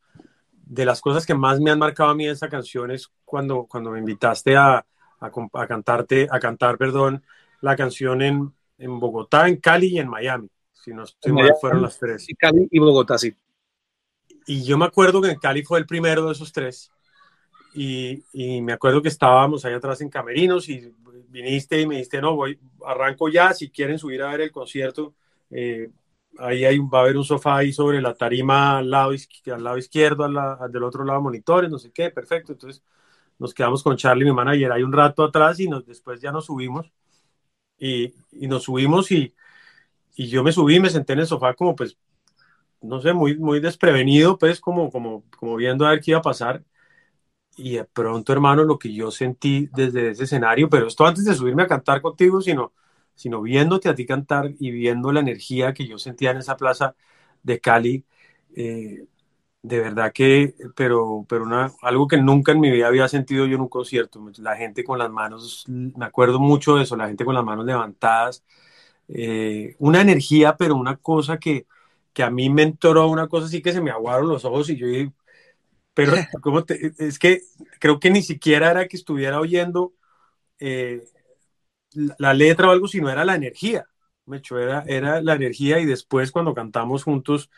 de 0.53 0.85
las 0.85 1.01
cosas 1.01 1.27
que 1.27 1.35
más 1.35 1.61
me 1.61 1.71
han 1.71 1.79
marcado 1.79 2.11
a 2.11 2.15
mí 2.15 2.29
esa 2.29 2.49
canción 2.49 2.91
es 2.91 3.11
cuando, 3.25 3.65
cuando 3.65 3.91
me 3.91 3.99
invitaste 3.99 4.57
a, 4.57 4.77
a, 5.21 5.33
a 5.55 5.67
cantarte, 5.67 6.29
a 6.31 6.39
cantar, 6.39 6.79
perdón, 6.79 7.25
la 7.61 7.75
canción 7.75 8.23
en, 8.23 8.53
en, 8.79 9.01
Bogotá, 9.01 9.49
en 9.49 9.57
Cali 9.57 9.89
y 9.89 9.99
en 9.99 10.09
Miami. 10.09 10.51
Si 10.73 10.93
no 10.93 11.03
estoy 11.03 11.33
mal, 11.33 11.53
fueron 11.61 11.83
las 11.83 11.99
tres. 11.99 12.25
Sí, 12.25 12.35
Cali 12.35 12.69
y 12.71 12.79
Bogotá, 12.79 13.19
sí. 13.19 13.35
Y 14.47 14.65
yo 14.65 14.79
me 14.79 14.87
acuerdo 14.87 15.21
que 15.21 15.31
en 15.31 15.39
Cali 15.39 15.63
fue 15.63 15.79
el 15.79 15.87
primero 15.87 16.27
de 16.27 16.33
esos 16.33 16.53
tres. 16.53 16.93
Y, 17.81 18.25
y, 18.33 18.61
me 18.61 18.73
acuerdo 18.73 19.01
que 19.01 19.07
estábamos 19.07 19.65
ahí 19.65 19.73
atrás 19.73 20.01
en 20.01 20.09
Camerinos 20.09 20.69
y 20.69 20.93
viniste 21.29 21.81
y 21.81 21.87
me 21.87 21.95
dijiste, 21.95 22.21
no, 22.21 22.35
voy, 22.35 22.59
arranco 22.85 23.29
ya, 23.29 23.55
si 23.55 23.71
quieren 23.71 24.01
subir 24.01 24.21
a 24.21 24.33
ver 24.33 24.41
el 24.41 24.51
concierto, 24.51 25.15
eh, 25.49 25.89
ahí 26.39 26.65
hay, 26.65 26.79
va 26.81 26.99
a 26.99 27.03
haber 27.03 27.17
un 27.17 27.23
sofá 27.25 27.59
ahí 27.59 27.73
sobre 27.73 28.03
la 28.03 28.15
tarima 28.15 28.79
al 28.79 28.91
lado, 28.91 29.13
al 29.53 29.63
lado 29.63 29.79
izquierdo, 29.79 30.25
al, 30.25 30.37
al 30.37 30.73
del 30.73 30.83
otro 30.83 31.05
lado 31.05 31.21
monitores, 31.21 31.71
no 31.71 31.79
sé 31.79 31.93
qué, 31.93 32.11
perfecto. 32.11 32.51
Entonces 32.51 32.83
nos 33.39 33.55
quedamos 33.55 33.85
con 33.85 33.97
Charlie, 33.97 34.25
mi 34.25 34.33
manager, 34.33 34.73
ahí 34.73 34.83
un 34.83 34.93
rato 34.93 35.23
atrás 35.23 35.61
y 35.61 35.69
nos, 35.69 35.87
después 35.87 36.21
ya 36.21 36.33
nos 36.33 36.47
subimos. 36.47 36.91
Y, 37.79 38.13
y 38.33 38.49
nos 38.49 38.65
subimos 38.65 39.13
y, 39.13 39.37
y 40.17 40.27
yo 40.29 40.43
me 40.43 40.51
subí, 40.51 40.81
me 40.81 40.91
senté 40.91 41.13
en 41.13 41.21
el 41.21 41.27
sofá 41.29 41.55
como 41.55 41.77
pues, 41.77 41.97
no 42.83 43.01
sé, 43.01 43.13
muy, 43.13 43.39
muy 43.39 43.61
desprevenido, 43.61 44.37
pues 44.37 44.61
como, 44.61 44.91
como, 44.91 45.23
como 45.39 45.55
viendo 45.55 45.87
a 45.87 45.91
ver 45.91 46.01
qué 46.01 46.11
iba 46.13 46.19
a 46.19 46.23
pasar 46.23 46.65
y 47.59 47.77
de 47.77 47.85
pronto, 47.85 48.33
hermano, 48.33 48.65
lo 48.65 48.79
que 48.79 48.93
yo 48.95 49.11
sentí 49.11 49.69
desde 49.75 50.11
ese 50.11 50.25
escenario, 50.25 50.69
pero 50.71 50.87
esto 50.87 51.07
antes 51.07 51.25
de 51.25 51.35
subirme 51.35 51.65
a 51.65 51.67
cantar 51.67 52.01
contigo, 52.03 52.41
sino, 52.41 52.73
sino 53.15 53.43
viéndote 53.43 53.89
a 53.89 53.95
ti 53.95 54.07
cantar 54.07 54.53
y 54.59 54.71
viendo 54.71 55.13
la 55.13 55.21
energía 55.21 55.75
que 55.75 55.87
yo 55.87 55.99
sentía 55.99 56.31
en 56.33 56.39
esa 56.39 56.57
plaza 56.57 56.95
de 57.43 57.61
Cali, 57.61 58.05
eh, 58.57 59.07
de 59.63 59.81
verdad 59.81 60.13
que, 60.13 60.55
pero, 60.77 61.27
pero 61.29 61.45
una, 61.45 61.73
algo 61.83 62.09
que 62.09 62.19
nunca 62.19 62.53
en 62.53 62.61
mi 62.61 62.71
vida 62.71 62.89
había 62.89 63.09
sentido 63.09 63.47
yo 63.47 63.57
en 63.57 63.63
un 63.63 63.69
concierto, 63.69 64.25
la 64.39 64.57
gente 64.57 64.85
con 64.85 64.99
las 64.99 65.11
manos, 65.11 65.65
me 65.69 66.05
acuerdo 66.07 66.41
mucho 66.41 66.77
de 66.77 66.85
eso, 66.85 66.97
la 66.97 67.09
gente 67.09 67.25
con 67.25 67.35
las 67.35 67.45
manos 67.45 67.67
levantadas, 67.67 68.45
eh, 69.09 69.75
una 69.79 70.01
energía, 70.01 70.57
pero 70.57 70.77
una 70.77 70.97
cosa 70.97 71.39
que, 71.39 71.67
que 72.13 72.23
a 72.23 72.31
mí 72.31 72.51
me 72.51 72.63
entró, 72.63 73.09
una 73.09 73.29
cosa 73.29 73.47
así 73.47 73.63
que 73.63 73.73
se 73.73 73.81
me 73.81 73.91
aguaron 73.91 74.29
los 74.29 74.45
ojos 74.45 74.71
y 74.71 74.77
yo 74.77 74.87
dije, 74.87 75.13
pero 75.99 76.13
¿cómo 76.43 76.65
te, 76.65 76.93
es 76.99 77.19
que 77.19 77.43
creo 77.81 77.99
que 77.99 78.09
ni 78.09 78.23
siquiera 78.23 78.71
era 78.71 78.87
que 78.87 78.97
estuviera 78.97 79.41
oyendo 79.41 79.95
eh, 80.61 81.03
la 82.19 82.35
letra 82.35 82.69
o 82.69 82.71
algo, 82.71 82.87
sino 82.87 83.11
era 83.11 83.25
la 83.25 83.35
energía. 83.35 83.89
Me 84.25 84.37
echó, 84.37 84.61
era, 84.61 84.85
era 84.87 85.21
la 85.21 85.35
energía 85.35 85.81
y 85.81 85.87
después 85.87 86.31
cuando 86.31 86.55
cantamos 86.55 87.03
juntos, 87.03 87.51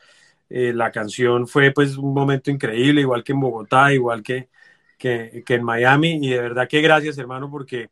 eh, 0.48 0.72
la 0.72 0.90
canción 0.90 1.48
fue 1.48 1.70
pues 1.72 1.98
un 1.98 2.14
momento 2.14 2.50
increíble, 2.50 3.03
igual 3.03 3.24
que 3.24 3.33
en 3.33 3.40
Bogotá, 3.40 3.92
igual 3.92 4.22
que, 4.22 4.48
que, 4.96 5.42
que, 5.44 5.55
en 5.57 5.62
Miami. 5.62 6.18
Y 6.26 6.31
de 6.31 6.40
verdad 6.40 6.66
que 6.66 6.81
gracias, 6.81 7.18
hermano, 7.18 7.50
porque, 7.50 7.90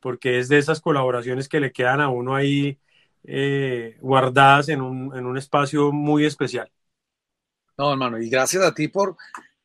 porque 0.00 0.38
es 0.38 0.50
de 0.50 0.58
esas 0.58 0.82
colaboraciones 0.82 1.48
que 1.48 1.60
le 1.60 1.72
quedan 1.72 2.02
a 2.02 2.10
uno 2.10 2.34
ahí 2.34 2.78
eh, 3.24 3.96
guardadas 4.02 4.68
en 4.68 4.82
un, 4.82 5.16
en 5.16 5.24
un 5.24 5.38
espacio 5.38 5.92
muy 5.92 6.26
especial. 6.26 6.70
No, 7.78 7.92
hermano, 7.92 8.18
y 8.18 8.28
gracias 8.28 8.62
a 8.64 8.74
ti 8.74 8.88
por 8.88 9.16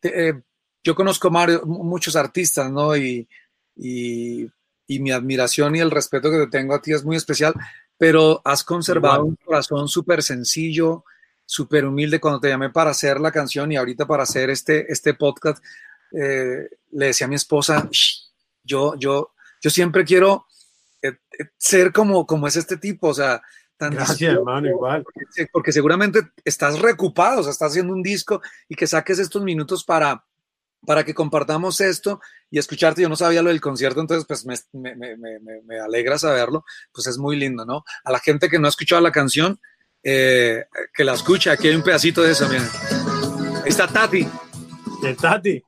eh, 0.03 0.41
yo 0.83 0.95
conozco 0.95 1.29
Mario, 1.29 1.63
muchos 1.65 2.15
artistas, 2.15 2.71
¿no? 2.71 2.95
Y, 2.95 3.27
y, 3.75 4.49
y, 4.87 4.99
mi 4.99 5.11
admiración 5.11 5.75
y 5.75 5.79
el 5.79 5.91
respeto 5.91 6.29
que 6.29 6.37
te 6.37 6.47
tengo 6.47 6.73
a 6.73 6.81
ti 6.81 6.93
es 6.93 7.03
muy 7.03 7.15
especial, 7.15 7.53
pero 7.97 8.41
has 8.43 8.63
conservado 8.63 9.23
un 9.23 9.35
corazón 9.37 9.87
súper 9.87 10.21
sencillo, 10.21 11.05
súper 11.45 11.85
humilde. 11.85 12.19
Cuando 12.19 12.39
te 12.39 12.49
llamé 12.49 12.69
para 12.69 12.91
hacer 12.91 13.19
la 13.19 13.31
canción 13.31 13.71
y 13.71 13.77
ahorita 13.77 14.05
para 14.05 14.23
hacer 14.23 14.49
este, 14.49 14.91
este 14.91 15.13
podcast, 15.13 15.63
eh, 16.11 16.69
le 16.91 17.05
decía 17.07 17.25
a 17.25 17.29
mi 17.29 17.35
esposa, 17.35 17.89
yo, 18.63 18.95
yo, 18.95 19.31
yo 19.61 19.69
siempre 19.69 20.03
quiero 20.05 20.45
eh, 21.01 21.17
ser 21.57 21.91
como, 21.91 22.25
como 22.27 22.47
es 22.47 22.55
este 22.55 22.77
tipo, 22.77 23.07
o 23.07 23.13
sea, 23.13 23.41
Tan 23.83 23.95
Gracias, 23.95 24.33
hermano, 24.33 24.69
igual. 24.69 25.03
Porque, 25.03 25.47
porque, 25.51 25.71
seguramente 25.73 26.21
estás 26.45 26.79
recupado, 26.79 27.41
o 27.41 27.43
sea, 27.43 27.51
estás 27.51 27.71
haciendo 27.71 27.91
un 27.91 28.01
disco 28.01 28.41
y 28.69 28.75
que 28.75 28.87
saques 28.87 29.19
estos 29.19 29.43
minutos 29.43 29.83
para, 29.83 30.23
para 30.85 31.03
que 31.03 31.13
compartamos 31.13 31.81
esto 31.81 32.21
y 32.49 32.59
escucharte. 32.59 33.01
Yo 33.01 33.09
no 33.09 33.17
sabía 33.17 33.41
lo 33.41 33.49
del 33.49 33.59
concierto, 33.59 33.99
entonces 33.99 34.25
pues 34.25 34.45
me, 34.45 34.95
me, 34.95 35.17
me, 35.17 35.61
me 35.65 35.79
alegra 35.81 36.17
saberlo, 36.17 36.63
pues 36.93 37.07
es 37.07 37.17
muy 37.17 37.35
lindo, 37.35 37.65
¿no? 37.65 37.83
A 38.05 38.11
la 38.13 38.19
gente 38.19 38.47
que 38.47 38.57
no 38.57 38.67
ha 38.67 38.69
escuchado 38.69 39.01
la 39.01 39.11
canción, 39.11 39.59
eh, 40.01 40.63
que 40.93 41.03
la 41.03 41.15
escuche, 41.15 41.49
aquí 41.49 41.67
hay 41.67 41.75
un 41.75 41.83
pedacito 41.83 42.23
de 42.23 42.31
eso, 42.31 42.47
miren. 42.47 42.69
Ahí 43.63 43.69
está 43.69 43.85
Tati. 43.85 44.25
De 45.01 45.13
Tati. 45.13 45.61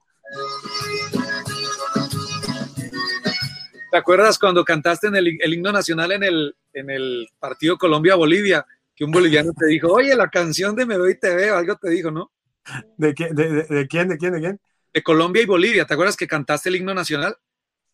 ¿Te 3.91 3.97
acuerdas 3.97 4.37
cuando 4.39 4.65
cantaste 4.65 5.07
en 5.07 5.15
el, 5.15 5.37
el, 5.39 5.53
himno 5.53 5.71
nacional 5.71 6.11
en 6.11 6.23
el, 6.23 6.55
en 6.73 6.89
el 6.89 7.27
partido 7.39 7.77
Colombia-Bolivia? 7.77 8.65
Que 8.95 9.03
un 9.03 9.11
boliviano 9.11 9.51
te 9.53 9.65
dijo, 9.67 9.91
oye, 9.91 10.15
la 10.15 10.29
canción 10.29 10.75
de 10.75 10.85
Me 10.85 10.95
Doy 10.95 11.19
TV, 11.19 11.49
algo 11.49 11.75
te 11.75 11.89
dijo, 11.89 12.11
¿no? 12.11 12.31
¿De, 12.97 13.13
qué, 13.13 13.29
de, 13.31 13.49
de, 13.49 13.63
de, 13.63 13.87
quién? 13.87 14.07
¿De 14.07 14.17
quién? 14.17 14.33
¿De 14.33 14.39
quién? 14.39 14.59
De 14.93 15.03
Colombia 15.03 15.43
y 15.43 15.45
Bolivia. 15.45 15.85
¿Te 15.85 15.93
acuerdas 15.93 16.15
que 16.15 16.27
cantaste 16.27 16.69
el 16.69 16.77
himno 16.77 16.93
nacional? 16.93 17.37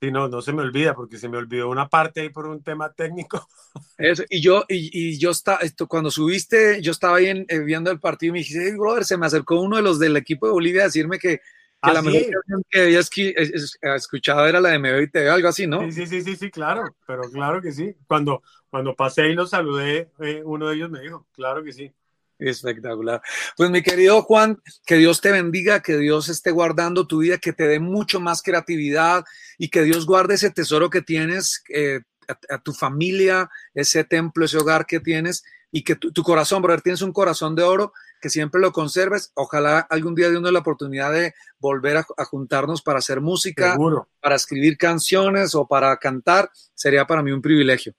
Sí, 0.02 0.10
no, 0.10 0.28
no 0.28 0.42
se 0.42 0.52
me 0.52 0.64
olvida 0.64 0.96
porque 0.96 1.18
se 1.18 1.30
me 1.30 1.38
olvidó 1.38 1.70
una 1.70 1.88
parte 1.88 2.22
ahí 2.22 2.30
por 2.30 2.48
un 2.48 2.64
tema 2.64 2.92
técnico. 2.92 3.48
Eso, 3.98 4.24
y 4.30 4.42
yo, 4.42 4.66
y, 4.68 4.90
y 4.92 5.20
yo 5.20 5.30
estaba, 5.30 5.60
esto, 5.60 5.88
cuando 5.88 6.10
subiste, 6.10 6.82
yo 6.82 6.92
estaba 6.92 7.18
ahí 7.18 7.28
en, 7.28 7.46
eh, 7.48 7.60
viendo 7.60 7.92
el 7.92 8.00
partido 8.00 8.30
y 8.30 8.34
me 8.34 8.40
dijiste, 8.40 8.64
hey, 8.66 8.76
brother, 8.76 9.06
se 9.06 9.18
me 9.18 9.28
acercó 9.28 9.62
uno 9.62 9.76
de 9.76 9.84
los 9.84 10.00
del 10.00 10.18
equipo 10.18 10.48
de 10.48 10.54
Bolivia 10.54 10.82
a 10.82 10.86
decirme 10.86 11.20
que, 11.20 11.42
que 11.82 11.90
¿Ah, 11.90 11.94
la 11.94 12.02
sí? 12.02 12.08
mejor 12.08 12.32
canción 12.32 12.64
que 12.70 12.82
había 12.82 13.96
escuchado 13.96 14.48
era 14.48 14.62
la 14.62 14.70
de 14.70 14.80
Me 14.80 14.92
Veo 14.92 15.02
y 15.02 15.10
Te 15.10 15.22
Veo, 15.22 15.34
algo 15.34 15.48
así, 15.48 15.66
¿no? 15.66 15.82
Sí, 15.82 15.92
sí, 15.92 16.06
sí, 16.06 16.22
sí, 16.22 16.36
sí, 16.36 16.52
claro, 16.52 16.96
pero 17.08 17.24
claro 17.32 17.60
que 17.60 17.72
sí. 17.72 17.96
Cuando, 18.08 18.44
cuando 18.70 18.96
pasé 18.96 19.30
y 19.30 19.34
los 19.34 19.50
saludé, 19.50 20.12
eh, 20.20 20.44
uno 20.46 20.70
de 20.70 20.76
ellos 20.76 20.92
me 20.92 21.02
dijo, 21.02 21.26
claro 21.34 21.64
que 21.64 21.72
sí. 21.72 21.92
Espectacular. 22.38 23.22
Pues 23.58 23.70
mi 23.72 23.82
querido 23.82 24.22
Juan, 24.22 24.62
que 24.86 24.96
Dios 24.96 25.22
te 25.22 25.32
bendiga, 25.32 25.82
que 25.82 25.98
Dios 25.98 26.30
esté 26.30 26.52
guardando 26.52 27.08
tu 27.08 27.20
vida, 27.20 27.38
que 27.38 27.54
te 27.54 27.68
dé 27.68 27.80
mucho 27.80 28.20
más 28.20 28.44
creatividad 28.44 29.24
y 29.58 29.70
que 29.70 29.84
Dios 29.84 30.06
guarde 30.06 30.36
ese 30.36 30.52
tesoro 30.52 30.90
que 30.90 31.02
tienes, 31.02 31.64
eh, 31.70 32.02
a, 32.28 32.56
a, 32.56 32.62
tu 32.62 32.74
familia, 32.74 33.50
ese 33.74 34.04
templo, 34.04 34.46
ese 34.46 34.58
hogar 34.58 34.86
que 34.86 35.00
tienes 35.00 35.44
y 35.72 35.84
que 35.84 35.96
tu, 35.96 36.12
tu, 36.12 36.24
corazón, 36.24 36.62
brother, 36.62 36.82
tienes 36.82 37.02
un 37.02 37.14
corazón 37.14 37.56
de 37.56 37.64
oro, 37.64 37.94
que 38.22 38.30
siempre 38.30 38.60
lo 38.60 38.72
conserves. 38.72 39.32
Ojalá 39.36 39.80
algún 39.80 40.16
día 40.16 40.30
nos 40.30 40.52
la 40.52 40.60
oportunidad 40.60 41.12
de 41.12 41.34
volver 41.60 41.98
a, 41.98 42.06
a 42.18 42.26
juntarnos 42.26 42.82
para 42.82 43.00
hacer 43.00 43.22
música, 43.22 43.72
Seguro. 43.72 44.10
para 44.20 44.36
escribir 44.36 44.78
canciones 44.78 45.56
o 45.56 45.68
para 45.68 45.96
cantar. 45.98 46.50
Sería 46.74 47.06
para 47.08 47.24
mí 47.24 47.32
un 47.32 47.42
privilegio. 47.42 47.94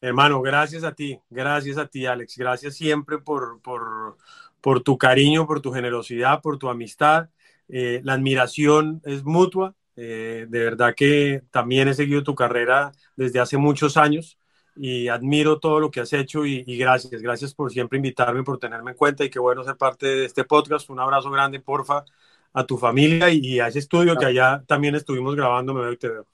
Hermano, 0.00 0.42
gracias 0.42 0.82
a 0.82 0.92
ti, 0.92 1.20
gracias 1.30 1.78
a 1.78 1.86
ti, 1.86 2.06
Alex. 2.06 2.36
Gracias 2.36 2.74
siempre 2.74 3.18
por, 3.18 3.60
por, 3.62 4.16
por 4.60 4.82
tu 4.82 4.98
cariño, 4.98 5.46
por 5.46 5.60
tu 5.60 5.70
generosidad, 5.70 6.40
por 6.42 6.58
tu 6.58 6.68
amistad. 6.68 7.28
Eh, 7.68 8.00
la 8.02 8.14
admiración 8.14 9.00
es 9.04 9.22
mutua. 9.22 9.76
Eh, 9.94 10.46
de 10.48 10.58
verdad 10.58 10.94
que 10.96 11.42
también 11.50 11.86
he 11.86 11.94
seguido 11.94 12.24
tu 12.24 12.34
carrera 12.34 12.92
desde 13.14 13.38
hace 13.38 13.58
muchos 13.58 13.96
años 13.96 14.38
y 14.76 15.08
admiro 15.08 15.58
todo 15.58 15.80
lo 15.80 15.90
que 15.90 16.00
has 16.00 16.12
hecho 16.12 16.46
y, 16.46 16.64
y, 16.66 16.76
gracias, 16.76 17.20
gracias 17.22 17.54
por 17.54 17.70
siempre 17.72 17.98
invitarme, 17.98 18.42
por 18.42 18.58
tenerme 18.58 18.92
en 18.92 18.96
cuenta 18.96 19.24
y 19.24 19.30
qué 19.30 19.38
bueno 19.38 19.64
ser 19.64 19.76
parte 19.76 20.06
de 20.06 20.24
este 20.26 20.44
podcast. 20.44 20.88
Un 20.90 21.00
abrazo 21.00 21.30
grande, 21.30 21.60
porfa, 21.60 22.04
a 22.52 22.66
tu 22.66 22.78
familia 22.78 23.30
y, 23.30 23.38
y 23.38 23.60
a 23.60 23.68
ese 23.68 23.80
estudio 23.80 24.16
que 24.16 24.26
allá 24.26 24.62
también 24.66 24.94
estuvimos 24.94 25.34
grabando, 25.36 25.74
me 25.74 25.82
veo 25.82 25.92
y 25.92 25.96
te 25.98 26.08
veo. 26.08 26.26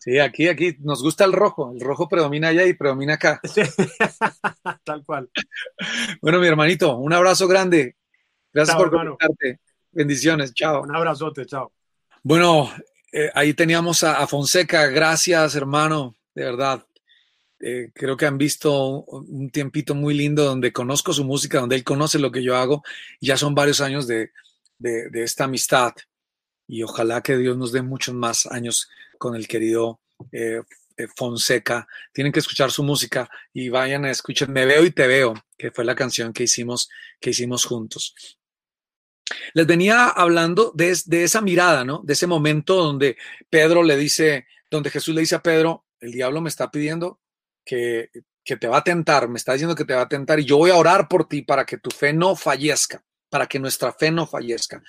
Sí, 0.00 0.18
aquí, 0.18 0.48
aquí 0.48 0.76
nos 0.80 1.02
gusta 1.02 1.26
el 1.26 1.32
rojo. 1.32 1.72
El 1.74 1.80
rojo 1.80 2.08
predomina 2.08 2.48
allá 2.48 2.64
y 2.64 2.72
predomina 2.72 3.14
acá. 3.14 3.38
Tal 4.84 5.04
cual. 5.04 5.28
Bueno, 6.22 6.38
mi 6.40 6.46
hermanito, 6.46 6.96
un 6.96 7.12
abrazo 7.12 7.46
grande. 7.46 7.96
Gracias 8.52 8.76
por 8.78 8.90
conectarte. 8.90 9.60
Bendiciones, 9.92 10.54
chao. 10.54 10.82
Un 10.82 10.96
abrazote, 10.96 11.44
chao. 11.44 11.72
Bueno, 12.22 12.70
eh, 13.12 13.30
ahí 13.34 13.52
teníamos 13.52 14.02
a, 14.02 14.26
Fonseca. 14.26 14.86
Gracias, 14.86 15.54
hermano, 15.54 16.14
de 16.34 16.44
verdad. 16.44 16.86
Eh, 17.60 17.90
creo 17.94 18.16
que 18.16 18.26
han 18.26 18.38
visto 18.38 19.02
un 19.02 19.50
tiempito 19.50 19.94
muy 19.94 20.14
lindo 20.14 20.44
donde 20.44 20.72
conozco 20.72 21.12
su 21.12 21.24
música, 21.24 21.60
donde 21.60 21.76
él 21.76 21.84
conoce 21.84 22.18
lo 22.18 22.32
que 22.32 22.42
yo 22.42 22.56
hago. 22.56 22.82
Ya 23.20 23.36
son 23.36 23.54
varios 23.54 23.80
años 23.80 24.06
de, 24.06 24.30
de 24.78 25.22
esta 25.22 25.44
amistad 25.44 25.94
y 26.70 26.84
ojalá 26.84 27.20
que 27.20 27.36
Dios 27.36 27.56
nos 27.56 27.72
dé 27.72 27.82
muchos 27.82 28.14
más 28.14 28.46
años 28.46 28.88
con 29.18 29.34
el 29.34 29.48
querido 29.48 30.00
eh, 30.30 30.62
eh, 30.96 31.06
Fonseca. 31.16 31.88
Tienen 32.12 32.32
que 32.32 32.38
escuchar 32.38 32.70
su 32.70 32.84
música 32.84 33.28
y 33.52 33.68
vayan 33.68 34.04
a 34.04 34.10
escuchar 34.10 34.48
Me 34.48 34.64
veo 34.66 34.84
y 34.84 34.92
te 34.92 35.08
veo, 35.08 35.34
que 35.58 35.72
fue 35.72 35.84
la 35.84 35.96
canción 35.96 36.32
que 36.32 36.44
hicimos, 36.44 36.88
que 37.20 37.30
hicimos 37.30 37.64
juntos. 37.64 38.14
Les 39.52 39.66
venía 39.66 40.06
hablando 40.08 40.72
de, 40.74 40.96
de 41.06 41.24
esa 41.24 41.40
mirada, 41.40 41.84
¿no? 41.84 42.02
De 42.04 42.12
ese 42.12 42.28
momento 42.28 42.76
donde 42.76 43.16
Pedro 43.48 43.82
le 43.82 43.96
dice, 43.96 44.46
donde 44.70 44.90
Jesús 44.90 45.12
le 45.12 45.22
dice 45.22 45.34
a 45.34 45.42
Pedro, 45.42 45.86
el 45.98 46.12
diablo 46.12 46.40
me 46.40 46.48
está 46.48 46.70
pidiendo 46.70 47.18
que, 47.64 48.10
que 48.44 48.56
te 48.56 48.68
va 48.68 48.78
a 48.78 48.84
tentar, 48.84 49.28
me 49.28 49.38
está 49.38 49.52
diciendo 49.52 49.74
que 49.74 49.84
te 49.84 49.94
va 49.94 50.02
a 50.02 50.08
tentar 50.08 50.40
y 50.40 50.44
yo 50.44 50.58
voy 50.58 50.70
a 50.70 50.76
orar 50.76 51.08
por 51.08 51.28
ti 51.28 51.42
para 51.42 51.64
que 51.64 51.78
tu 51.78 51.90
fe 51.90 52.12
no 52.12 52.36
fallezca 52.36 53.02
para 53.30 53.46
que 53.46 53.58
nuestra 53.58 53.92
fe 53.92 54.10
no 54.10 54.26
fallezca. 54.26 54.82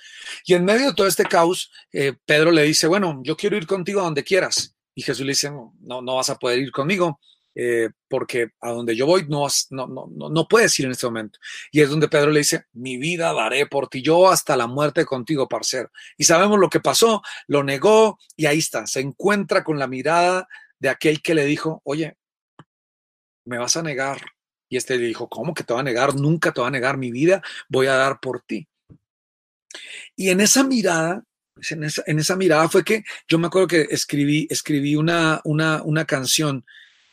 Y 0.44 0.54
en 0.54 0.64
medio 0.64 0.88
de 0.88 0.94
todo 0.94 1.06
este 1.06 1.24
caos, 1.24 1.70
eh, 1.92 2.12
Pedro 2.26 2.50
le 2.50 2.64
dice, 2.64 2.88
bueno, 2.88 3.20
yo 3.22 3.36
quiero 3.36 3.56
ir 3.56 3.66
contigo 3.66 4.00
a 4.00 4.04
donde 4.04 4.24
quieras. 4.24 4.74
Y 4.94 5.02
Jesús 5.02 5.24
le 5.24 5.30
dice, 5.30 5.50
no, 5.50 6.02
no, 6.02 6.16
vas 6.16 6.28
a 6.28 6.38
poder 6.38 6.58
ir 6.58 6.72
conmigo. 6.72 7.20
Eh, 7.54 7.90
porque 8.08 8.48
a 8.62 8.70
donde 8.70 8.96
yo 8.96 9.04
voy 9.04 9.26
no, 9.28 9.46
no, 9.70 9.86
no, 9.86 10.30
no 10.30 10.48
puedes 10.48 10.78
ir 10.78 10.86
en 10.86 10.92
este 10.92 11.06
momento. 11.06 11.38
Y 11.70 11.82
es 11.82 11.90
donde 11.90 12.08
Pedro 12.08 12.30
le 12.30 12.40
dice, 12.40 12.64
mi 12.72 12.96
vida 12.96 13.32
daré 13.32 13.66
por 13.66 13.88
ti, 13.88 14.02
yo 14.02 14.30
hasta 14.30 14.56
la 14.56 14.66
muerte 14.66 15.04
contigo, 15.04 15.48
parcero. 15.48 15.90
Y 16.16 16.24
sabemos 16.24 16.58
lo 16.58 16.70
que 16.70 16.80
pasó, 16.80 17.22
lo 17.46 17.62
negó 17.62 18.18
y 18.36 18.46
ahí 18.46 18.58
está, 18.58 18.86
se 18.86 19.00
encuentra 19.00 19.64
con 19.64 19.78
la 19.78 19.86
mirada 19.86 20.48
de 20.78 20.88
aquel 20.88 21.20
que 21.20 21.34
le 21.34 21.44
dijo, 21.44 21.82
oye, 21.84 22.16
me 23.44 23.58
vas 23.58 23.76
a 23.76 23.82
negar, 23.82 24.20
y 24.68 24.76
este 24.76 24.96
le 24.96 25.06
dijo, 25.06 25.28
¿cómo 25.28 25.52
que 25.52 25.64
te 25.64 25.74
va 25.74 25.80
a 25.80 25.84
negar? 25.84 26.14
Nunca 26.14 26.52
te 26.52 26.60
va 26.60 26.68
a 26.68 26.70
negar 26.70 26.96
mi 26.96 27.10
vida, 27.10 27.42
voy 27.68 27.88
a 27.88 27.94
dar 27.94 28.20
por 28.20 28.40
ti. 28.40 28.66
Y 30.16 30.30
en 30.30 30.40
esa 30.40 30.64
mirada, 30.64 31.24
pues, 31.54 31.72
en 31.72 31.84
esa, 31.84 32.02
en 32.06 32.18
esa 32.18 32.36
mirada 32.36 32.68
fue 32.68 32.82
que 32.82 33.04
yo 33.28 33.38
me 33.38 33.48
acuerdo 33.48 33.68
que 33.68 33.86
escribí, 33.90 34.46
escribí 34.50 34.96
una, 34.96 35.40
una, 35.44 35.82
una 35.82 36.04
canción 36.04 36.64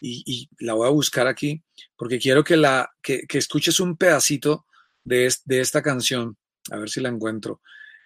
y, 0.02 0.50
la 0.60 0.74
voy 0.74 0.88
a 0.88 0.92
buscar 0.92 1.28
aquí 1.28 1.62
porque 1.98 2.18
quiero 2.18 2.44
que, 2.44 2.56
la, 2.56 2.90
que, 3.02 3.26
escuches 3.30 3.82
un 3.82 3.98
pedacito 3.98 4.66
de, 5.04 5.34
de, 5.44 5.60
esta 5.60 5.82
canción. 5.82 6.38
A 6.72 6.78
ver 6.78 6.90
si 6.90 7.02
la 7.02 7.10
encuentro. 7.10 7.62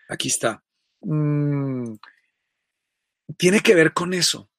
Aquí 0.10 0.30
está. 0.30 0.64
Mm, 1.02 1.94
tiene 3.38 3.60
que 3.60 3.76
ver 3.76 3.94
con 3.94 4.14
eso. 4.14 4.50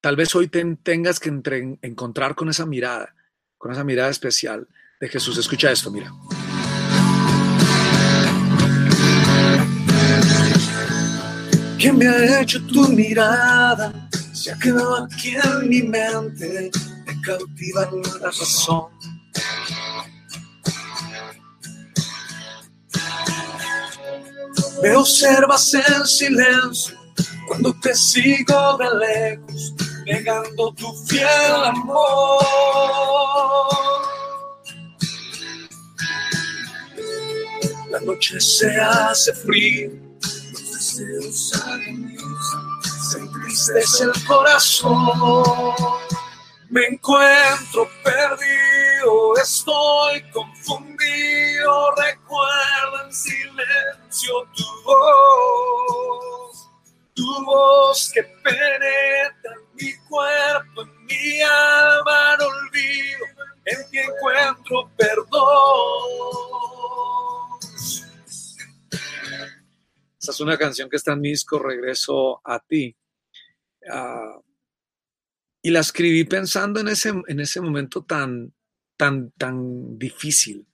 Tal 0.00 0.16
vez 0.16 0.34
hoy 0.34 0.48
tengas 0.48 1.20
que 1.20 1.28
encontrar 1.82 2.34
con 2.34 2.48
esa 2.48 2.66
mirada 2.66 3.14
con 3.60 3.72
esa 3.72 3.84
mirada 3.84 4.08
especial 4.08 4.66
de 4.98 5.08
Jesús. 5.10 5.36
Escucha 5.36 5.70
esto, 5.70 5.90
mira. 5.90 6.10
¿Quién 11.78 11.98
me 11.98 12.08
ha 12.08 12.40
hecho 12.40 12.66
tu 12.66 12.88
mirada? 12.88 14.08
Se 14.32 14.50
ha 14.50 14.58
quedado 14.58 15.04
aquí 15.04 15.36
en 15.36 15.68
mi 15.68 15.82
mente, 15.82 16.70
me 17.04 17.20
cautiva 17.20 17.90
la 17.92 18.30
razón. 18.30 18.86
Me 24.82 24.96
observas 24.96 25.74
en 25.74 26.06
silencio 26.06 26.98
cuando 27.46 27.78
te 27.82 27.94
sigo 27.94 28.78
de 28.78 29.06
lejos 29.06 29.74
negando 30.10 30.72
tu 30.72 30.92
fiel 31.06 31.64
amor. 31.64 32.42
La 37.90 38.00
noche 38.00 38.40
se 38.40 38.80
hace 38.80 39.32
frío, 39.34 39.90
los 40.52 40.72
deseos 40.72 41.52
se 43.10 43.18
entristece 43.18 44.04
el 44.04 44.24
corazón. 44.26 45.74
Me 46.70 46.86
encuentro 46.86 47.88
perdido, 48.04 49.36
estoy 49.42 50.22
confundido, 50.32 51.94
recuerda 51.96 53.06
en 53.06 53.12
silencio 53.12 54.34
tu 54.54 54.64
voz, 54.84 56.68
tu 57.14 57.44
voz 57.44 58.12
que 58.14 58.22
penetra 58.22 59.60
mi 59.80 59.94
cuerpo, 60.08 60.86
mi 61.08 61.40
alma 61.42 62.36
olvido, 62.40 63.26
en 63.64 63.90
ti 63.90 63.98
encuentro 63.98 64.90
perdón. 64.96 66.50
Esa 70.20 70.32
es 70.32 70.40
una 70.40 70.58
canción 70.58 70.90
que 70.90 70.96
está 70.96 71.12
en 71.12 71.20
mi 71.22 71.30
disco 71.30 71.58
Regreso 71.58 72.40
a 72.44 72.60
ti. 72.60 72.94
Ah, 73.90 74.38
y 75.62 75.70
la 75.70 75.80
escribí 75.80 76.24
pensando 76.24 76.80
en 76.80 76.88
ese, 76.88 77.12
en 77.26 77.40
ese 77.40 77.60
momento 77.60 78.04
tan, 78.04 78.52
tan, 78.96 79.30
tan 79.32 79.98
difícil. 79.98 80.66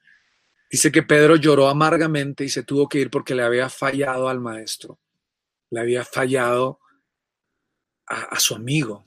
Dice 0.70 0.90
que 0.90 1.02
Pedro 1.02 1.36
lloró 1.36 1.68
amargamente 1.68 2.44
y 2.44 2.48
se 2.48 2.64
tuvo 2.64 2.88
que 2.88 2.98
ir 2.98 3.10
porque 3.10 3.34
le 3.34 3.42
había 3.42 3.68
fallado 3.68 4.28
al 4.28 4.40
maestro. 4.40 4.98
Le 5.70 5.80
había 5.80 6.04
fallado 6.04 6.80
a, 8.06 8.38
su 8.40 8.54
amigo. 8.54 9.04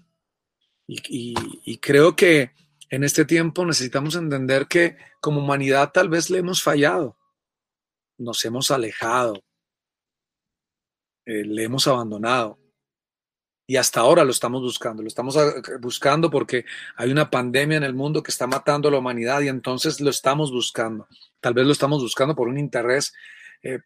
Y, 0.88 1.78
creo 1.78 2.16
que 2.16 2.52
en 2.90 3.04
este 3.04 3.26
tiempo 3.26 3.66
necesitamos 3.66 4.16
entender 4.16 4.68
que 4.68 4.98
como 5.22 5.42
humanidad 5.42 5.92
tal 5.92 6.10
vez 6.10 6.30
le 6.30 6.40
hemos 6.40 6.64
fallado, 6.64 7.18
nos 8.18 8.44
hemos 8.46 8.72
alejado, 8.72 9.44
eh, 11.26 11.46
le 11.46 11.64
hemos 11.64 11.88
abandonado. 11.88 12.60
Y 13.68 13.76
hasta 13.76 14.00
ahora 14.00 14.24
lo 14.24 14.32
estamos 14.32 14.64
buscando, 14.64 15.04
lo 15.04 15.08
estamos 15.08 15.38
ah, 15.38 15.54
buscando 15.80 16.32
porque 16.32 16.66
hay 16.96 17.12
una 17.12 17.30
pandemia 17.30 17.78
en 17.78 17.84
el 17.84 17.94
mundo 17.94 18.24
que 18.24 18.32
está 18.32 18.48
matando 18.48 18.88
a 18.88 18.92
la 18.92 18.98
humanidad 18.98 19.42
y 19.42 19.48
entonces 19.48 20.02
lo 20.02 20.10
estamos 20.10 20.52
buscando. 20.52 21.08
Tal 21.40 21.54
vez 21.54 21.68
lo 21.68 21.72
estamos 21.72 22.02
buscando 22.02 22.36
por 22.36 22.48
un 22.48 22.58
interés 22.58 23.14
eh, 23.62 23.80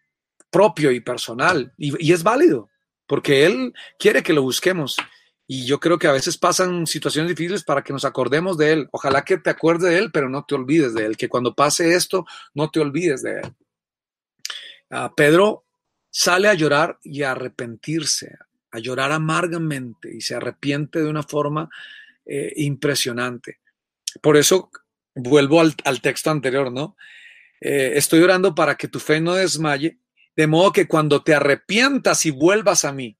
propio 0.50 0.90
y 0.92 1.02
personal 1.02 1.74
y 1.78 2.14
es 2.14 2.24
válido 2.24 2.70
porque 3.08 3.46
Él 3.46 3.74
quiere 4.00 4.24
que 4.24 4.34
lo 4.34 4.42
busquemos. 4.42 4.98
Y 5.46 5.66
yo 5.66 5.80
creo 5.80 6.00
que 6.00 6.08
a 6.08 6.14
veces 6.14 6.38
pasan 6.38 6.88
situaciones 6.88 7.30
difíciles 7.30 7.64
para 7.64 7.84
que 7.84 7.94
nos 7.94 8.06
acordemos 8.06 8.58
de 8.58 8.72
Él. 8.72 8.90
Ojalá 8.92 9.24
que 9.24 9.38
te 9.38 9.50
acuerdes 9.50 9.92
de 9.92 9.98
Él, 9.98 10.12
pero 10.12 10.30
no 10.30 10.46
te 10.46 10.56
olvides 10.56 10.94
de 10.94 11.06
Él. 11.06 11.18
Que 11.18 11.30
cuando 11.30 11.54
pase 11.54 11.96
esto, 11.96 12.26
no 12.54 12.70
te 12.72 12.80
olvides 12.80 13.22
de 13.22 13.42
Él. 13.42 13.54
Ah, 14.90 15.14
Pedro 15.16 15.66
sale 16.10 16.48
a 16.48 16.54
llorar 16.54 17.00
y 17.04 17.24
a 17.24 17.32
arrepentirse, 17.32 18.38
a 18.72 18.80
llorar 18.80 19.12
amargamente 19.12 20.16
y 20.16 20.22
se 20.22 20.36
arrepiente 20.36 21.00
de 21.00 21.10
una 21.10 21.24
forma 21.24 21.70
eh, 22.26 22.54
impresionante. 22.58 23.60
Por 24.22 24.38
eso 24.38 24.70
vuelvo 25.16 25.60
al, 25.60 26.02
texto 26.02 26.30
anterior, 26.30 26.72
¿no? 26.72 26.96
Eh, 27.60 27.94
estoy 27.96 28.22
orando 28.22 28.54
para 28.54 28.76
que 28.76 28.88
tu 28.88 29.00
fe 29.00 29.20
no 29.20 29.34
desmaye 29.34 29.98
de 30.36 30.48
modo 30.48 30.72
que 30.72 30.88
cuando 30.88 31.24
te 31.24 31.36
arrepientas 31.36 32.26
y 32.26 32.32
vuelvas 32.32 32.86
a 32.86 32.92
mí, 32.92 33.18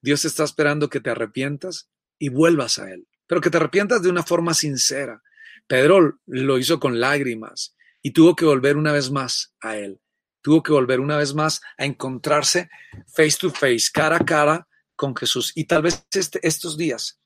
Dios 0.00 0.24
está 0.24 0.44
esperando 0.44 0.88
que 0.88 1.00
te 1.00 1.10
arrepientas 1.10 1.90
y 2.18 2.28
vuelvas 2.28 2.78
a 2.78 2.90
Él, 2.90 3.06
pero 3.26 3.40
que 3.40 3.50
te 3.50 3.56
arrepientas 3.56 4.02
de 4.02 4.10
una 4.10 4.22
forma 4.22 4.54
sincera. 4.54 5.22
Pedro 5.66 6.18
lo 6.26 6.58
hizo 6.58 6.80
con 6.80 7.00
lágrimas 7.00 7.76
y 8.02 8.12
tuvo 8.12 8.34
que 8.34 8.44
volver 8.44 8.76
una 8.76 8.92
vez 8.92 9.10
más 9.10 9.54
a 9.60 9.76
Él. 9.76 10.00
Tuvo 10.40 10.62
que 10.62 10.72
volver 10.72 11.00
una 11.00 11.16
vez 11.16 11.34
más 11.34 11.60
a 11.76 11.84
encontrarse 11.84 12.70
face 13.06 13.36
to 13.38 13.50
face, 13.50 13.88
cara 13.92 14.16
a 14.16 14.24
cara 14.24 14.68
con 14.96 15.14
Jesús. 15.14 15.52
Y 15.54 15.64
tal 15.64 15.82
vez 15.82 16.06
este, 16.12 16.38
estos 16.46 16.78
días 16.78 17.20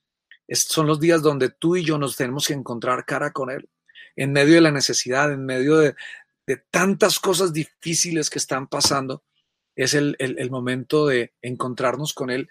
son 0.48 0.86
los 0.86 1.00
días 1.00 1.22
donde 1.22 1.50
tú 1.50 1.76
y 1.76 1.84
yo 1.84 1.98
nos 1.98 2.16
tenemos 2.16 2.46
que 2.46 2.54
encontrar 2.54 3.04
cara 3.04 3.32
con 3.32 3.50
Él, 3.50 3.68
en 4.16 4.32
medio 4.32 4.54
de 4.54 4.60
la 4.60 4.70
necesidad, 4.70 5.32
en 5.32 5.44
medio 5.44 5.78
de, 5.78 5.94
de 6.46 6.56
tantas 6.70 7.18
cosas 7.18 7.52
difíciles 7.52 8.30
que 8.30 8.38
están 8.38 8.66
pasando, 8.66 9.22
es 9.74 9.94
el, 9.94 10.16
momento 10.50 11.06
de 11.06 11.32
encontrarnos 11.40 12.12
con 12.12 12.30
Él, 12.30 12.48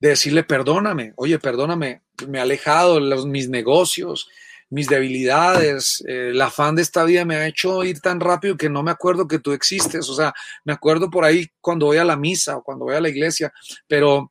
de 0.00 0.10
decirle, 0.10 0.44
perdóname, 0.44 1.12
oye, 1.16 1.38
perdóname, 1.38 2.02
me 2.28 2.38
he 2.38 2.40
alejado, 2.40 3.00
los, 3.00 3.26
mis 3.26 3.48
negocios, 3.48 4.28
mis 4.70 4.86
debilidades, 4.86 6.04
eh, 6.06 6.30
el 6.30 6.40
afán 6.40 6.74
de 6.74 6.82
esta 6.82 7.04
vida 7.04 7.24
me 7.24 7.36
ha 7.36 7.46
hecho 7.46 7.82
ir 7.84 8.00
tan 8.00 8.20
rápido 8.20 8.56
que 8.56 8.68
no 8.68 8.82
me 8.82 8.90
acuerdo 8.90 9.26
que 9.26 9.38
tú 9.38 9.52
existes, 9.52 10.08
o 10.08 10.14
sea, 10.14 10.34
me 10.64 10.72
acuerdo 10.72 11.10
por 11.10 11.24
ahí 11.24 11.48
cuando 11.60 11.86
voy 11.86 11.96
a 11.96 12.04
la 12.04 12.16
misa 12.16 12.58
o 12.58 12.62
cuando 12.62 12.84
voy 12.84 12.94
a 12.94 13.00
la 13.00 13.08
iglesia, 13.08 13.52
pero 13.86 14.30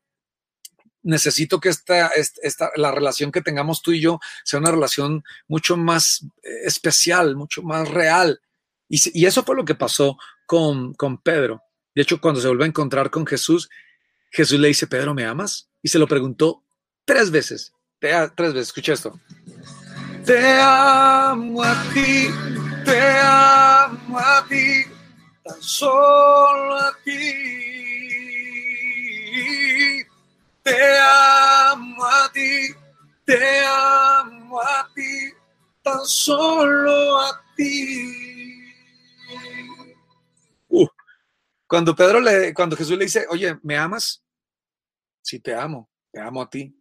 necesito 1.08 1.60
que 1.60 1.70
esta, 1.70 2.12
esta, 2.44 2.70
la 2.76 2.92
relación 2.92 3.32
que 3.32 3.42
tengamos 3.42 3.82
tú 3.82 3.94
y 3.94 4.02
yo 4.02 4.20
sea 4.44 4.60
una 4.60 4.72
relación 4.72 5.24
mucho 5.48 5.78
más 5.78 6.26
eh, 6.44 6.50
especial, 6.66 7.36
mucho 7.36 7.64
más 7.64 7.90
real. 7.90 8.40
Y, 8.90 9.26
eso 9.26 9.44
fue 9.44 9.56
lo 9.56 9.66
que 9.66 9.76
pasó 9.76 10.18
con, 10.46 10.94
con 10.94 11.22
Pedro. 11.22 11.62
De 11.94 12.02
hecho, 12.04 12.22
cuando 12.22 12.40
se 12.40 12.48
vuelve 12.48 12.66
a 12.66 12.68
encontrar 12.68 13.10
con 13.10 13.26
Jesús, 13.26 13.70
Jesús 14.32 14.60
le 14.60 14.70
dice, 14.70 14.88
Pedro, 14.88 15.14
¿me 15.14 15.26
amas? 15.26 15.70
Y 15.82 15.90
se 15.90 16.00
lo 16.00 16.08
preguntó 16.08 16.64
tres 17.06 17.32
veces. 17.32 17.74
Tres 18.00 18.32
veces, 18.38 18.68
escucha 18.68 18.94
esto. 18.94 19.20
Te 20.26 20.60
amo 20.62 21.64
a 21.64 21.84
ti, 21.94 22.28
te 22.86 23.00
amo 23.20 24.20
a 24.20 24.46
ti, 24.48 24.84
tan 25.44 25.62
solo 25.62 26.76
a 26.76 26.96
ti. 27.04 27.14
Te 30.64 31.00
amo 31.00 32.06
a 32.06 32.32
ti, 32.34 32.76
te 33.26 33.66
amo 33.66 34.60
a 34.60 34.88
ti, 34.94 35.34
tan 35.82 36.06
solo 36.06 37.22
a 37.22 37.42
ti. 37.56 38.37
Cuando 41.68 41.96
Pedro 41.96 42.20
le, 42.20 42.54
cuando 42.54 42.76
Jesús 42.76 42.98
le 42.98 43.06
dice, 43.06 43.26
oye, 43.30 43.58
¿me 43.64 43.78
amas? 43.78 44.24
Sí, 45.22 45.40
te 45.40 45.54
amo, 45.54 45.90
te 46.12 46.20
amo 46.22 46.42
a 46.42 46.50
ti. 46.50 46.76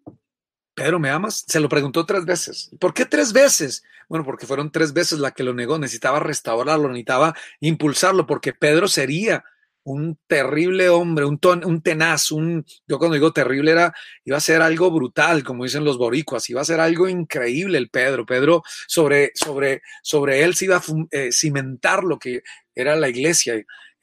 Pedro, 0.74 0.98
¿me 0.98 1.10
amas? 1.10 1.44
Se 1.48 1.58
lo 1.58 1.68
preguntó 1.68 2.04
tres 2.04 2.24
veces. 2.24 2.70
¿Por 2.78 2.92
qué 2.92 3.06
tres 3.06 3.32
veces? 3.32 3.82
Bueno, 4.08 4.24
porque 4.24 4.46
fueron 4.46 4.70
tres 4.70 4.92
veces 4.92 5.18
la 5.18 5.32
que 5.32 5.42
lo 5.42 5.54
negó. 5.54 5.78
Necesitaba 5.78 6.20
restaurarlo, 6.20 6.88
necesitaba 6.88 7.34
impulsarlo, 7.60 8.26
porque 8.26 8.52
Pedro 8.52 8.86
sería 8.86 9.42
un 9.86 10.18
terrible 10.26 10.88
hombre, 10.88 11.24
un, 11.24 11.38
un 11.64 11.80
tenaz, 11.80 12.32
un, 12.32 12.66
yo 12.88 12.98
cuando 12.98 13.14
digo 13.14 13.32
terrible 13.32 13.70
era, 13.70 13.94
iba 14.24 14.36
a 14.36 14.40
ser 14.40 14.60
algo 14.60 14.90
brutal, 14.90 15.44
como 15.44 15.62
dicen 15.62 15.84
los 15.84 15.96
boricuas, 15.96 16.50
iba 16.50 16.60
a 16.60 16.64
ser 16.64 16.80
algo 16.80 17.08
increíble 17.08 17.78
el 17.78 17.88
Pedro. 17.88 18.26
Pedro, 18.26 18.62
sobre, 18.88 19.30
sobre, 19.34 19.82
sobre 20.02 20.42
él 20.42 20.56
se 20.56 20.64
iba 20.64 20.76
a 20.76 20.82
eh, 21.12 21.30
cimentar 21.30 22.02
lo 22.02 22.18
que 22.18 22.42
era 22.74 22.96
la 22.96 23.08
iglesia 23.08 23.54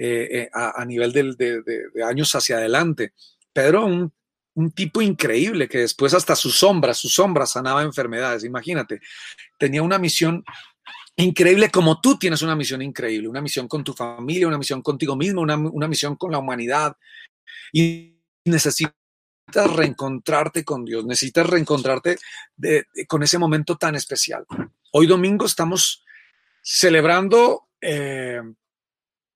eh, 0.05 0.27
eh, 0.41 0.49
a, 0.51 0.83
nivel 0.83 1.13
de, 1.13 1.33
de 1.33 2.03
años 2.03 2.35
hacia 2.35 2.57
adelante. 2.57 3.13
Pedro, 3.53 3.85
un 3.85 4.71
tipo 4.71 5.01
increíble 5.01 5.69
que 5.69 5.77
después 5.77 6.13
hasta 6.13 6.35
su 6.35 6.49
sombra, 6.49 6.93
su 6.93 7.07
sombra 7.07 7.45
sanaba 7.45 7.83
enfermedades. 7.83 8.43
Imagínate, 8.43 8.99
tenía 9.57 9.81
una 9.81 9.97
misión 9.97 10.43
increíble 11.15 11.69
como 11.69 12.01
tú 12.01 12.17
tienes 12.17 12.41
una 12.41 12.53
misión 12.53 12.81
increíble, 12.81 13.29
una 13.29 13.39
misión 13.39 13.69
con 13.69 13.81
tu 13.81 13.93
familia, 13.93 14.45
una 14.45 14.57
misión 14.57 14.81
contigo 14.81 15.15
mismo, 15.15 15.39
una, 15.39 15.87
misión 15.87 16.17
con 16.17 16.33
la 16.33 16.39
humanidad. 16.39 16.97
Y 17.71 18.17
necesitas 18.43 18.93
reencontrarte 19.53 20.65
con 20.65 20.83
Dios, 20.83 21.05
necesitas 21.05 21.47
reencontrarte 21.47 22.17
con 23.07 23.23
ese 23.23 23.37
momento 23.37 23.77
tan 23.77 23.95
especial. 23.95 24.45
Hoy 24.91 25.07
domingo 25.07 25.45
estamos 25.45 26.03
celebrando, 26.61 27.69
eh, 27.79 28.41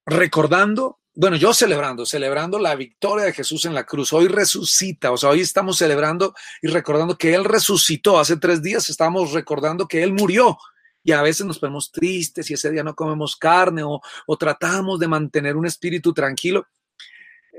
recordando 0.08 0.98
bueno, 1.20 1.36
yo 1.36 1.52
celebrando, 1.52 2.06
celebrando 2.06 2.60
la 2.60 2.76
victoria 2.76 3.26
de 3.26 3.34
Jesús 3.34 3.66
en 3.66 3.74
la 3.74 3.88
cruz. 3.88 4.14
Hoy 4.14 4.28
resucita, 4.28 5.12
o 5.12 5.18
sea, 5.18 5.32
hoy 5.32 5.42
estamos 5.42 5.80
celebrando 5.80 6.36
y 6.62 6.68
recordando 6.68 7.18
que 7.18 7.34
Él 7.34 7.44
resucitó. 7.44 8.20
Hace 8.20 8.38
tres 8.38 8.62
días 8.62 8.88
estábamos 8.88 9.32
recordando 9.32 9.88
que 9.88 10.04
Él 10.04 10.14
murió. 10.14 10.60
Y 11.04 11.14
a 11.14 11.24
veces 11.24 11.48
nos 11.48 11.58
ponemos 11.58 11.92
tristes 11.92 12.52
y 12.52 12.54
ese 12.54 12.70
día 12.70 12.84
no 12.84 12.94
comemos 12.94 13.36
carne 13.36 13.82
o, 13.84 14.00
tratamos 14.38 15.00
de 15.00 15.08
mantener 15.08 15.56
un 15.56 15.66
espíritu 15.66 16.14
tranquilo. 16.14 16.68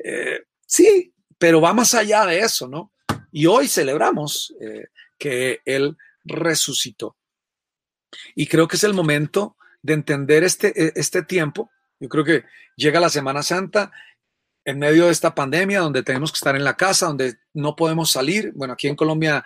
Eh, 0.04 0.42
sí, 0.64 1.12
pero 1.36 1.60
va 1.60 1.72
más 1.72 1.94
allá 1.94 2.26
de 2.26 2.38
eso, 2.38 2.68
¿no? 2.68 2.92
Y 3.32 3.46
hoy 3.46 3.66
celebramos 3.66 4.54
eh, 4.60 4.86
que 5.18 5.62
Él 5.64 5.96
resucitó. 6.22 7.16
Y 8.36 8.46
creo 8.46 8.68
que 8.68 8.76
es 8.76 8.84
el 8.84 8.94
momento 8.94 9.56
de 9.82 9.94
entender 9.94 10.44
este, 10.44 10.92
este 10.96 11.24
tiempo 11.24 11.72
yo 12.00 12.08
creo 12.08 12.24
que 12.24 12.44
llega 12.76 13.00
la 13.00 13.10
Semana 13.10 13.42
Santa 13.42 13.90
en 14.64 14.78
medio 14.78 15.06
de 15.06 15.12
esta 15.12 15.34
pandemia 15.34 15.80
donde 15.80 16.02
tenemos 16.02 16.30
que 16.30 16.36
estar 16.36 16.54
en 16.54 16.64
la 16.64 16.76
casa, 16.76 17.06
donde 17.06 17.38
no 17.54 17.74
podemos 17.74 18.10
salir. 18.10 18.52
Bueno, 18.54 18.74
aquí 18.74 18.86
en 18.86 18.96
Colombia 18.96 19.44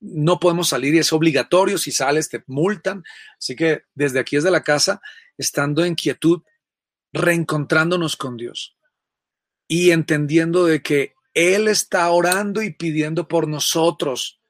no 0.00 0.38
podemos 0.38 0.68
salir 0.68 0.94
y 0.94 0.98
es 0.98 1.12
obligatorio. 1.12 1.78
Si 1.78 1.90
sales 1.90 2.28
te 2.28 2.44
multan. 2.46 3.02
Así 3.38 3.56
que 3.56 3.82
desde 3.94 4.20
aquí, 4.20 4.36
desde 4.36 4.50
la 4.50 4.62
casa, 4.62 5.00
estando 5.36 5.84
en 5.84 5.94
quietud, 5.94 6.42
reencontrándonos 7.12 8.16
con 8.16 8.36
Dios 8.36 8.76
y 9.68 9.90
entendiendo 9.90 10.64
de 10.64 10.82
que 10.82 11.14
Él 11.34 11.68
está 11.68 12.08
orando 12.10 12.62
y 12.62 12.72
pidiendo 12.72 13.26
por 13.26 13.48
nosotros. 13.48 14.40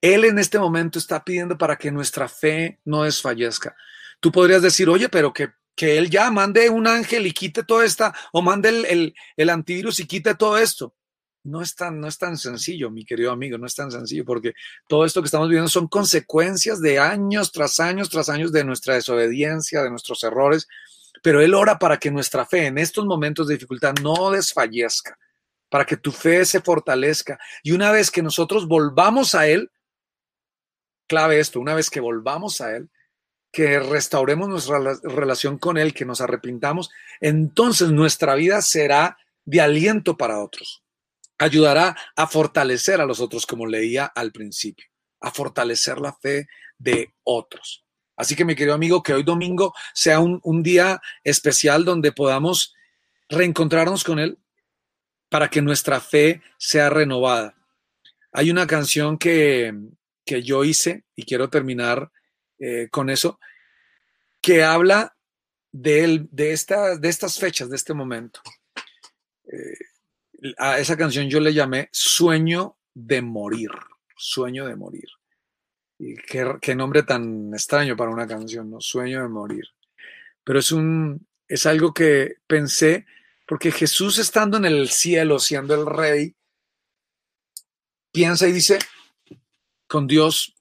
Él 0.00 0.24
en 0.24 0.38
este 0.38 0.58
momento 0.58 0.98
está 0.98 1.24
pidiendo 1.24 1.56
para 1.56 1.76
que 1.76 1.90
nuestra 1.90 2.28
fe 2.28 2.80
no 2.84 3.04
desfallezca. 3.04 3.76
Tú 4.20 4.32
podrías 4.32 4.62
decir, 4.62 4.88
oye, 4.88 5.08
pero 5.08 5.32
que 5.32 5.50
que 5.74 5.98
él 5.98 6.10
ya 6.10 6.30
mande 6.30 6.70
un 6.70 6.86
ángel 6.86 7.26
y 7.26 7.32
quite 7.32 7.64
todo 7.64 7.82
esta, 7.82 8.14
o 8.32 8.42
mande 8.42 8.68
el, 8.68 9.14
el, 9.36 9.50
antivirus 9.50 10.00
y 10.00 10.06
quite 10.06 10.34
todo 10.34 10.58
esto. 10.58 10.94
No 11.42 11.60
es, 11.60 11.74
tan, 11.74 12.00
no 12.00 12.08
es 12.08 12.16
tan 12.16 12.38
sencillo, 12.38 12.90
mi 12.90 13.04
querido 13.04 13.30
amigo, 13.30 13.58
no 13.58 13.66
es 13.66 13.74
tan 13.74 13.90
sencillo, 13.90 14.24
porque 14.24 14.54
todo 14.88 15.04
esto 15.04 15.20
que 15.20 15.26
estamos 15.26 15.48
viviendo 15.48 15.68
son 15.68 15.88
consecuencias 15.88 16.80
de 16.80 16.98
años 16.98 17.52
tras 17.52 17.80
años 17.80 18.08
tras 18.08 18.30
años 18.30 18.50
de 18.50 18.64
nuestra 18.64 18.94
desobediencia, 18.94 19.82
de 19.82 19.90
nuestros 19.90 20.24
errores, 20.24 20.66
pero 21.22 21.42
Él 21.42 21.52
ora 21.52 21.78
para 21.78 21.98
que 21.98 22.10
nuestra 22.10 22.46
fe 22.46 22.66
en 22.66 22.78
estos 22.78 23.04
momentos 23.04 23.46
de 23.46 23.54
dificultad 23.54 23.94
no 24.02 24.30
desfallezca, 24.30 25.18
para 25.68 25.84
que 25.84 25.98
tu 25.98 26.12
fe 26.12 26.46
se 26.46 26.62
fortalezca. 26.62 27.38
Y 27.62 27.72
una 27.72 27.92
vez 27.92 28.10
que 28.10 28.22
nosotros 28.22 28.66
volvamos 28.66 29.34
a 29.34 29.46
Él, 29.46 29.70
clave 31.06 31.40
esto, 31.40 31.60
una 31.60 31.74
vez 31.74 31.90
que 31.90 32.00
volvamos 32.00 32.62
a 32.62 32.74
Él, 32.74 32.90
que 33.54 33.78
restauremos 33.78 34.48
nuestra 34.48 34.80
relación 35.04 35.58
con 35.58 35.78
Él, 35.78 35.94
que 35.94 36.04
nos 36.04 36.20
arrepintamos, 36.20 36.90
entonces 37.20 37.90
nuestra 37.90 38.34
vida 38.34 38.60
será 38.60 39.16
de 39.44 39.60
aliento 39.60 40.16
para 40.16 40.42
otros. 40.42 40.82
Ayudará 41.38 41.96
a 42.16 42.26
fortalecer 42.26 43.00
a 43.00 43.06
los 43.06 43.20
otros, 43.20 43.46
como 43.46 43.66
leía 43.66 44.06
al 44.06 44.32
principio, 44.32 44.86
a 45.20 45.30
fortalecer 45.30 45.98
la 46.00 46.12
fe 46.12 46.48
de 46.78 47.14
otros. 47.22 47.84
Así 48.16 48.34
que 48.34 48.44
mi 48.44 48.56
querido 48.56 48.74
amigo, 48.74 49.04
que 49.04 49.14
hoy 49.14 49.22
domingo 49.22 49.72
sea 49.94 50.18
un, 50.18 50.62
día 50.64 51.00
especial 51.22 51.84
donde 51.84 52.10
podamos 52.10 52.74
reencontrarnos 53.28 54.02
con 54.02 54.18
Él 54.18 54.36
para 55.28 55.48
que 55.48 55.62
nuestra 55.62 56.00
fe 56.00 56.42
sea 56.58 56.90
renovada. 56.90 57.54
Hay 58.32 58.50
una 58.50 58.66
canción 58.66 59.16
que, 59.16 59.72
que 60.26 60.42
yo 60.42 60.64
hice 60.64 61.04
y 61.14 61.22
quiero 61.24 61.50
terminar 61.50 62.10
eh, 62.66 62.88
con 62.90 63.10
eso, 63.10 63.38
que 64.40 64.64
habla 64.64 65.14
de, 65.70 66.26
de, 66.30 66.52
esta, 66.52 66.96
de 66.96 67.10
estas 67.10 67.38
fechas, 67.38 67.68
de 67.68 67.76
este 67.76 67.92
momento. 67.92 68.40
Eh, 69.52 70.54
a 70.56 70.78
esa 70.78 70.96
canción 70.96 71.28
yo 71.28 71.40
le 71.40 71.52
llamé 71.52 71.90
Sueño 71.92 72.78
de 72.94 73.20
Morir, 73.20 73.68
Sueño 74.16 74.66
de 74.66 74.76
Morir. 74.76 75.08
Y 75.98 76.16
qué, 76.16 76.74
nombre 76.74 77.02
tan 77.02 77.52
extraño 77.52 77.98
para 77.98 78.10
una 78.10 78.26
canción, 78.26 78.70
¿no? 78.70 78.80
Sueño 78.80 79.20
de 79.20 79.28
Morir. 79.28 79.66
Pero 80.42 80.58
es, 80.58 80.72
un, 80.72 81.26
es 81.46 81.66
algo 81.66 81.92
que 81.92 82.36
pensé, 82.46 83.04
porque 83.46 83.72
Jesús 83.72 84.16
estando 84.16 84.56
en 84.56 84.64
el 84.64 84.88
cielo, 84.88 85.38
siendo 85.38 85.74
el 85.74 85.84
rey, 85.84 86.34
piensa 88.10 88.48
y 88.48 88.52
dice, 88.52 88.78
con 89.86 90.06
Dios 90.06 90.53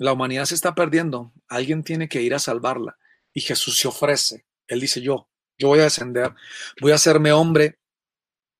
la 0.00 0.14
humanidad 0.14 0.46
se 0.46 0.54
está 0.54 0.74
perdiendo, 0.74 1.30
alguien 1.46 1.84
tiene 1.84 2.08
que 2.08 2.22
ir 2.22 2.32
a 2.34 2.38
salvarla. 2.38 2.96
Y 3.34 3.42
Jesús 3.42 3.76
se 3.76 3.86
ofrece. 3.86 4.46
Él 4.66 4.80
dice, 4.80 5.02
yo, 5.02 5.28
yo 5.58 5.68
voy 5.68 5.80
a 5.80 5.84
descender, 5.84 6.34
voy 6.80 6.92
a 6.92 6.94
hacerme 6.94 7.32
hombre 7.32 7.78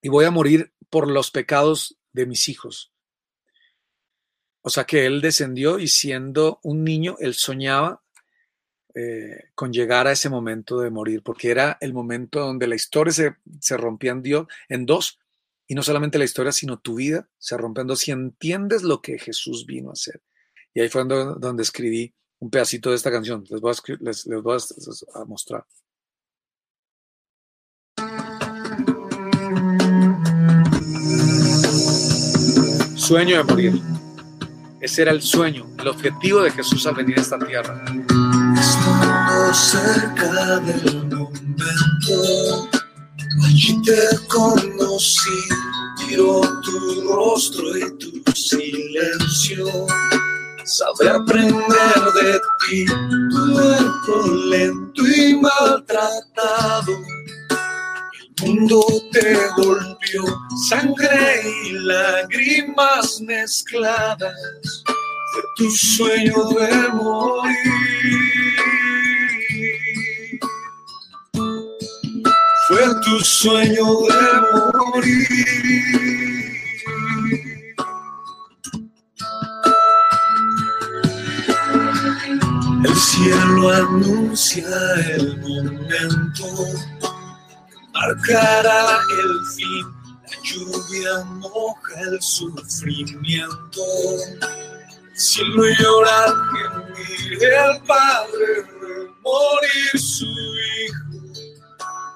y 0.03 0.11
voy 0.11 0.27
a 0.27 0.31
morir 0.31 0.75
por 0.91 1.09
los 1.09 1.31
pecados 1.31 1.97
de 2.13 2.27
mis 2.27 2.51
hijos. 2.51 2.93
O 4.61 4.69
sea 4.69 4.85
que 4.85 5.07
él 5.07 5.23
descendió 5.23 5.79
y 5.79 5.89
siendo 5.89 6.61
un 6.63 6.85
niño, 6.85 7.17
él 7.21 7.33
soñaba 7.33 8.03
eh, 8.95 9.45
con 9.55 9.73
llegar 9.73 10.07
a 10.07 10.13
ese 10.13 10.29
momento 10.29 10.79
de 10.81 10.91
morir, 10.91 11.23
porque 11.23 11.51
era 11.51 11.79
el 11.81 11.95
momento 11.95 12.41
donde 12.41 12.67
la 12.67 12.75
historia 12.75 13.15
se, 13.15 13.37
se 13.61 13.79
rompía 13.79 14.11
en, 14.11 14.23
en 14.69 14.85
dos, 14.85 15.19
y 15.67 15.75
no 15.75 15.83
solamente 15.83 16.19
la 16.19 16.27
historia, 16.27 16.53
sino 16.53 16.81
tu 16.81 16.97
vida 16.97 17.31
se 17.39 17.57
rompe 17.57 17.81
en 17.81 17.87
dos, 17.87 18.01
si 18.01 18.11
entiendes 18.11 18.83
lo 18.83 19.01
que 19.01 19.19
Jesús 19.19 19.65
vino 19.65 19.89
a 19.89 19.95
hacer. 19.95 20.21
Y 20.75 20.81
ahí 20.81 20.89
fue 20.89 21.05
donde, 21.05 21.63
escribí 21.63 22.15
un 22.39 22.51
pedacito 22.51 22.91
de 22.91 22.97
esta 22.97 23.11
canción. 23.11 23.45
Les 23.49 23.61
voy 23.61 23.77
a, 25.15 25.25
mostrar. 25.25 25.65
Sueño 32.97 33.39
de 33.39 33.45
morir. 33.45 33.83
Ese 34.81 35.03
era 35.03 35.11
el 35.11 35.21
sueño, 35.21 35.67
el 35.79 35.89
objetivo 35.89 36.41
de 36.41 36.51
Jesús 36.53 36.87
al 36.87 36.95
venir 36.95 37.19
a 37.19 37.21
esta 37.21 37.39
tierra. 37.39 37.85
Estando 38.59 39.55
cerca 39.55 40.61
del 40.61 41.07
momento, 41.09 42.71
allí 43.43 43.83
te 43.83 44.27
conocí 44.29 45.49
miro 46.11 46.41
tu 46.63 47.01
rostro 47.09 47.77
y 47.77 47.99
tu 47.99 48.33
silencio. 48.33 49.67
Sabré 50.65 51.09
aprender 51.09 52.01
de 52.15 52.41
ti, 52.69 52.85
tu 52.85 53.53
cuerpo 53.53 54.27
lento 54.47 55.07
y 55.07 55.35
maltratado. 55.41 56.93
El 58.13 58.47
mundo 58.47 58.85
te 59.11 59.37
golpeó, 59.57 60.25
sangre 60.69 61.43
y 61.65 61.73
lágrimas 61.73 63.21
mezcladas. 63.23 64.35
Fue 65.33 65.43
tu 65.57 65.71
sueño 65.71 66.45
de 66.51 66.89
morir. 66.89 68.01
Fue 72.69 72.95
tu 73.05 73.21
sueño 73.21 73.85
de 74.03 74.23
morir. 74.79 76.40
El 82.85 82.97
cielo 82.97 83.71
anuncia 83.71 84.67
el 85.15 85.37
momento, 85.39 86.47
marcará 87.93 88.99
el 89.23 89.55
fin, 89.55 89.87
la 90.23 90.43
lluvia 90.43 91.25
moja 91.25 92.01
el 92.01 92.23
sufrimiento. 92.23 93.83
El 94.41 95.21
cielo 95.21 95.65
llora, 95.79 96.35
gemir 96.53 97.43
el 97.43 97.83
padre 97.83 98.81
morir 99.23 100.01
su 100.01 100.27
hijo. 100.27 101.51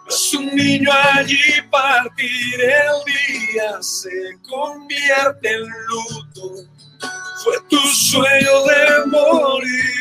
Es 0.08 0.34
un 0.34 0.46
niño 0.54 0.90
allí 0.92 1.62
partir 1.70 2.60
el 2.60 2.96
día, 3.06 3.82
se 3.82 4.10
convierte 4.48 5.54
en 5.54 5.66
luto. 5.88 6.68
Fue 7.42 7.54
tu 7.68 7.78
sueño 7.78 8.64
de 8.64 9.06
morir. 9.06 9.93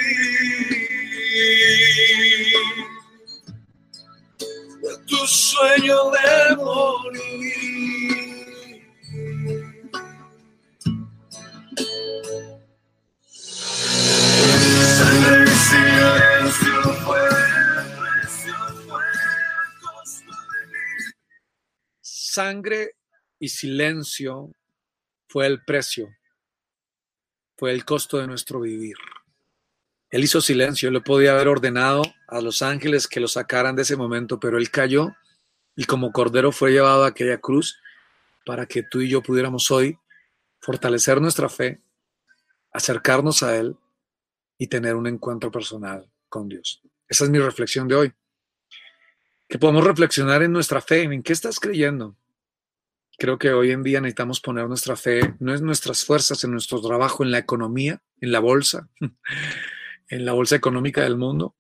Sueño 5.34 6.12
de 6.12 6.56
morir. 6.58 8.14
Sangre 14.94 15.46
y 15.50 15.50
silencio 15.50 16.82
fue 17.04 17.26
el 17.26 17.34
precio, 17.96 18.56
fue 18.78 18.92
el 19.72 19.76
costo 19.82 20.38
de 20.52 20.68
mi 20.68 20.78
Sangre 22.02 22.96
y 23.40 23.50
silencio 23.50 24.52
fue 25.28 25.48
el 25.48 25.64
precio, 25.64 26.16
fue 27.58 27.72
el 27.72 27.86
costo 27.86 28.20
de 28.20 28.28
nuestro 28.28 28.62
vivir. 28.62 28.98
Él 30.12 30.24
hizo 30.24 30.42
silencio, 30.42 30.90
él 30.90 30.94
le 30.94 31.02
podía 31.02 31.32
haber 31.32 31.48
ordenado 31.48 32.04
a 32.28 32.40
los 32.40 32.62
ángeles 32.62 33.08
que 33.08 33.20
lo 33.20 33.28
sacaran 33.28 33.76
de 33.76 33.82
ese 33.82 33.96
momento, 33.96 34.40
pero 34.40 34.60
él 34.60 34.70
cayó 34.70 35.16
y 35.76 35.86
como 35.86 36.12
cordero 36.12 36.52
fue 36.52 36.72
llevado 36.72 37.04
a 37.04 37.08
aquella 37.08 37.40
cruz 37.40 37.80
para 38.46 38.66
que 38.66 38.84
tú 38.84 39.02
y 39.02 39.10
yo 39.10 39.22
pudiéramos 39.22 39.72
hoy 39.72 39.98
fortalecer 40.60 41.22
nuestra 41.22 41.50
fe, 41.50 41.82
acercarnos 42.72 43.44
a 43.44 43.58
Él 43.58 43.76
y 44.58 44.68
tener 44.68 44.96
un 44.96 45.08
encuentro 45.08 45.52
personal 45.52 46.10
con 46.30 46.48
Dios. 46.48 46.82
Esa 47.08 47.26
es 47.26 47.30
mi 47.30 47.40
reflexión 47.40 47.88
de 47.88 47.96
hoy. 47.96 48.14
Que 49.48 49.60
podamos 49.60 49.84
reflexionar 49.84 50.42
en 50.42 50.52
nuestra 50.52 50.82
fe, 50.82 51.04
en 51.04 51.22
qué 51.22 51.34
estás 51.34 51.60
creyendo. 51.60 52.16
Creo 53.18 53.38
que 53.38 53.52
hoy 53.52 53.72
en 53.72 53.84
día 53.84 54.02
necesitamos 54.02 54.40
poner 54.40 54.68
nuestra 54.68 54.96
fe, 54.96 55.36
no 55.40 55.54
es 55.54 55.62
nuestras 55.62 56.04
fuerzas 56.06 56.44
en 56.44 56.52
nuestro 56.52 56.82
trabajo, 56.82 57.24
en 57.24 57.32
la 57.32 57.38
economía, 57.38 58.02
en 58.20 58.32
la 58.32 58.40
bolsa, 58.40 58.90
en 60.08 60.26
la 60.26 60.34
bolsa 60.34 60.56
económica 60.56 61.02
del 61.02 61.18
mundo, 61.18 61.56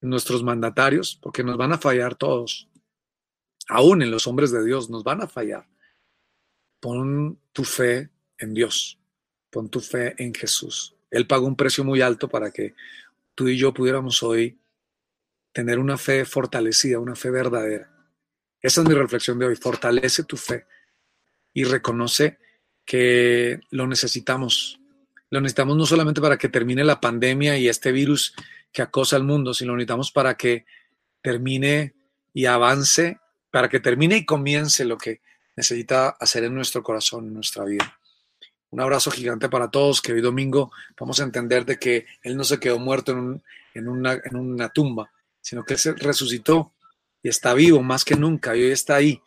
en 0.00 0.10
nuestros 0.10 0.42
mandatarios, 0.42 1.18
porque 1.20 1.44
nos 1.44 1.56
van 1.56 1.72
a 1.72 1.78
fallar 1.78 2.14
todos. 2.14 2.68
Aún 3.68 4.02
en 4.02 4.10
los 4.10 4.26
hombres 4.26 4.50
de 4.50 4.64
Dios 4.64 4.90
nos 4.90 5.04
van 5.04 5.22
a 5.22 5.26
fallar. 5.26 5.66
Pon 6.80 7.38
tu 7.52 7.64
fe 7.64 8.10
en 8.38 8.54
Dios, 8.54 8.98
pon 9.50 9.68
tu 9.68 9.80
fe 9.80 10.14
en 10.22 10.34
Jesús. 10.34 10.94
Él 11.10 11.26
pagó 11.26 11.46
un 11.46 11.56
precio 11.56 11.84
muy 11.84 12.00
alto 12.00 12.28
para 12.28 12.50
que 12.50 12.74
tú 13.34 13.48
y 13.48 13.56
yo 13.56 13.72
pudiéramos 13.72 14.22
hoy 14.22 14.58
tener 15.52 15.78
una 15.78 15.96
fe 15.96 16.24
fortalecida, 16.24 16.98
una 16.98 17.14
fe 17.14 17.30
verdadera. 17.30 17.90
Esa 18.60 18.82
es 18.82 18.88
mi 18.88 18.94
reflexión 18.94 19.38
de 19.38 19.46
hoy. 19.46 19.56
Fortalece 19.56 20.24
tu 20.24 20.36
fe 20.36 20.66
y 21.52 21.64
reconoce 21.64 22.38
que 22.84 23.60
lo 23.70 23.86
necesitamos. 23.86 24.80
Lo 25.30 25.40
necesitamos 25.40 25.76
no 25.76 25.86
solamente 25.86 26.20
para 26.20 26.36
que 26.36 26.48
termine 26.48 26.84
la 26.84 27.00
pandemia 27.00 27.56
y 27.56 27.68
este 27.68 27.92
virus 27.92 28.34
que 28.72 28.82
acosa 28.82 29.16
al 29.16 29.24
mundo, 29.24 29.54
sino 29.54 29.72
lo 29.72 29.76
necesitamos 29.76 30.10
para 30.12 30.36
que 30.36 30.66
termine 31.22 31.94
y 32.32 32.46
avance, 32.46 33.20
para 33.54 33.68
que 33.68 33.78
termine 33.78 34.16
y 34.16 34.24
comience 34.24 34.84
lo 34.84 34.98
que 34.98 35.20
necesita 35.54 36.08
hacer 36.08 36.42
en 36.42 36.56
nuestro 36.56 36.82
corazón, 36.82 37.28
en 37.28 37.34
nuestra 37.34 37.62
vida. 37.64 37.96
Un 38.70 38.80
abrazo 38.80 39.12
gigante 39.12 39.48
para 39.48 39.70
todos, 39.70 40.02
que 40.02 40.12
hoy 40.12 40.20
domingo 40.20 40.72
vamos 40.98 41.20
a 41.20 41.22
entender 41.22 41.64
de 41.64 41.78
que 41.78 42.04
Él 42.24 42.36
no 42.36 42.42
se 42.42 42.58
quedó 42.58 42.80
muerto 42.80 43.12
en, 43.12 43.18
un- 43.18 43.42
en 43.74 43.86
una, 43.88 44.20
una 44.32 44.70
tumba, 44.70 45.08
sino 45.40 45.62
que 45.64 45.78
se 45.78 45.92
resucitó 45.92 46.72
y 47.22 47.28
está 47.28 47.54
vivo 47.54 47.80
más 47.80 48.04
que 48.04 48.16
nunca 48.16 48.56
y 48.56 48.64
hoy 48.64 48.72
está 48.72 48.96
ahí, 48.96 49.22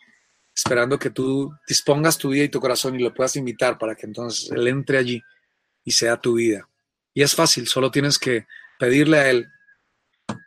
esperando 0.54 1.00
que 1.00 1.10
tú 1.10 1.54
dispongas 1.66 2.18
tu 2.18 2.28
vida 2.32 2.44
y 2.44 2.50
tu 2.50 2.60
corazón 2.60 2.96
y 3.00 3.04
lo 3.04 3.14
puedas 3.14 3.38
invitar 3.38 3.78
para 3.78 3.96
que 3.96 4.08
entonces 4.08 4.52
Él 4.52 4.68
entre 4.68 4.98
allí 4.98 5.24
y 5.86 5.92
sea 5.92 6.18
tu 6.18 6.34
vida. 6.34 6.68
Y 7.14 7.22
es 7.22 7.34
fácil, 7.34 7.66
solo 7.70 7.92
tienes 7.92 8.20
que 8.20 8.46
pedirle 8.78 9.20
a 9.20 9.30
Él 9.30 9.48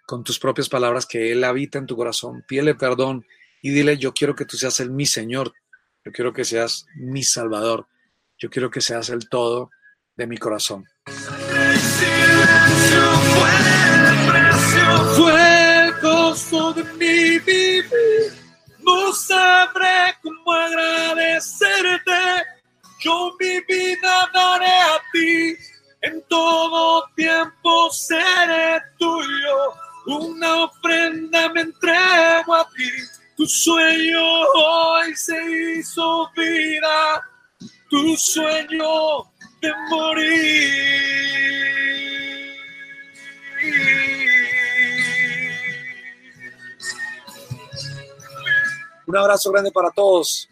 con 0.05 0.22
tus 0.22 0.39
propias 0.39 0.68
palabras 0.68 1.07
que 1.07 1.33
Él 1.33 1.43
habita 1.45 1.78
en 1.78 1.87
tu 1.87 1.97
corazón, 1.97 2.45
pídele 2.47 2.74
perdón 2.74 3.24
y 3.63 3.71
dile, 3.71 3.99
yo 3.99 4.13
quiero 4.13 4.35
que 4.35 4.45
tú 4.45 4.57
seas 4.57 4.81
el 4.81 4.91
mi 4.91 5.07
Señor, 5.07 5.53
yo 6.05 6.13
quiero 6.13 6.33
que 6.33 6.45
seas 6.45 6.87
mi 6.95 7.23
Salvador, 7.23 7.87
yo 8.39 8.49
quiero 8.49 8.71
que 8.71 8.81
seas 8.81 9.11
el 9.11 9.29
todo 9.29 9.71
de 10.17 10.27
mi 10.27 10.39
corazón. 10.39 10.87
fue 15.17 15.87
el 15.87 16.01
costo 16.01 16.73
de 16.73 16.85
mi 16.95 17.39
vivir. 17.39 18.33
No 18.81 19.13
sabré 19.13 20.15
cómo 20.23 20.53
agradecerte. 20.53 22.45
Yo 23.01 23.33
mi 23.39 23.61
vida 23.69 24.31
daré 24.33 24.67
a 24.67 25.01
ti. 25.13 25.57
En 26.03 26.23
todo 26.29 27.05
tiempo 27.15 27.91
seré 27.91 28.81
tuyo. 28.99 29.75
Una 30.07 30.65
ofrenda 30.65 31.53
me 31.53 31.61
entrego 31.63 32.55
a 32.55 32.67
ti. 32.77 33.20
Tu 33.41 33.47
sueño 33.47 34.20
hoy 34.55 35.16
se 35.16 35.34
hizo 35.78 36.28
vida. 36.36 37.26
Tu 37.88 38.14
sueño 38.14 39.32
de 39.62 39.72
morir. 39.88 41.01
Un 49.07 49.16
abrazo 49.16 49.51
grande 49.51 49.72
para 49.72 49.91
todos. 49.91 50.47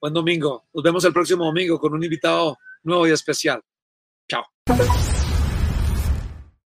Buen 0.00 0.14
domingo. 0.14 0.66
Nos 0.72 0.84
vemos 0.84 1.04
el 1.04 1.12
próximo 1.12 1.46
domingo 1.46 1.80
con 1.80 1.94
un 1.94 2.04
invitado 2.04 2.56
nuevo 2.84 3.08
y 3.08 3.10
especial. 3.10 3.60
Chao. 4.28 4.44